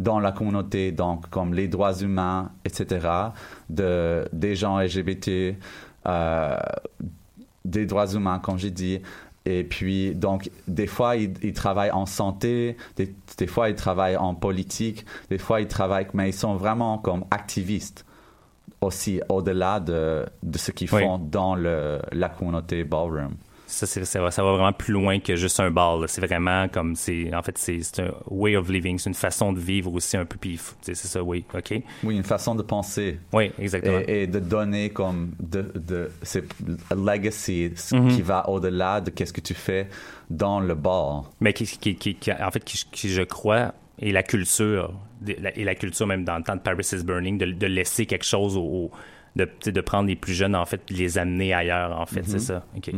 dans 0.00 0.18
la 0.18 0.32
communauté, 0.32 0.90
donc 0.90 1.30
comme 1.30 1.54
les 1.54 1.68
droits 1.68 1.92
humains, 1.92 2.50
etc., 2.64 3.06
de, 3.68 4.26
des 4.32 4.56
gens 4.56 4.80
LGBT, 4.80 5.54
euh, 6.06 6.56
des 7.64 7.86
droits 7.86 8.08
humains, 8.14 8.40
comme 8.40 8.58
j'ai 8.58 8.72
dit. 8.72 8.98
Et 9.44 9.62
puis, 9.62 10.16
donc, 10.16 10.50
des 10.66 10.88
fois, 10.88 11.14
ils, 11.14 11.52
travaillent 11.52 11.92
en 11.92 12.06
santé, 12.06 12.78
des 12.96 13.46
fois, 13.46 13.68
ils 13.68 13.76
travaillent 13.76 14.16
en 14.16 14.34
politique, 14.34 15.04
des 15.28 15.38
fois, 15.38 15.60
ils 15.60 15.68
travaillent, 15.68 16.08
mais 16.14 16.30
ils 16.30 16.34
sont 16.34 16.56
vraiment 16.56 16.98
comme 16.98 17.26
activistes 17.30 18.04
aussi, 18.80 19.20
au-delà 19.28 19.80
de, 19.80 20.24
de 20.42 20.58
ce 20.58 20.70
qu'ils 20.70 20.88
Oui. 20.92 21.02
font 21.02 21.18
dans 21.18 21.54
le, 21.54 22.00
la 22.12 22.28
communauté 22.28 22.84
ballroom. 22.84 23.34
Ça, 23.66 23.86
c'est- 23.86 24.04
ça, 24.04 24.20
va, 24.20 24.32
ça 24.32 24.42
va 24.42 24.50
vraiment 24.50 24.72
plus 24.72 24.92
loin 24.92 25.20
que 25.20 25.36
juste 25.36 25.60
un 25.60 25.70
bar. 25.70 25.98
là. 25.98 26.08
C'est 26.08 26.20
vraiment 26.26 26.66
comme 26.68 26.96
c'est. 26.96 27.32
En 27.32 27.40
fait, 27.40 27.56
c'est 27.56 27.80
un 28.00 28.10
way 28.26 28.56
of 28.56 28.68
living. 28.68 28.98
C'est 28.98 29.10
une 29.10 29.14
façon 29.14 29.52
de 29.52 29.60
vivre 29.60 29.92
aussi 29.94 30.16
un 30.16 30.24
peu. 30.24 30.36
Puis, 30.40 30.56
f- 30.56 30.72
tu 30.82 30.86
sais, 30.86 30.94
c'est 30.94 31.06
ça, 31.06 31.22
oui. 31.22 31.44
OK. 31.54 31.80
Oui, 32.02 32.16
une 32.16 32.24
façon 32.24 32.56
de 32.56 32.62
penser. 32.62 33.20
Oui, 33.32 33.52
exactement. 33.60 34.00
Et, 34.08 34.22
et 34.22 34.26
de 34.26 34.40
donner 34.40 34.90
comme 34.90 35.30
de, 35.38 35.70
de 35.76 36.10
c'est 36.22 36.42
legacy 36.94 37.72
ce 37.76 37.94
Mhm. 37.94 38.08
qui 38.08 38.22
va 38.22 38.48
au-delà 38.48 39.00
de 39.00 39.10
qu'est-ce 39.10 39.32
que 39.32 39.40
tu 39.40 39.54
fais 39.54 39.88
dans 40.28 40.58
le 40.60 40.74
bar. 40.74 41.30
Mais 41.40 41.52
qui, 41.52 41.64
qui, 41.66 41.94
qui, 41.94 42.14
qui- 42.16 42.32
en 42.32 42.50
fait, 42.50 42.64
qui, 42.64 42.84
qui, 42.90 43.08
je 43.08 43.22
crois, 43.22 43.72
est 44.00 44.12
la 44.12 44.22
culture, 44.22 44.92
et 45.26 45.64
la 45.64 45.74
culture 45.74 46.06
même 46.06 46.24
dans 46.24 46.36
le 46.38 46.42
temps 46.42 46.56
de 46.56 46.60
Paris 46.60 46.86
is 46.92 47.04
Burning, 47.04 47.38
de, 47.38 47.46
de 47.46 47.66
laisser 47.66 48.06
quelque 48.06 48.24
chose 48.24 48.56
au, 48.56 48.62
au- 48.62 48.90
de, 49.36 49.80
prendre 49.80 50.08
les 50.08 50.16
plus 50.16 50.32
jeunes, 50.34 50.56
en 50.56 50.64
fait, 50.66 50.78
puis 50.84 50.94
les 50.96 51.16
amener 51.18 51.52
ailleurs, 51.54 51.98
en 51.98 52.06
fait, 52.06 52.20
Mhm. 52.22 52.26
c'est 52.26 52.38
ça. 52.40 52.64
OK. 52.76 52.90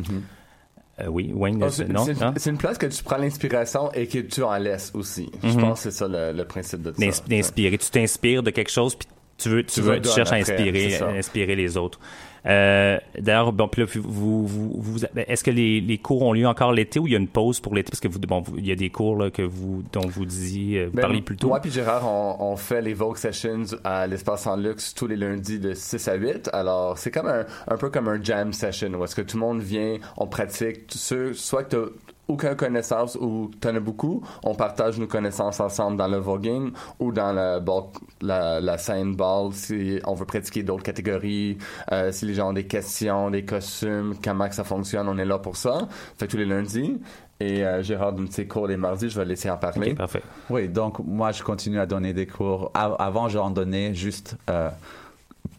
Euh, 1.00 1.06
oui, 1.08 1.30
Wayne, 1.34 1.58
Oh, 1.60 1.64
euh, 1.64 1.68
c'est 1.70 1.88
non? 1.88 2.04
c'est- 2.04 2.22
hein? 2.22 2.34
une 2.46 2.58
place 2.58 2.76
que 2.78 2.86
tu 2.86 3.02
prends 3.02 3.16
l'inspiration 3.16 3.90
et 3.92 4.06
que 4.06 4.18
tu 4.18 4.42
en 4.42 4.56
laisses 4.58 4.92
aussi. 4.94 5.30
Je 5.42 5.48
Mhm. 5.48 5.60
pense 5.60 5.82
que 5.84 5.90
c'est 5.90 5.96
ça 5.98 6.06
le, 6.06 6.32
le 6.36 6.44
principe 6.44 6.82
de 6.82 6.92
ça. 6.92 6.98
D'ins- 6.98 7.28
d'inspirer. 7.28 7.78
Tu 7.78 7.90
t'inspires 7.90 8.42
de 8.42 8.50
quelque 8.50 8.70
chose, 8.70 8.94
puis 8.94 9.08
tu 9.38 9.48
veux, 9.48 9.62
tu, 9.64 9.74
Tu 9.74 9.80
veux, 9.80 9.92
le 9.94 9.96
tu 9.96 10.02
donnes 10.02 10.14
cherches 10.14 10.32
à 10.32 10.36
inspirer, 10.36 10.90
ça. 10.90 11.08
inspirer 11.08 11.56
les 11.56 11.76
autres. 11.78 11.98
Euh, 12.46 12.98
D'ailleurs, 13.18 13.52
bon, 13.52 13.68
puis 13.68 13.82
là, 13.82 13.88
vous, 13.94 14.46
vous, 14.46 14.72
vous- 14.74 14.98
est-ce 15.16 15.44
que 15.44 15.50
les, 15.50 15.80
les 15.80 15.98
cours 15.98 16.22
ont 16.22 16.32
lieu 16.32 16.46
encore 16.46 16.72
l'été 16.72 16.98
ou 16.98 17.06
il 17.06 17.12
y 17.12 17.16
a 17.16 17.18
une 17.18 17.28
pause 17.28 17.60
pour 17.60 17.74
l'été? 17.74 17.90
Parce 17.90 18.00
que 18.00 18.08
vous, 18.08 18.18
bon, 18.18 18.40
vous- 18.40 18.58
il 18.58 18.66
y 18.66 18.72
a 18.72 18.74
des 18.74 18.90
cours 18.90 19.16
là, 19.16 19.30
que 19.30 19.42
vous, 19.42 19.84
dont 19.92 20.06
vous 20.08 20.24
disiez, 20.24 20.78
euh, 20.80 20.84
vous 20.86 20.92
Ben, 20.96 21.02
parliez 21.02 21.22
plus 21.22 21.36
tôt. 21.36 21.48
Moi 21.48 21.60
puis 21.60 21.70
Gérard, 21.70 22.06
on, 22.06 22.36
on 22.52 22.56
fait 22.56 22.82
les 22.82 22.94
Vogue 22.94 23.16
Sessions 23.16 23.64
à 23.84 24.06
l'espace 24.06 24.46
en 24.46 24.56
luxe 24.56 24.92
tous 24.94 25.06
les 25.06 25.16
lundis 25.16 25.58
de 25.60 25.72
6 25.74 26.08
à 26.08 26.14
8. 26.14 26.50
Alors, 26.52 26.98
c'est 26.98 27.10
comme 27.12 27.28
un, 27.28 27.44
un 27.68 27.76
peu 27.76 27.90
comme 27.90 28.08
un 28.08 28.20
jam 28.22 28.52
session 28.52 28.88
où 28.94 29.04
est-ce 29.04 29.14
que 29.14 29.22
tout 29.22 29.36
le 29.36 29.42
monde 29.42 29.60
vient, 29.60 29.98
on 30.16 30.26
pratique. 30.26 30.80
Ceux, 30.88 31.34
soit 31.34 31.64
que 31.64 31.94
aucune 32.32 32.56
connaissance 32.56 33.16
ou 33.20 33.50
t'en 33.60 33.74
as 33.74 33.80
beaucoup, 33.80 34.22
on 34.44 34.54
partage 34.54 34.98
nos 34.98 35.06
connaissances 35.06 35.60
ensemble 35.60 35.96
dans 35.96 36.08
le 36.08 36.18
voguing 36.18 36.72
ou 36.98 37.12
dans 37.12 37.32
la, 37.32 37.60
ball- 37.60 37.84
la, 38.20 38.60
la 38.60 38.78
scène 38.78 39.14
ball 39.16 39.52
si 39.52 40.00
on 40.06 40.14
veut 40.14 40.24
pratiquer 40.26 40.62
d'autres 40.62 40.82
catégories, 40.82 41.58
euh, 41.92 42.12
si 42.12 42.26
les 42.26 42.34
gens 42.34 42.50
ont 42.50 42.52
des 42.52 42.66
questions, 42.66 43.30
des 43.30 43.44
costumes, 43.44 44.14
comment 44.22 44.48
que 44.48 44.54
ça 44.54 44.64
fonctionne, 44.64 45.08
on 45.08 45.18
est 45.18 45.24
là 45.24 45.38
pour 45.38 45.56
ça. 45.56 45.88
Fait 46.18 46.26
tous 46.26 46.36
les 46.36 46.46
lundis. 46.46 47.00
Et 47.40 47.64
euh, 47.64 47.82
Gérard 47.82 48.12
donne 48.12 48.30
ses 48.30 48.46
cours 48.46 48.68
les 48.68 48.76
mardis, 48.76 49.08
je 49.10 49.18
vais 49.18 49.24
laisser 49.24 49.50
en 49.50 49.56
parler. 49.56 49.94
parfait. 49.94 50.22
Oui, 50.48 50.68
donc 50.68 51.00
moi 51.04 51.32
je 51.32 51.42
continue 51.42 51.80
à 51.80 51.86
donner 51.86 52.12
des 52.12 52.26
cours. 52.26 52.70
A- 52.74 52.94
Avant, 53.00 53.28
j'en 53.28 53.50
donnais 53.50 53.94
juste 53.94 54.36
euh, 54.48 54.70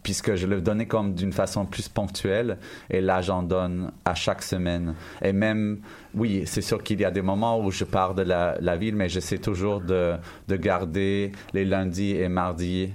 puisque 0.03 0.35
je 0.35 0.45
le 0.47 0.61
donnais 0.61 0.85
comme 0.85 1.13
d'une 1.15 1.33
façon 1.33 1.65
plus 1.65 1.89
ponctuelle, 1.89 2.57
et 2.89 3.01
là 3.01 3.21
j'en 3.21 3.41
donne 3.41 3.91
à 4.05 4.13
chaque 4.15 4.43
semaine. 4.43 4.93
Et 5.21 5.33
même, 5.33 5.79
oui, 6.13 6.43
c'est 6.45 6.61
sûr 6.61 6.83
qu'il 6.83 6.99
y 7.01 7.05
a 7.05 7.11
des 7.11 7.21
moments 7.21 7.59
où 7.59 7.71
je 7.71 7.85
pars 7.85 8.13
de 8.13 8.21
la, 8.21 8.75
ville, 8.77 8.95
mais 8.95 9.09
j'essaie 9.09 9.37
toujours 9.39 9.81
de, 9.81 10.15
de 10.47 10.55
garder 10.55 11.31
les 11.53 11.65
lundis 11.65 12.11
et 12.11 12.27
mardis. 12.29 12.91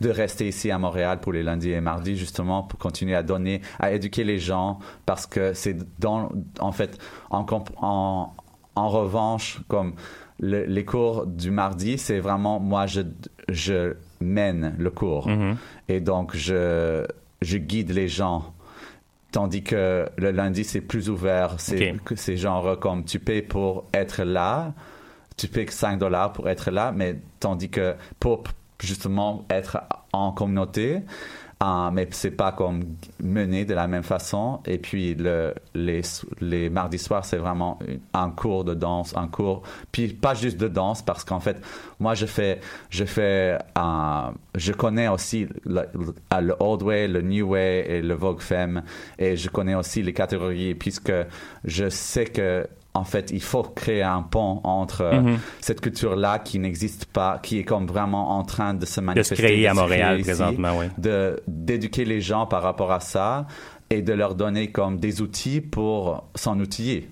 de 0.00 0.08
rester 0.10 0.46
ici 0.46 0.70
à 0.70 0.78
Montréal 0.78 1.18
pour 1.20 1.32
les 1.32 1.42
lundis 1.42 1.70
et 1.72 1.80
mardis 1.80 2.16
justement 2.16 2.62
pour 2.62 2.78
continuer 2.78 3.16
à 3.16 3.24
donner 3.24 3.60
à 3.80 3.90
éduquer 3.92 4.22
les 4.22 4.38
gens 4.38 4.78
parce 5.04 5.26
que 5.26 5.52
c'est 5.52 5.76
dans 5.98 6.28
en 6.60 6.70
fait 6.70 6.96
en, 7.30 7.44
en, 7.78 8.32
en 8.76 8.88
revanche 8.88 9.60
comme 9.66 9.94
le- 10.38 10.64
les 10.66 10.84
cours 10.84 11.26
du 11.26 11.50
mardi, 11.50 11.98
c'est 11.98 12.20
vraiment 12.20 12.60
moi, 12.60 12.86
je, 12.86 13.00
je 13.48 13.94
mène 14.22 14.74
le 14.78 14.90
cours. 14.90 15.28
Mhm. 15.28 15.56
Et 15.88 16.00
donc, 16.00 16.34
je, 16.36 17.04
je 17.40 17.58
guide 17.58 17.90
les 17.90 18.08
gens. 18.08 18.54
Tandis 19.32 19.62
que 19.62 20.06
le 20.18 20.30
lundi, 20.30 20.62
c'est 20.64 20.80
plus 20.82 21.08
ouvert. 21.08 21.54
C'est 21.58 21.92
Ok. 21.92 22.02
que 22.04 22.16
c'est 22.16 22.36
genre 22.36 22.78
comme 22.78 23.04
tu 23.04 23.18
payes 23.18 23.42
pour 23.42 23.84
être 23.94 24.24
là, 24.24 24.74
tu 25.36 25.48
payes 25.48 25.66
5 25.70 25.98
dollars 25.98 26.32
pour 26.34 26.48
être 26.50 26.70
là, 26.70 26.92
mais 26.94 27.16
tandis 27.40 27.70
que 27.70 27.94
pour 28.20 28.42
justement 28.78 29.46
être 29.48 29.78
en 30.12 30.32
communauté, 30.32 31.00
euh, 31.62 31.90
mais 31.92 32.08
c'est 32.10 32.32
pas 32.32 32.52
comme 32.52 32.96
mené 33.22 33.64
de 33.64 33.74
la 33.74 33.86
même 33.86 34.02
façon. 34.02 34.60
Et 34.66 34.78
puis 34.78 35.14
le, 35.14 35.54
les, 35.74 36.02
les 36.40 36.70
mardis 36.70 36.98
soirs, 36.98 37.24
c'est 37.24 37.36
vraiment 37.36 37.78
un 38.12 38.30
cours 38.30 38.64
de 38.64 38.74
danse, 38.74 39.16
un 39.16 39.28
cours, 39.28 39.62
puis 39.92 40.08
pas 40.08 40.34
juste 40.34 40.58
de 40.58 40.68
danse, 40.68 41.02
parce 41.02 41.24
qu'en 41.24 41.40
fait, 41.40 41.56
moi 42.00 42.14
je 42.14 42.26
fais, 42.26 42.60
je 42.90 43.04
fais, 43.04 43.58
euh, 43.78 44.30
je 44.54 44.72
connais 44.72 45.08
aussi 45.08 45.46
le 45.66 46.54
old 46.58 46.82
way, 46.82 47.06
le 47.06 47.22
new 47.22 47.48
way 47.48 47.86
et 47.88 48.02
le 48.02 48.14
vogue 48.14 48.40
femme, 48.40 48.82
et 49.18 49.36
je 49.36 49.48
connais 49.48 49.74
aussi 49.74 50.02
les 50.02 50.12
catégories, 50.12 50.74
puisque 50.74 51.12
je 51.64 51.88
sais 51.88 52.24
que 52.24 52.66
en 52.94 53.04
fait, 53.04 53.30
il 53.32 53.42
faut 53.42 53.62
créer 53.62 54.02
un 54.02 54.22
pont 54.22 54.60
entre 54.64 55.00
euh, 55.02 55.20
Mhm. 55.20 55.38
cette 55.60 55.80
culture-là 55.80 56.38
qui 56.38 56.58
n'existe 56.58 57.06
pas, 57.06 57.38
qui 57.42 57.58
est 57.58 57.64
comme 57.64 57.86
vraiment 57.86 58.36
en 58.38 58.42
train 58.42 58.74
de 58.74 58.84
se 58.84 59.00
manifester. 59.00 59.36
créer 59.36 59.66
à 59.66 59.72
se 59.74 59.76
Montréal 59.80 60.08
créer 60.08 60.20
ici, 60.20 60.28
présentement, 60.42 60.78
oui. 60.78 60.86
de 60.98 61.40
d'éduquer 61.48 62.04
les 62.04 62.20
gens 62.20 62.46
par 62.46 62.62
rapport 62.62 62.92
à 62.92 63.00
ça 63.00 63.46
et 63.90 64.02
de 64.02 64.12
leur 64.12 64.34
donner 64.34 64.70
comme 64.72 64.98
des 64.98 65.20
outils 65.22 65.60
pour 65.60 66.24
s'en 66.34 66.58
outiller 66.60 67.08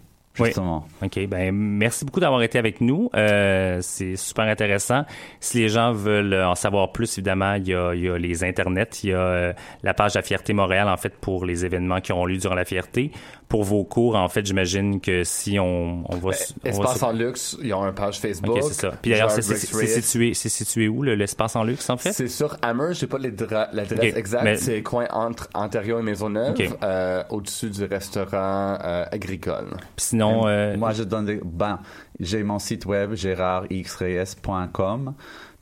justement. 0.46 0.86
OK. 1.02 1.26
Ben, 1.26 1.52
merci 1.54 2.04
beaucoup 2.04 2.20
d'avoir 2.20 2.42
été 2.42 2.58
avec 2.58 2.80
nous. 2.80 3.10
Euh, 3.14 3.78
c'est 3.82 4.16
super 4.16 4.44
intéressant. 4.46 5.04
Si 5.40 5.58
les 5.58 5.68
gens 5.68 5.92
veulent 5.92 6.34
en 6.34 6.54
savoir 6.54 6.92
plus, 6.92 7.18
évidemment, 7.18 7.54
il 7.54 7.68
y 7.68 7.74
a, 7.74 7.94
il 7.94 8.02
y 8.02 8.08
a 8.08 8.18
les 8.18 8.44
internets, 8.44 8.88
il 9.04 9.10
y 9.10 9.12
a 9.12 9.18
euh, 9.18 9.52
la 9.82 9.94
page 9.94 10.12
de 10.14 10.18
la 10.18 10.22
Fierté 10.22 10.52
Montréal, 10.52 10.88
en 10.88 10.96
fait, 10.96 11.14
pour 11.16 11.44
les 11.44 11.64
événements 11.64 12.00
qui 12.00 12.12
auront 12.12 12.26
lieu 12.26 12.36
durant 12.38 12.54
la 12.54 12.64
Fierté. 12.64 13.10
Pour 13.48 13.64
vos 13.64 13.82
cours, 13.82 14.14
en 14.14 14.28
fait, 14.28 14.46
j'imagine 14.46 15.00
que 15.00 15.24
si 15.24 15.58
on, 15.58 16.04
on 16.08 16.16
va... 16.18 16.28
on 16.28 16.28
va 16.28 16.34
Espace 16.70 17.02
en 17.02 17.10
luxe, 17.10 17.56
ils 17.60 17.74
ont 17.74 17.84
une 17.84 17.92
page 17.94 18.20
Facebook. 18.20 18.56
OK, 18.58 18.62
c'est 18.62 18.74
ça. 18.74 18.92
Puis 19.02 19.10
d'ailleurs, 19.10 19.32
c'est 19.32 19.42
situé, 19.42 20.34
c'est 20.34 20.48
situé 20.48 20.86
où, 20.86 21.02
le- 21.02 21.16
l'espace 21.16 21.56
en 21.56 21.64
luxe, 21.64 21.90
en 21.90 21.96
fait? 21.96 22.12
C'est 22.12 22.28
sur 22.28 22.56
Hammer, 22.62 22.90
je 22.90 23.00
sais 23.00 23.06
pas 23.08 23.18
l'adresse 23.18 24.14
exacte, 24.14 24.44
mais- 24.44 24.56
c'est 24.56 24.82
coin 24.82 25.06
entre 25.10 25.48
Ontario 25.54 25.98
et 25.98 26.02
Maisonneuve, 26.02 26.50
Ok. 26.50 26.68
euh, 26.84 27.24
au-dessus 27.30 27.70
du 27.70 27.82
restaurant 27.84 28.78
euh, 28.84 29.04
agricole. 29.10 29.76
sinon, 29.96 30.29
euh, 30.46 30.76
moi 30.76 30.92
je 30.92 31.02
donne 31.04 31.26
des, 31.26 31.40
ben 31.44 31.78
j'ai 32.18 32.42
mon 32.42 32.58
site 32.58 32.86
web 32.86 33.14
gérardxreyes.com 33.14 35.14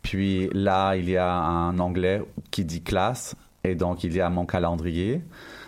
puis 0.03 0.49
là 0.53 0.95
il 0.97 1.09
y 1.11 1.17
a 1.17 1.33
un 1.35 1.79
onglet 1.79 2.23
qui 2.51 2.65
dit 2.65 2.83
classe 2.83 3.35
et 3.65 3.75
donc 3.75 4.05
il 4.05 4.15
y 4.15 4.21
a 4.21 4.31
mon 4.31 4.47
calendrier. 4.47 5.23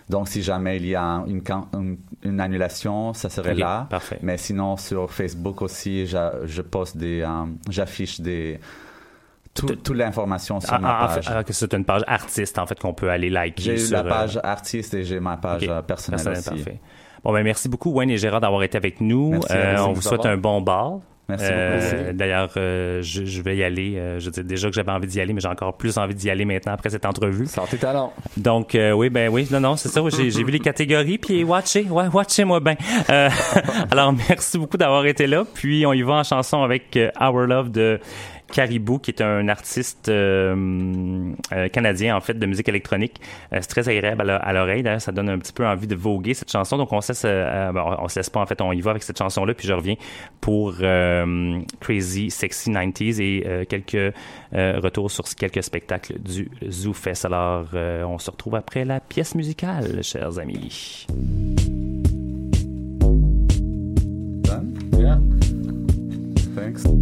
Donc 0.08 0.28
si 0.28 0.42
jamais 0.42 0.76
il 0.78 0.86
y 0.86 0.94
a 0.96 1.02
un- 1.04 1.26
une, 1.26 1.42
can- 1.42 1.68
une, 1.74 1.98
une 2.24 2.40
annulation, 2.40 3.12
ça 3.14 3.28
serait 3.28 3.54
là. 3.54 3.86
parfait. 3.90 4.18
Mais 4.22 4.36
sinon 4.38 4.76
sur 4.76 5.12
Facebook 5.12 5.62
aussi, 5.62 6.06
j'a- 6.06 6.34
je 6.46 6.62
poste 6.62 6.96
des, 6.96 7.20
euh, 7.22 7.44
j'affiche 7.68 8.20
des 8.20 8.58
tout- 9.54 9.66
toute 9.66 9.96
l'information 9.96 10.58
sur 10.60 10.72
ah, 10.74 10.78
ma 10.80 10.88
ah, 10.98 11.04
en 11.04 11.08
page. 11.14 11.26
fait, 11.28 11.32
ah, 11.36 11.44
que 11.44 11.52
c'est 11.52 11.72
une 11.74 11.84
page 11.84 12.02
artiste, 12.06 12.58
en 12.58 12.66
fait, 12.66 12.78
qu'on 12.78 12.94
peut 12.94 13.10
aller 13.10 13.30
liker. 13.30 13.76
J'ai 13.76 13.88
la 13.88 14.04
euh, 14.04 14.08
page 14.08 14.40
artiste 14.42 14.94
et 14.94 15.04
j'ai 15.04 15.20
ma 15.20 15.36
page 15.36 15.62
Ok, 15.64 15.68
euh, 15.68 15.82
personnelle 15.82 16.28
aussi. 16.28 16.48
parfait. 16.50 16.80
Bon, 17.24 17.32
ben, 17.32 17.42
merci 17.42 17.68
beaucoup, 17.68 17.90
Wayne 17.92 18.10
et 18.10 18.16
Gérard, 18.16 18.40
d'avoir 18.40 18.62
été 18.62 18.76
avec 18.78 19.00
nous. 19.00 19.30
Merci, 19.32 19.48
Euh, 19.52 19.62
merci 19.72 19.84
on 19.88 19.92
vous 19.92 20.02
souhaite 20.02 20.20
avoir. 20.20 20.34
un 20.34 20.36
bon 20.38 20.60
bal. 20.62 21.00
Merci 21.28 21.46
Euh. 21.48 22.12
D'ailleurs, 22.12 22.50
euh, 22.56 23.02
je, 23.02 23.24
je 23.24 23.42
vais 23.42 23.56
y 23.56 23.62
aller. 23.62 23.94
Euh, 23.96 24.18
je 24.18 24.30
dis 24.30 24.42
déjà 24.42 24.68
que 24.68 24.74
j'avais 24.74 24.90
envie 24.90 25.06
d'y 25.06 25.20
aller, 25.20 25.32
mais 25.32 25.40
j'ai 25.40 25.46
encore 25.48 25.76
plus 25.76 25.96
envie 25.96 26.14
d'y 26.14 26.28
aller 26.28 26.44
maintenant 26.44 26.72
après 26.72 26.90
cette 26.90 27.06
entrevue. 27.06 27.46
Santé 27.46 27.76
talent. 27.76 28.12
Donc, 28.36 28.74
euh, 28.74 28.90
oui, 28.92 29.10
ben 29.10 29.28
oui, 29.28 29.46
non, 29.52 29.60
non, 29.60 29.76
c'est 29.76 29.88
ça. 29.90 30.00
J'ai 30.08 30.30
j'ai 30.30 30.42
vu 30.42 30.50
les 30.50 30.58
catégories, 30.58 31.18
puis 31.18 31.44
watchez, 31.44 31.84
ouais, 31.84 32.08
watchez-moi 32.12 32.58
bien. 32.58 32.74
Euh, 33.10 33.28
alors, 33.92 34.12
merci 34.28 34.58
beaucoup 34.58 34.76
d'avoir 34.76 35.06
été 35.06 35.28
là. 35.28 35.44
Puis, 35.54 35.86
on 35.86 35.92
y 35.92 36.02
va 36.02 36.14
en 36.14 36.24
chanson 36.24 36.62
avec 36.64 36.96
euh, 36.96 37.10
Our 37.20 37.46
Love 37.46 37.70
de 37.70 38.00
Caribou, 38.52 38.98
qui 38.98 39.10
est 39.10 39.20
un 39.20 39.48
artiste 39.48 40.08
euh, 40.08 41.32
euh, 41.52 41.68
canadien, 41.68 42.16
en 42.16 42.20
fait, 42.20 42.34
de 42.34 42.46
musique 42.46 42.68
électronique. 42.68 43.20
Euh, 43.52 43.58
c'est 43.60 43.68
très 43.68 43.88
agréable 43.88 44.28
à 44.30 44.52
l'oreille. 44.52 44.84
Ça 44.98 45.12
donne 45.12 45.28
un 45.28 45.38
petit 45.38 45.52
peu 45.52 45.66
envie 45.66 45.86
de 45.86 45.94
voguer 45.94 46.34
cette 46.34 46.50
chanson. 46.50 46.76
Donc, 46.76 46.92
on 46.92 47.00
se 47.00 47.12
laisse, 47.12 47.24
ben, 47.24 47.96
on 47.98 48.08
se 48.08 48.18
laisse 48.18 48.30
pas, 48.30 48.40
en 48.40 48.46
fait, 48.46 48.60
on 48.60 48.72
y 48.72 48.80
va 48.80 48.90
avec 48.92 49.02
cette 49.02 49.18
chanson-là. 49.18 49.54
Puis, 49.54 49.66
je 49.66 49.72
reviens 49.72 49.96
pour 50.40 50.74
Crazy 51.80 52.30
Sexy 52.30 52.70
90s 52.70 53.20
et 53.20 53.66
quelques 53.66 54.14
retours 54.52 55.10
sur 55.10 55.24
quelques 55.24 55.62
spectacles 55.62 56.18
du 56.18 56.50
Zoo 56.68 56.92
Fest. 56.92 57.24
Alors, 57.24 57.66
on 57.74 58.18
se 58.18 58.30
retrouve 58.30 58.56
après 58.56 58.84
la 58.84 59.00
pièce 59.00 59.34
musicale, 59.34 60.02
chers 60.02 60.38
amis. 60.38 61.06
Thanks. 66.60 66.99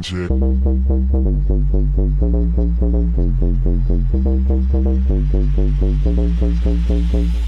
Danger. 0.00 0.28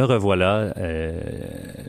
revoilà, 0.07 0.73
euh, 0.77 1.21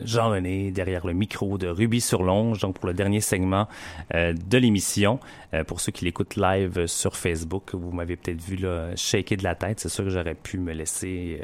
Jean-René, 0.03 0.71
derrière 0.71 1.07
le 1.07 1.13
micro 1.13 1.57
de 1.57 1.67
Ruby 1.67 2.01
sur 2.01 2.21
Longe, 2.21 2.59
donc 2.59 2.77
pour 2.77 2.87
le 2.87 2.93
dernier 2.93 3.21
segment 3.21 3.67
euh, 4.13 4.33
de 4.33 4.57
l'émission. 4.57 5.19
Euh, 5.53 5.63
pour 5.63 5.81
ceux 5.81 5.91
qui 5.91 6.05
l'écoutent 6.05 6.35
live 6.35 6.85
sur 6.85 7.15
Facebook, 7.15 7.73
vous 7.73 7.91
m'avez 7.91 8.15
peut-être 8.15 8.41
vu 8.41 8.57
là, 8.57 8.95
shaker 8.95 9.37
de 9.37 9.43
la 9.43 9.55
tête. 9.55 9.79
C'est 9.79 9.89
sûr 9.89 10.03
que 10.03 10.09
j'aurais 10.11 10.35
pu 10.35 10.59
me 10.59 10.73
laisser 10.73 11.41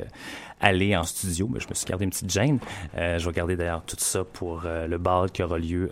aller 0.62 0.96
en 0.96 1.04
studio, 1.04 1.50
mais 1.52 1.60
je 1.60 1.68
me 1.68 1.74
suis 1.74 1.88
gardé 1.88 2.06
une 2.06 2.12
petite 2.12 2.32
gêne. 2.32 2.60
Je 2.96 3.26
vais 3.26 3.34
garder 3.34 3.56
d'ailleurs 3.56 3.84
tout 3.84 3.96
ça 3.98 4.24
pour 4.24 4.64
le 4.64 4.98
bal 4.98 5.32
qui 5.32 5.44
aura 5.44 5.58
lieu 5.58 5.90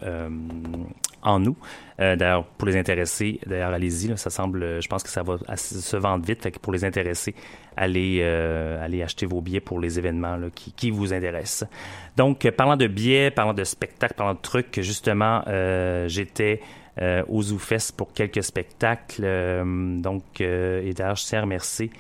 en 1.24 1.46
août. 1.46 1.58
Euh, 2.00 2.16
d'ailleurs, 2.16 2.46
pour 2.46 2.68
les 2.68 2.78
intéressés, 2.78 3.40
d'ailleurs, 3.46 3.72
allez-y. 3.74 4.18
ça 4.18 4.30
semble, 4.30 4.82
je 4.82 4.88
pense 4.88 5.04
que 5.04 5.10
ça 5.10 5.24
va 5.24 5.38
se 5.56 5.98
vendre 5.98 6.26
vite. 6.26 6.60
Pour 6.60 6.74
les 6.74 6.84
intéressés, 6.86 7.36
allez, 7.78 8.20
euh, 8.22 8.84
allez 8.84 9.04
acheter 9.04 9.26
vos 9.26 9.42
billets 9.42 9.60
pour 9.60 9.80
les 9.80 10.00
événements 10.00 10.38
qui, 10.54 10.72
qui 10.74 10.92
vous 10.92 11.14
intéressent. 11.14 11.70
Donc, 12.18 12.46
euh, 12.46 12.52
parlant 12.52 12.78
de 12.78 12.88
billets, 12.88 13.32
parlant 13.32 13.54
de 13.54 13.64
spectacles, 13.64 14.16
parlant 14.16 14.34
de 14.34 14.42
trucs, 14.42 14.80
justement, 14.82 15.44
euh, 15.48 16.08
j'étais 16.08 16.62
euh, 17.02 17.24
au 17.28 17.42
ZooFest 17.42 17.94
pour 17.98 18.14
quelques 18.14 18.44
spectacles. 18.44 19.22
euh, 19.24 20.00
donc, 20.00 20.24
euh, 20.42 20.82
et 20.84 20.94
d'ailleurs, 20.94 21.16
je 21.16 21.26
tiens 21.26 21.40
à 21.40 21.42
remercier 21.44 21.92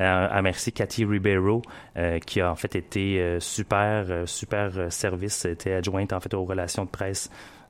euh, 0.00 0.28
à 0.30 0.40
merci 0.40 0.72
Cathy 0.72 1.04
Ribeiro 1.04 1.60
euh, 1.98 2.18
qui 2.18 2.40
a 2.40 2.50
en 2.50 2.54
fait 2.56 2.76
été 2.76 3.20
euh, 3.20 3.40
super 3.40 4.06
euh, 4.08 4.24
super 4.24 4.70
euh, 4.78 4.88
service 4.88 5.44
était 5.44 5.74
adjointe 5.74 6.14
en 6.14 6.20
fait 6.20 6.32
aux 6.32 6.44
relations 6.44 6.86
de 6.86 6.88
presse 6.88 7.28
euh, 7.28 7.61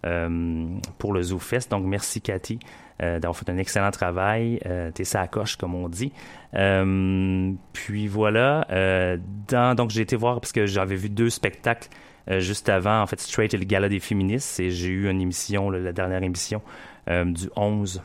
pour 0.98 1.12
le 1.12 1.22
ZooFest. 1.22 1.70
Donc 1.70 1.84
merci 1.84 2.20
Cathy 2.20 2.58
euh, 3.02 3.18
d'avoir 3.18 3.36
fait 3.36 3.50
un 3.50 3.58
excellent 3.58 3.90
travail. 3.90 4.60
Euh, 4.66 4.90
t'es 4.92 5.04
sa 5.04 5.26
coche 5.26 5.56
comme 5.56 5.74
on 5.74 5.88
dit. 5.88 6.12
Euh, 6.54 7.52
puis 7.72 8.08
voilà 8.08 8.66
euh, 8.70 9.16
dans, 9.48 9.74
donc 9.74 9.90
j'ai 9.90 10.02
été 10.02 10.16
voir 10.16 10.40
parce 10.40 10.52
que 10.52 10.66
j'avais 10.66 10.96
vu 10.96 11.08
deux 11.08 11.30
spectacles 11.30 11.88
euh, 12.30 12.40
juste 12.40 12.68
avant 12.68 13.00
en 13.00 13.06
fait 13.06 13.20
Straight 13.20 13.54
et 13.54 13.56
le 13.56 13.64
Gala 13.64 13.88
des 13.88 14.00
féministes 14.00 14.60
et 14.60 14.70
j'ai 14.70 14.88
eu 14.88 15.08
une 15.08 15.20
émission 15.20 15.70
la 15.70 15.92
dernière 15.92 16.22
émission 16.22 16.62
euh, 17.08 17.24
du 17.24 17.48
11 17.56 18.02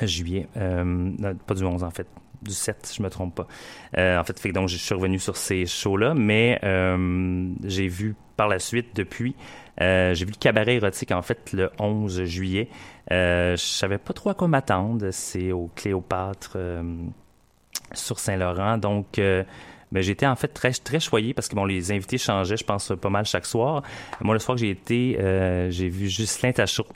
juillet 0.00 0.48
euh, 0.56 1.34
pas 1.46 1.54
du 1.54 1.64
11 1.64 1.84
en 1.84 1.90
fait 1.90 2.06
du 2.42 2.52
7, 2.52 2.78
si 2.82 2.96
je 2.96 3.02
me 3.02 3.08
trompe 3.08 3.34
pas. 3.34 3.46
Euh, 3.96 4.18
en 4.18 4.24
fait, 4.24 4.52
donc 4.52 4.68
je 4.68 4.76
suis 4.76 4.94
revenu 4.94 5.18
sur 5.18 5.36
ces 5.36 5.64
shows-là, 5.66 6.14
mais 6.14 6.58
euh, 6.64 7.48
j'ai 7.64 7.88
vu 7.88 8.16
par 8.36 8.48
la 8.48 8.58
suite 8.58 8.96
depuis, 8.96 9.36
euh, 9.80 10.14
j'ai 10.14 10.24
vu 10.24 10.32
le 10.32 10.38
cabaret 10.38 10.76
érotique 10.76 11.12
en 11.12 11.22
fait 11.22 11.52
le 11.52 11.70
11 11.78 12.24
juillet. 12.24 12.68
Euh, 13.10 13.56
je 13.56 13.62
savais 13.62 13.98
pas 13.98 14.12
trop 14.12 14.30
à 14.30 14.34
quoi 14.34 14.48
m'attendre. 14.48 15.10
C'est 15.10 15.52
au 15.52 15.70
Cléopâtre 15.74 16.52
euh, 16.56 16.82
sur 17.92 18.18
Saint-Laurent, 18.18 18.78
donc. 18.78 19.18
Euh, 19.18 19.44
ben, 19.90 20.02
j'étais 20.02 20.26
en 20.26 20.36
fait 20.36 20.48
très 20.48 20.72
très 20.72 21.00
choyé 21.00 21.34
parce 21.34 21.48
que 21.48 21.54
bon 21.54 21.66
les 21.66 21.92
invités 21.92 22.16
changeaient 22.16 22.56
je 22.56 22.64
pense 22.64 22.94
pas 22.98 23.10
mal 23.10 23.26
chaque 23.26 23.44
soir 23.44 23.82
moi 24.22 24.34
le 24.34 24.38
soir 24.38 24.56
que 24.56 24.62
j'ai 24.62 24.70
été 24.70 25.18
euh, 25.20 25.70
j'ai 25.70 25.90
vu 25.90 26.06
Ghislain 26.06 26.50
Tachereau 26.50 26.88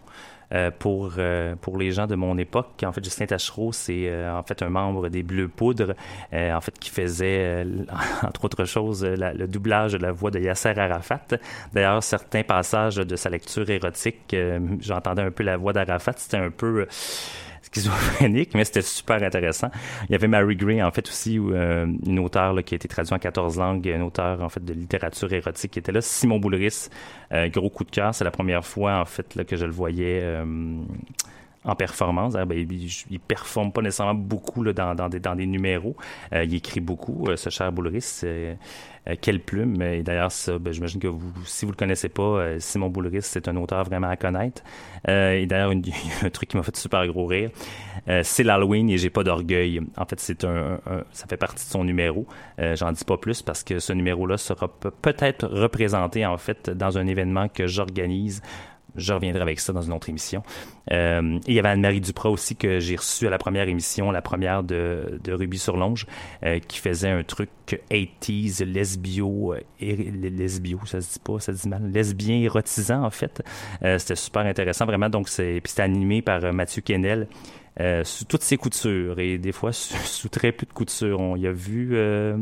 euh, 0.53 0.71
pour 0.79 1.13
euh, 1.19 1.55
pour 1.61 1.77
les 1.79 1.91
gens 1.93 2.07
de 2.07 2.15
mon 2.15 2.39
époque. 2.39 2.83
En 2.85 2.93
fait, 2.93 3.03
Justin 3.03 3.27
Tachereau, 3.27 3.73
c'est 3.73 4.09
euh, 4.09 4.33
en 4.33 4.43
fait 4.43 4.63
un 4.63 4.69
membre 4.69 5.09
des 5.09 5.23
Bleus 5.23 5.49
Poudres, 5.49 5.95
euh, 6.33 6.53
en 6.55 6.61
fait 6.61 6.79
qui 6.79 6.91
faisait 6.91 7.65
euh, 7.65 7.85
entre 8.23 8.45
autres 8.45 8.65
choses 8.65 9.05
la- 9.05 9.33
le 9.35 9.49
doublage 9.49 9.93
de 9.93 9.99
la 9.99 10.13
voix 10.13 10.31
de 10.31 10.39
Yasser 10.39 10.79
Arafat. 10.79 11.21
D'ailleurs, 11.73 12.03
certains 12.03 12.43
passages 12.43 12.97
de 12.97 13.17
sa 13.17 13.31
lecture 13.31 13.69
érotique, 13.71 14.35
j'entendais 14.81 15.23
un 15.23 15.31
peu 15.31 15.43
la 15.43 15.57
voix 15.57 15.73
d'Arafat. 15.73 16.13
C'était 16.17 16.37
un 16.37 16.51
peu 16.51 16.87
mais 18.55 18.65
c'était 18.65 18.83
super 18.83 19.23
intéressant. 19.23 19.71
Il 20.09 20.13
y 20.13 20.15
avait 20.15 20.29
Mary 20.29 20.57
Gray, 20.57 20.83
en 20.83 20.91
fait, 20.91 21.09
aussi, 21.09 21.39
euh, 21.39 21.87
une 22.07 22.19
auteure 22.19 22.63
qui 22.65 22.75
a 22.75 22.77
été 22.77 22.89
traduite 22.89 23.13
en 23.13 23.19
14 23.19 23.59
langues, 23.59 23.87
une 23.87 24.03
auteure, 24.03 24.43
en 24.43 24.49
fait, 24.49 24.65
de 24.65 24.73
littérature 24.73 25.33
érotique 25.33 25.73
qui 25.73 25.79
était 25.79 25.93
là. 25.93 26.01
Simon 26.01 26.39
Boulris, 26.39 26.89
euh, 27.33 27.49
gros 27.49 27.71
coup 27.71 27.85
de 27.85 27.91
cœur. 27.91 28.15
C'est 28.15 28.25
la 28.25 28.31
première 28.31 28.65
fois, 28.65 29.01
en 29.01 29.05
fait, 29.05 29.45
que 29.45 29.57
je 29.57 29.65
le 29.65 29.73
voyais 29.73 30.21
euh, 30.23 30.45
en 31.67 31.75
performance. 31.75 32.33
D'ailleurs, 32.33 32.47
ben, 32.47 32.59
il, 32.59 32.89
il 33.11 33.21
performe 33.21 33.73
pas 33.73 33.83
nécessairement 33.83 34.15
beaucoup 34.15 34.65
dans, 34.65 35.09
des, 35.09 35.47
numéros. 35.47 35.97
Euh, 36.33 36.45
il 36.45 36.55
écrit 36.55 36.81
beaucoup, 36.81 37.27
euh, 37.29 37.37
ce 37.37 37.51
cher 37.51 37.73
Boulris. 37.73 38.21
Euh, 38.25 38.55
quelle 39.21 39.39
plume. 39.39 39.81
Et 39.83 40.03
d'ailleurs, 40.03 40.33
ben, 40.61 40.73
j'imagine 40.73 41.01
que 41.01 41.07
si 41.45 41.65
vous 41.65 41.71
le 41.71 41.77
connaissez 41.77 42.09
pas, 42.09 42.59
Simon 42.59 42.89
Boulris, 42.89 43.23
c'est 43.23 43.47
un 43.47 43.55
auteur 43.55 43.85
vraiment 43.85 44.09
à 44.09 44.17
connaître. 44.17 44.63
Et 45.07 45.47
d'ailleurs, 45.47 45.71
un 46.25 46.31
truc 46.31 46.49
qui 46.49 46.57
m'a 46.57 46.65
fait 46.65 46.75
super 46.75 47.07
gros 47.07 47.27
rire, 47.27 47.51
c'est 48.25 48.43
l'Halloween 48.43 48.91
et 48.91 48.99
j'ai 48.99 49.11
pas 49.11 49.23
d'orgueil. 49.23 49.81
En 49.97 50.07
fait, 50.07 50.19
c'est 50.19 50.43
un, 50.43 50.81
ça 51.13 51.27
fait 51.29 51.37
partie 51.37 51.65
de 51.65 51.71
son 51.71 51.85
numéro. 51.85 52.27
J'en 52.59 52.91
dis 52.91 53.05
pas 53.05 53.17
plus 53.17 53.43
parce 53.43 53.63
que 53.63 53.79
ce 53.79 53.93
numéro-là 53.93 54.39
sera 54.39 54.67
pe- 54.67 54.91
peut-être 54.91 55.47
représenté 55.47 56.27
en 56.27 56.37
fait 56.37 56.71
dans 56.71 56.99
un 56.99 57.07
événement 57.07 57.47
que 57.47 57.69
j'organise. 57.69 58.43
Je 58.97 59.13
reviendrai 59.13 59.43
avec 59.43 59.61
ça 59.61 59.73
dans 59.73 59.83
une 59.83 59.93
autre 59.93 60.09
émission. 60.09 60.43
Euh, 60.93 61.39
il 61.47 61.55
y 61.55 61.59
avait 61.59 61.69
Anne-Marie 61.69 62.01
Duprat 62.01 62.31
aussi 62.31 62.57
que 62.57 62.81
j'ai 62.81 62.97
reçue 62.97 63.27
à 63.27 63.31
la 63.31 63.39
première 63.39 63.69
émission, 63.69 64.11
la 64.11 64.23
première 64.23 64.63
de, 64.63 65.21
de 65.23 65.33
Ruby 65.33 65.59
sur 65.59 65.77
Longe, 65.77 66.07
euh, 66.45 66.59
qui 66.61 66.79
faisait 66.79 67.11
un 67.11 67.23
truc 67.23 67.51
80s, 67.67 68.65
lesbio, 68.65 69.55
euh, 69.55 69.61
lesbio, 69.81 70.81
ça 70.87 71.01
se 71.01 71.15
dit 71.15 71.19
pas, 71.19 71.41
ça 71.41 71.53
se 71.53 71.63
dit 71.63 71.69
mal, 71.69 71.91
lesbien 71.91 72.37
érotisant 72.37 73.03
en 73.05 73.11
fait. 73.11 73.43
Euh, 73.83 73.99
c'était 73.99 74.17
super 74.17 74.43
intéressant 74.43 74.87
vraiment. 74.87 75.09
Donc 75.09 75.29
c'est, 75.29 75.61
puis 75.63 75.71
c'était 75.71 75.83
animé 75.83 76.23
par 76.23 76.45
euh, 76.45 76.53
Mathieu 76.53 76.83
Kennel. 76.83 77.27
Euh, 77.81 78.05
sous 78.05 78.25
toutes 78.25 78.43
ses 78.43 78.57
coutures 78.57 79.19
et 79.21 79.39
des 79.39 79.53
fois 79.53 79.73
sous, 79.73 80.29
très 80.29 80.53
peu 80.53 80.67
de 80.67 80.73
coutures. 80.73 81.21
On 81.21 81.37
y 81.37 81.47
a 81.47 81.53
vu, 81.53 81.91
euh, 81.93 82.37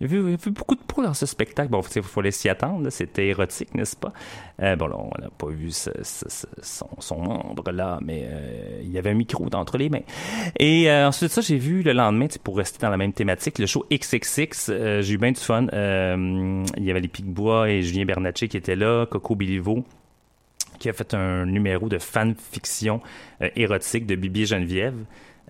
y 0.00 0.04
a 0.04 0.06
vu, 0.06 0.30
y 0.30 0.34
a 0.34 0.36
vu 0.36 0.50
beaucoup 0.50 0.74
de 0.74 0.80
peau 0.80 1.02
dans 1.02 1.14
ce 1.14 1.24
spectacle. 1.26 1.70
Bon, 1.70 1.80
il 1.94 2.02
fallait 2.02 2.30
s'y 2.30 2.48
attendre. 2.48 2.88
C'était 2.90 3.28
érotique, 3.28 3.74
n'est-ce 3.74 3.96
pas? 3.96 4.12
Euh, 4.62 4.76
bon, 4.76 4.86
là, 4.88 4.96
on 4.98 5.10
n'a 5.20 5.30
pas 5.30 5.48
vu 5.48 5.70
ce- 5.70 5.90
ce- 6.02 6.28
ce- 6.28 6.46
son, 6.62 6.88
son 6.98 7.18
membre 7.20 7.70
là, 7.72 7.98
mais 8.02 8.24
euh, 8.26 8.80
il 8.82 8.90
y 8.90 8.98
avait 8.98 9.10
un 9.10 9.14
micro 9.14 9.48
d'entre 9.48 9.78
les 9.78 9.88
mains. 9.88 10.00
Et 10.58 10.90
euh, 10.90 11.08
ensuite 11.08 11.30
ça, 11.30 11.40
j'ai 11.40 11.56
vu 11.58 11.82
le 11.82 11.92
lendemain, 11.92 12.26
pour 12.44 12.56
rester 12.58 12.78
dans 12.80 12.90
la 12.90 12.96
même 12.98 13.12
thématique, 13.12 13.58
le 13.58 13.66
show 13.66 13.86
XXX. 13.92 14.68
euh, 14.70 15.02
j'ai 15.02 15.14
eu 15.14 15.18
bien 15.18 15.32
du 15.32 15.40
fun. 15.40 15.66
Il 15.72 16.84
y 16.84 16.90
avait 16.90 17.00
les 17.00 17.08
Picbois 17.08 17.70
et 17.70 17.82
Julien 17.82 18.04
Bernatchez 18.04 18.48
qui 18.48 18.56
étaient 18.56 18.76
là, 18.76 19.06
Coco 19.06 19.34
Bilivo 19.34 19.84
qui 20.78 20.88
a 20.88 20.92
fait 20.92 21.14
un 21.14 21.46
numéro 21.46 21.88
de 21.88 21.98
fanfiction 21.98 23.00
euh, 23.42 23.48
érotique 23.56 24.06
de 24.06 24.14
Bibi 24.14 24.46
Geneviève. 24.46 24.96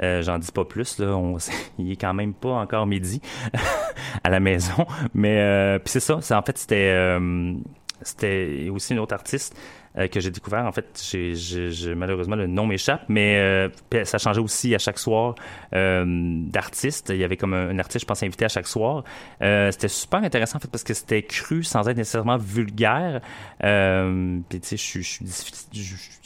Euh, 0.02 0.22
J'en 0.22 0.38
dis 0.38 0.52
pas 0.52 0.64
plus, 0.64 0.98
là. 0.98 1.18
Il 1.78 1.90
est 1.90 1.96
quand 1.96 2.14
même 2.14 2.34
pas 2.34 2.52
encore 2.52 2.86
midi 2.86 3.20
à 4.24 4.30
la 4.30 4.40
maison. 4.40 4.86
Mais 5.14 5.38
euh, 5.40 5.78
c'est 5.84 6.00
ça. 6.00 6.16
En 6.16 6.42
fait, 6.42 6.58
c'était 6.58 6.90
euh, 6.92 7.54
c'était 8.02 8.68
aussi 8.70 8.92
une 8.92 8.98
autre 8.98 9.14
artiste 9.14 9.56
euh, 9.98 10.08
que 10.08 10.20
j'ai 10.20 10.30
découvert. 10.30 10.66
En 10.66 10.72
fait, 10.72 11.00
j'ai- 11.02 11.94
malheureusement 11.94 12.36
le 12.36 12.46
nom 12.46 12.66
m'échappe, 12.66 13.04
mais 13.08 13.38
euh, 13.38 13.68
ça 14.04 14.18
changeait 14.18 14.40
aussi 14.40 14.74
à 14.74 14.78
chaque 14.78 14.98
soir 14.98 15.34
euh, 15.74 16.04
d'artiste. 16.06 17.10
Il 17.10 17.16
y 17.16 17.24
avait 17.24 17.36
comme 17.36 17.54
un, 17.54 17.78
artiste, 17.78 18.02
je 18.02 18.06
pense, 18.06 18.22
invité 18.22 18.44
à 18.44 18.48
chaque 18.48 18.66
soir. 18.66 19.04
Euh, 19.42 19.70
c'était 19.70 19.88
super 19.88 20.22
intéressant 20.22 20.58
en 20.58 20.60
fait 20.60 20.70
parce 20.70 20.84
que 20.84 20.94
c'était 20.94 21.22
cru 21.22 21.62
sans 21.62 21.88
être 21.88 21.96
nécessairement 21.96 22.36
vulgaire. 22.36 23.20
Puis 23.60 24.60
tu 24.60 24.68
sais, 24.68 24.76
je 24.76 25.00
suis, 25.02 25.26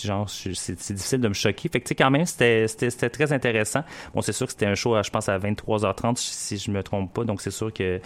genre, 0.02 0.28
c'est, 0.28 0.74
difficile 0.94 1.20
de 1.20 1.28
me 1.28 1.34
choquer. 1.34 1.68
Fait 1.68 1.80
que 1.80 1.84
tu 1.84 1.90
sais, 1.90 1.94
quand 1.94 2.10
même, 2.10 2.26
c'était, 2.26 2.66
très 3.10 3.32
intéressant. 3.32 3.84
Bon, 4.14 4.20
c'est 4.20 4.32
sûr 4.32 4.46
que 4.46 4.52
c'était 4.52 4.66
un 4.66 4.74
show, 4.74 5.00
je 5.02 5.10
pense, 5.10 5.28
à 5.28 5.38
23h30 5.38 6.16
si 6.16 6.58
je 6.58 6.70
me 6.70 6.82
trompe 6.82 7.12
pas. 7.12 7.24
Donc 7.24 7.40
c'est 7.40 7.50
sûr 7.50 7.72
que 7.72 8.00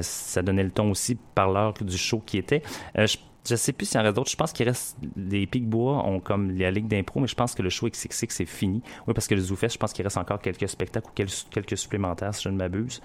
ça 0.00 0.42
donnait 0.42 0.64
le 0.64 0.70
ton 0.70 0.90
aussi 0.90 1.16
par 1.34 1.50
l'heure 1.50 1.72
du 1.72 1.96
show 1.96 2.22
qui 2.24 2.38
était. 2.38 2.62
Je 2.94 3.16
je 3.46 3.56
sais 3.56 3.72
plus 3.72 3.86
s'il 3.86 3.98
y 3.98 4.00
en 4.00 4.04
reste 4.04 4.16
d'autres. 4.16 4.30
Je 4.30 4.36
pense 4.36 4.52
qu'il 4.52 4.66
reste 4.66 4.96
les 5.16 5.46
Pic-Bois 5.46 6.04
ont 6.04 6.20
comme 6.20 6.50
la 6.50 6.70
ligue 6.70 6.88
d'impro, 6.88 7.20
mais 7.20 7.26
je 7.26 7.34
pense 7.34 7.54
que 7.54 7.62
le 7.62 7.70
show 7.70 7.88
XXX 7.88 8.40
est 8.40 8.46
fini. 8.46 8.82
Oui, 9.06 9.14
parce 9.14 9.26
que 9.26 9.34
le 9.34 9.40
ZooFest, 9.40 9.74
je 9.74 9.78
pense 9.78 9.92
qu'il 9.92 10.04
reste 10.04 10.18
encore 10.18 10.40
quelques 10.40 10.68
spectacles 10.68 11.08
ou 11.08 11.50
quelques, 11.50 11.78
supplémentaires, 11.78 12.34
si 12.34 12.44
je 12.44 12.48
ne 12.50 12.56
m'abuse. 12.56 13.00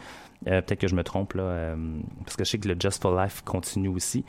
Euh, 0.47 0.61
Peut-être 0.61 0.79
que 0.79 0.87
je 0.87 0.95
me 0.95 1.03
trompe 1.03 1.33
là, 1.33 1.43
euh, 1.43 1.75
parce 2.23 2.35
que 2.35 2.43
je 2.43 2.49
sais 2.49 2.57
que 2.57 2.67
le 2.67 2.75
Just 2.79 3.01
for 3.01 3.17
Life 3.17 3.41
continue 3.45 3.89
aussi. 3.89 4.25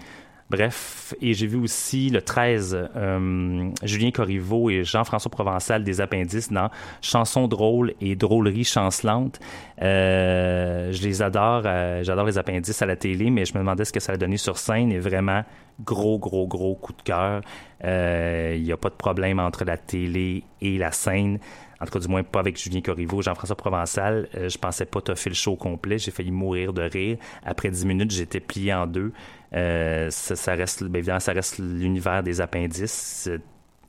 Bref, 0.51 1.15
et 1.23 1.33
j'ai 1.33 1.47
vu 1.47 1.57
aussi 1.57 2.11
le 2.11 2.21
13, 2.21 2.91
euh, 2.95 3.71
Julien 3.83 4.11
Corriveau 4.11 4.69
et 4.69 4.85
Jean-François 4.85 5.31
Provençal 5.31 5.83
des 5.85 6.03
Appendices 6.03 6.53
dans 6.53 6.71
Chansons 7.01 7.49
drôles 7.49 7.95
et 8.03 8.15
drôleries 8.15 8.65
chancelantes. 8.65 9.41
Je 9.81 11.03
les 11.03 11.23
adore, 11.23 11.63
j'adore 12.03 12.27
les 12.27 12.37
Appendices 12.37 12.83
à 12.83 12.87
la 12.87 12.95
télé, 12.95 13.31
mais 13.31 13.47
je 13.47 13.55
me 13.55 13.61
demandais 13.61 13.87
ce 13.87 13.93
que 13.93 14.01
ça 14.01 14.13
allait 14.13 14.19
donner 14.19 14.37
sur 14.37 14.59
scène 14.59 14.93
et 14.93 14.99
vraiment 14.99 15.45
gros, 15.81 16.19
gros, 16.19 16.47
gros 16.47 16.75
coup 16.75 16.93
de 16.93 17.03
cœur. 17.03 17.41
Euh, 17.85 18.55
Il 18.57 18.63
n'y 18.63 18.73
a 18.73 18.77
pas 18.77 18.91
de 18.91 18.95
problème 18.95 19.39
entre 19.39 19.65
la 19.65 19.77
télé 19.77 20.45
et 20.61 20.79
la 20.79 20.93
scène. 20.93 21.39
En 21.81 21.87
tout 21.87 21.93
cas, 21.93 21.99
du 21.99 22.09
moins 22.09 22.23
pas 22.23 22.41
avec 22.41 22.57
Julien 22.59 22.81
Corriveau. 22.81 23.21
Jean-François 23.21 23.57
Provençal, 23.57 24.29
euh, 24.37 24.49
je 24.49 24.59
pensais 24.59 24.87
pas 24.87 25.01
fait 25.15 25.31
le 25.31 25.35
show 25.35 25.57
complet. 25.57 25.99
J'ai 25.99 26.11
failli 26.11 26.31
mourir 26.31 26.73
de 26.73 26.83
rire. 26.83 27.19
Après 27.45 27.71
10 27.71 27.85
minutes, 27.87 28.11
j'étais 28.11 28.41
plié 28.41 28.73
en 28.73 28.87
deux. 28.87 29.13
Euh, 29.55 30.09
ça, 30.11 30.55
reste, 30.55 30.83
évidemment, 30.83 31.21
ça 31.21 31.33
reste 31.33 31.59
l'univers 31.59 32.23
des 32.23 32.41
appendices, 32.41 33.29
euh, 33.31 33.39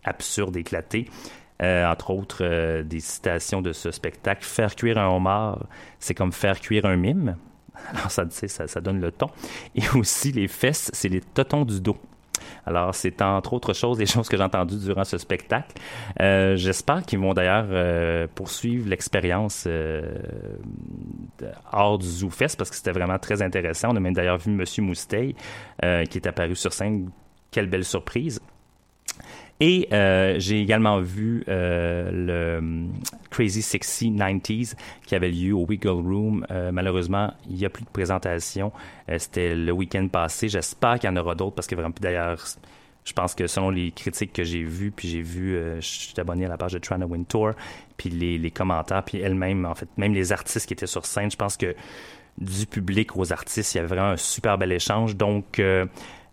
absurde, 0.03 0.57
éclaté. 0.57 1.07
Euh, 1.61 1.89
entre 1.89 2.11
autres, 2.11 2.39
euh, 2.41 2.83
des 2.83 2.99
citations 2.99 3.61
de 3.61 3.71
ce 3.71 3.91
spectacle. 3.91 4.43
Faire 4.43 4.75
cuire 4.75 4.97
un 4.97 5.07
homard, 5.07 5.67
c'est 5.99 6.13
comme 6.13 6.33
faire 6.33 6.59
cuire 6.59 6.86
un 6.86 6.97
mime. 6.97 7.38
Alors, 7.93 8.11
ça, 8.11 8.25
ça, 8.29 8.67
ça 8.67 8.81
donne 8.81 8.99
le 8.99 9.11
ton. 9.11 9.27
Et 9.75 9.83
aussi, 9.95 10.31
les 10.31 10.47
fesses, 10.47 10.89
c'est 10.93 11.09
les 11.09 11.21
totons 11.21 11.65
du 11.65 11.79
dos. 11.79 11.97
Alors, 12.65 12.95
c'est 12.95 13.21
entre 13.21 13.53
autres 13.53 13.73
choses 13.73 13.97
des 13.97 14.05
choses 14.05 14.27
que 14.27 14.38
j'ai 14.38 14.43
entendues 14.43 14.77
durant 14.77 15.03
ce 15.03 15.17
spectacle. 15.17 15.73
Euh, 16.21 16.55
J'espère 16.55 17.03
qu'ils 17.03 17.19
vont 17.19 17.33
d'ailleurs 17.33 17.67
euh, 17.69 18.27
poursuivre 18.33 18.89
l'expérience 18.89 19.65
euh, 19.67 20.15
hors 21.71 21.97
du 21.97 22.07
ZooFest 22.07 22.57
parce 22.57 22.69
que 22.69 22.75
c'était 22.75 22.91
vraiment 22.91 23.19
très 23.19 23.41
intéressant. 23.41 23.89
On 23.91 23.95
a 23.95 23.99
même 23.99 24.13
d'ailleurs 24.13 24.38
vu 24.38 24.51
Monsieur 24.51 24.83
Mousteil 24.83 25.36
qui 25.81 26.17
est 26.17 26.27
apparu 26.27 26.55
sur 26.55 26.73
scène. 26.73 27.09
Quelle 27.51 27.67
belle 27.67 27.86
surprise. 27.86 28.41
Et 29.62 29.88
euh, 29.93 30.36
j'ai 30.38 30.62
également 30.62 30.99
vu 30.99 31.43
euh, 31.47 32.12
le 32.12 32.58
hum, 32.58 32.93
Crazy 33.30 33.62
Sexy 33.62 34.12
90s 34.12 34.76
qui 35.06 35.16
avait 35.16 35.30
lieu 35.30 35.53
au 35.53 35.66
Wiggle 35.66 35.89
Room. 35.89 36.45
Euh, 36.51 36.72
malheureusement, 36.74 37.34
il 37.49 37.56
n'y 37.56 37.66
a 37.66 37.70
plus 37.70 37.84
de 37.84 37.89
présentation. 37.89 38.74
Euh, 39.10 39.18
C'était 39.18 39.56
le 39.56 39.72
week-end 39.72 40.08
passé. 40.10 40.49
J'espère 40.49 40.99
qu'il 40.99 41.10
y 41.10 41.14
en 41.14 41.16
aura 41.16 41.36
d'autres 41.36 41.56
parce 41.56 41.68
que 41.68 41.76
vraiment, 41.76 41.93
d'ailleurs, 42.01 42.43
je 43.06 43.14
pense 43.14 43.34
que 43.36 43.47
selon 43.47 43.70
les 43.70 43.91
critiques 43.91 44.34
que 44.34 44.43
j'ai 44.43 44.64
vues, 44.64 44.91
puis 44.91 45.08
j'ai 45.08 45.22
vu, 45.22 45.56
euh, 45.56 45.80
je 45.80 45.88
suis 45.88 46.14
abonné 46.20 46.45
à 46.45 46.49
la 46.49 46.58
page 46.58 46.74
de 46.74 46.80
Trana 46.80 47.06
Win 47.06 47.26
Tour, 47.26 47.51
puis 47.97 48.10
les, 48.10 48.38
les 48.38 48.51
commentaires, 48.51 49.03
puis 49.03 49.20
elle-même, 49.20 49.66
en 49.66 49.76
fait, 49.76 49.88
même 49.95 50.14
les 50.14 50.34
artistes 50.34 50.68
qui 50.68 50.74
étaient 50.74 50.88
sur 50.88 51.06
scène, 51.06 51.32
je 51.32 51.38
pense 51.38 51.56
que 51.56 51.76
du 52.38 52.66
public 52.66 53.16
aux 53.16 53.32
artistes, 53.32 53.74
il 53.74 53.78
y 53.78 53.80
avait 53.80 53.88
vraiment 53.88 54.10
un 54.10 54.18
super 54.18 54.58
bel 54.58 54.72
échange. 54.72 55.16
Donc, 55.16 55.60
euh, 55.60 55.86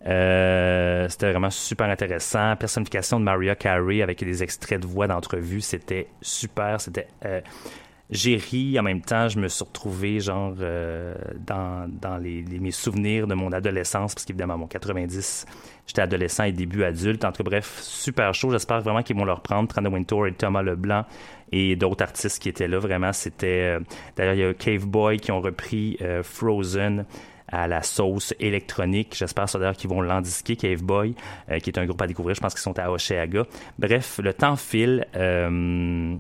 euh, 0.07 1.09
c'était 1.09 1.31
vraiment 1.31 1.51
super 1.51 1.89
intéressant. 1.89 2.57
Personnification 2.57 3.21
de 3.21 3.25
Maria 3.25 3.55
Carey 3.55 4.03
avec 4.03 4.23
des 4.25 4.43
extraits 4.43 4.81
de 4.81 4.87
voix 4.87 5.07
d'entrevue, 5.07 5.61
c'était 5.61 6.09
super. 6.21 6.81
C'était 6.81 7.09
euh, 7.25 7.41
j'ai 8.11 8.37
ri 8.37 8.79
en 8.79 8.83
même 8.83 9.01
temps, 9.01 9.29
je 9.29 9.39
me 9.39 9.49
suis 9.49 9.65
retrouvé 9.65 10.21
genre 10.21 10.55
euh, 10.61 11.15
dans, 11.47 12.19
les, 12.21 12.43
mes 12.43 12.71
souvenirs 12.71 13.27
de 13.27 13.35
mon 13.35 13.53
adolescence, 13.53 14.15
parce 14.15 14.27
qu'évidemment, 14.27 14.59
mon 14.59 14.67
90, 14.67 15.47
j'étais 15.87 16.03
adolescent 16.03 16.45
et 16.45 16.53
début 16.53 16.85
adulte. 16.85 17.25
En 17.25 17.33
tout 17.33 17.43
cas, 17.43 17.51
bref, 17.51 17.79
super 17.81 18.35
chaud. 18.35 18.51
J'espère 18.51 18.83
vraiment 18.83 19.03
qu'ils 19.03 19.17
vont 19.17 19.25
le 19.25 19.33
reprendre. 19.33 19.69
Trana 19.69 19.89
Wintour 19.89 20.27
et 20.27 20.33
Thomas 20.33 20.63
Leblanc 20.63 21.05
et 21.53 21.77
d'autres 21.77 22.03
artistes 22.03 22.43
qui 22.43 22.49
étaient 22.49 22.69
là. 22.69 22.81
Vraiment, 22.81 23.13
c'était. 23.13 23.79
D'ailleurs, 24.17 24.35
il 24.35 24.41
y 24.41 24.45
a 24.45 24.53
Cave 24.53 24.87
Boy 24.87 25.19
qui 25.19 25.31
ont 25.31 25.41
repris 25.41 25.97
Frozen 26.23 27.07
à 27.53 27.69
la 27.69 27.83
sauce 27.83 28.35
électronique. 28.41 29.15
J'espère 29.17 29.47
d'ailleurs 29.55 29.77
qu'ils 29.77 29.91
vont 29.91 30.01
l'endisquer, 30.01 30.57
Cave 30.57 30.83
Boy, 30.83 31.15
euh, 31.51 31.59
qui 31.59 31.71
est 31.71 31.79
un 31.79 31.85
groupe 31.85 32.01
à 32.01 32.07
découvrir. 32.07 32.35
Je 32.35 32.41
pense 32.41 32.55
qu'ils 32.55 32.63
sont 32.63 32.79
à 32.79 32.91
Oshéaga. 32.91 33.45
Bref, 33.79 34.19
le 34.23 34.33
temps 34.33 34.57
file. 34.57 35.07
Euh, 35.15 36.17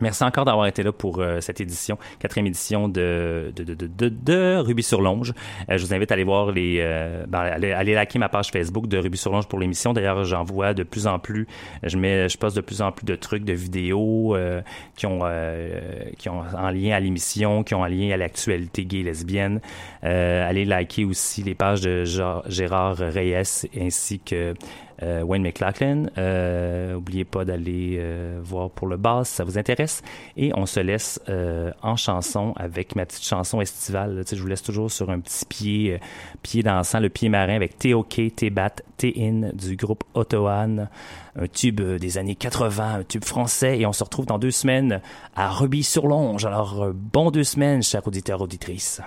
Merci 0.00 0.24
encore 0.24 0.44
d'avoir 0.44 0.66
été 0.66 0.82
là 0.82 0.92
pour 0.92 1.18
euh, 1.18 1.40
cette 1.40 1.60
édition, 1.60 1.98
quatrième 2.20 2.46
édition 2.46 2.88
de, 2.88 3.52
de, 3.54 3.64
de, 3.64 3.74
de, 3.74 4.08
de, 4.08 4.56
Ruby 4.58 4.82
sur 4.82 5.02
Longe. 5.02 5.32
Euh, 5.68 5.78
je 5.78 5.84
vous 5.84 5.92
invite 5.92 6.10
à 6.12 6.14
aller 6.14 6.24
voir 6.24 6.52
les, 6.52 6.78
euh, 6.80 7.24
ben, 7.26 7.40
aller, 7.40 7.94
liker 7.94 8.18
ma 8.18 8.28
page 8.28 8.50
Facebook 8.50 8.86
de 8.86 8.98
Ruby 8.98 9.18
sur 9.18 9.32
Longe 9.32 9.48
pour 9.48 9.58
l'émission. 9.58 9.92
D'ailleurs, 9.92 10.24
j'en 10.24 10.44
vois 10.44 10.74
de 10.74 10.84
plus 10.84 11.06
en 11.06 11.18
plus. 11.18 11.46
Je 11.82 11.96
mets, 11.96 12.28
je 12.28 12.38
poste 12.38 12.56
de 12.56 12.60
plus 12.60 12.82
en 12.82 12.92
plus 12.92 13.04
de 13.04 13.16
trucs, 13.16 13.44
de 13.44 13.52
vidéos 13.52 14.36
euh, 14.36 14.62
qui 14.96 15.06
ont, 15.06 15.20
euh, 15.24 15.80
qui 16.18 16.28
ont 16.28 16.40
en 16.40 16.70
lien 16.70 16.94
à 16.94 17.00
l'émission, 17.00 17.62
qui 17.62 17.74
ont 17.74 17.82
en 17.82 17.86
lien 17.86 18.10
à 18.12 18.16
l'actualité 18.16 18.84
gay 18.84 19.02
lesbienne. 19.02 19.60
Euh, 20.04 20.48
allez 20.48 20.64
liker 20.64 21.04
aussi 21.04 21.42
les 21.42 21.54
pages 21.54 21.80
de 21.80 22.04
Gérard 22.04 22.96
Reyes 22.96 23.66
ainsi 23.78 24.20
que 24.20 24.54
euh, 25.02 25.22
Wayne 25.22 25.42
McLachlan. 25.42 26.06
Euh, 26.18 26.94
oubliez 26.94 27.24
pas 27.24 27.44
d'aller 27.44 27.96
euh, 27.98 28.40
voir 28.42 28.70
pour 28.70 28.86
le 28.86 28.96
bass, 28.96 29.28
si 29.28 29.36
ça 29.36 29.44
vous 29.44 29.58
intéresse. 29.58 30.02
Et 30.36 30.52
on 30.54 30.66
se 30.66 30.80
laisse 30.80 31.20
euh, 31.28 31.72
en 31.82 31.96
chanson 31.96 32.52
avec 32.56 32.96
ma 32.96 33.06
petite 33.06 33.24
chanson 33.24 33.60
estivale. 33.60 34.24
je 34.30 34.40
vous 34.40 34.46
laisse 34.46 34.62
toujours 34.62 34.90
sur 34.90 35.10
un 35.10 35.20
petit 35.20 35.44
pied, 35.46 36.00
pied 36.42 36.62
dansant, 36.62 37.00
le 37.00 37.08
pied 37.08 37.28
marin 37.28 37.54
avec 37.54 37.78
T.O.K., 37.78 38.34
T-Bat, 38.36 38.82
T-In 38.96 39.50
du 39.54 39.76
groupe 39.76 40.04
Ottoan. 40.14 40.88
Un 41.36 41.46
tube 41.46 41.80
des 41.80 42.18
années 42.18 42.34
80, 42.34 42.94
un 42.94 43.02
tube 43.04 43.24
français. 43.24 43.78
Et 43.78 43.86
on 43.86 43.92
se 43.92 44.04
retrouve 44.04 44.26
dans 44.26 44.38
deux 44.38 44.50
semaines 44.50 45.00
à 45.36 45.48
Rubis-sur-Longe. 45.50 46.44
Alors, 46.44 46.90
bon 46.92 47.30
deux 47.30 47.44
semaines, 47.44 47.82
chers 47.82 48.06
auditeurs, 48.06 48.40
auditrices. 48.40 49.00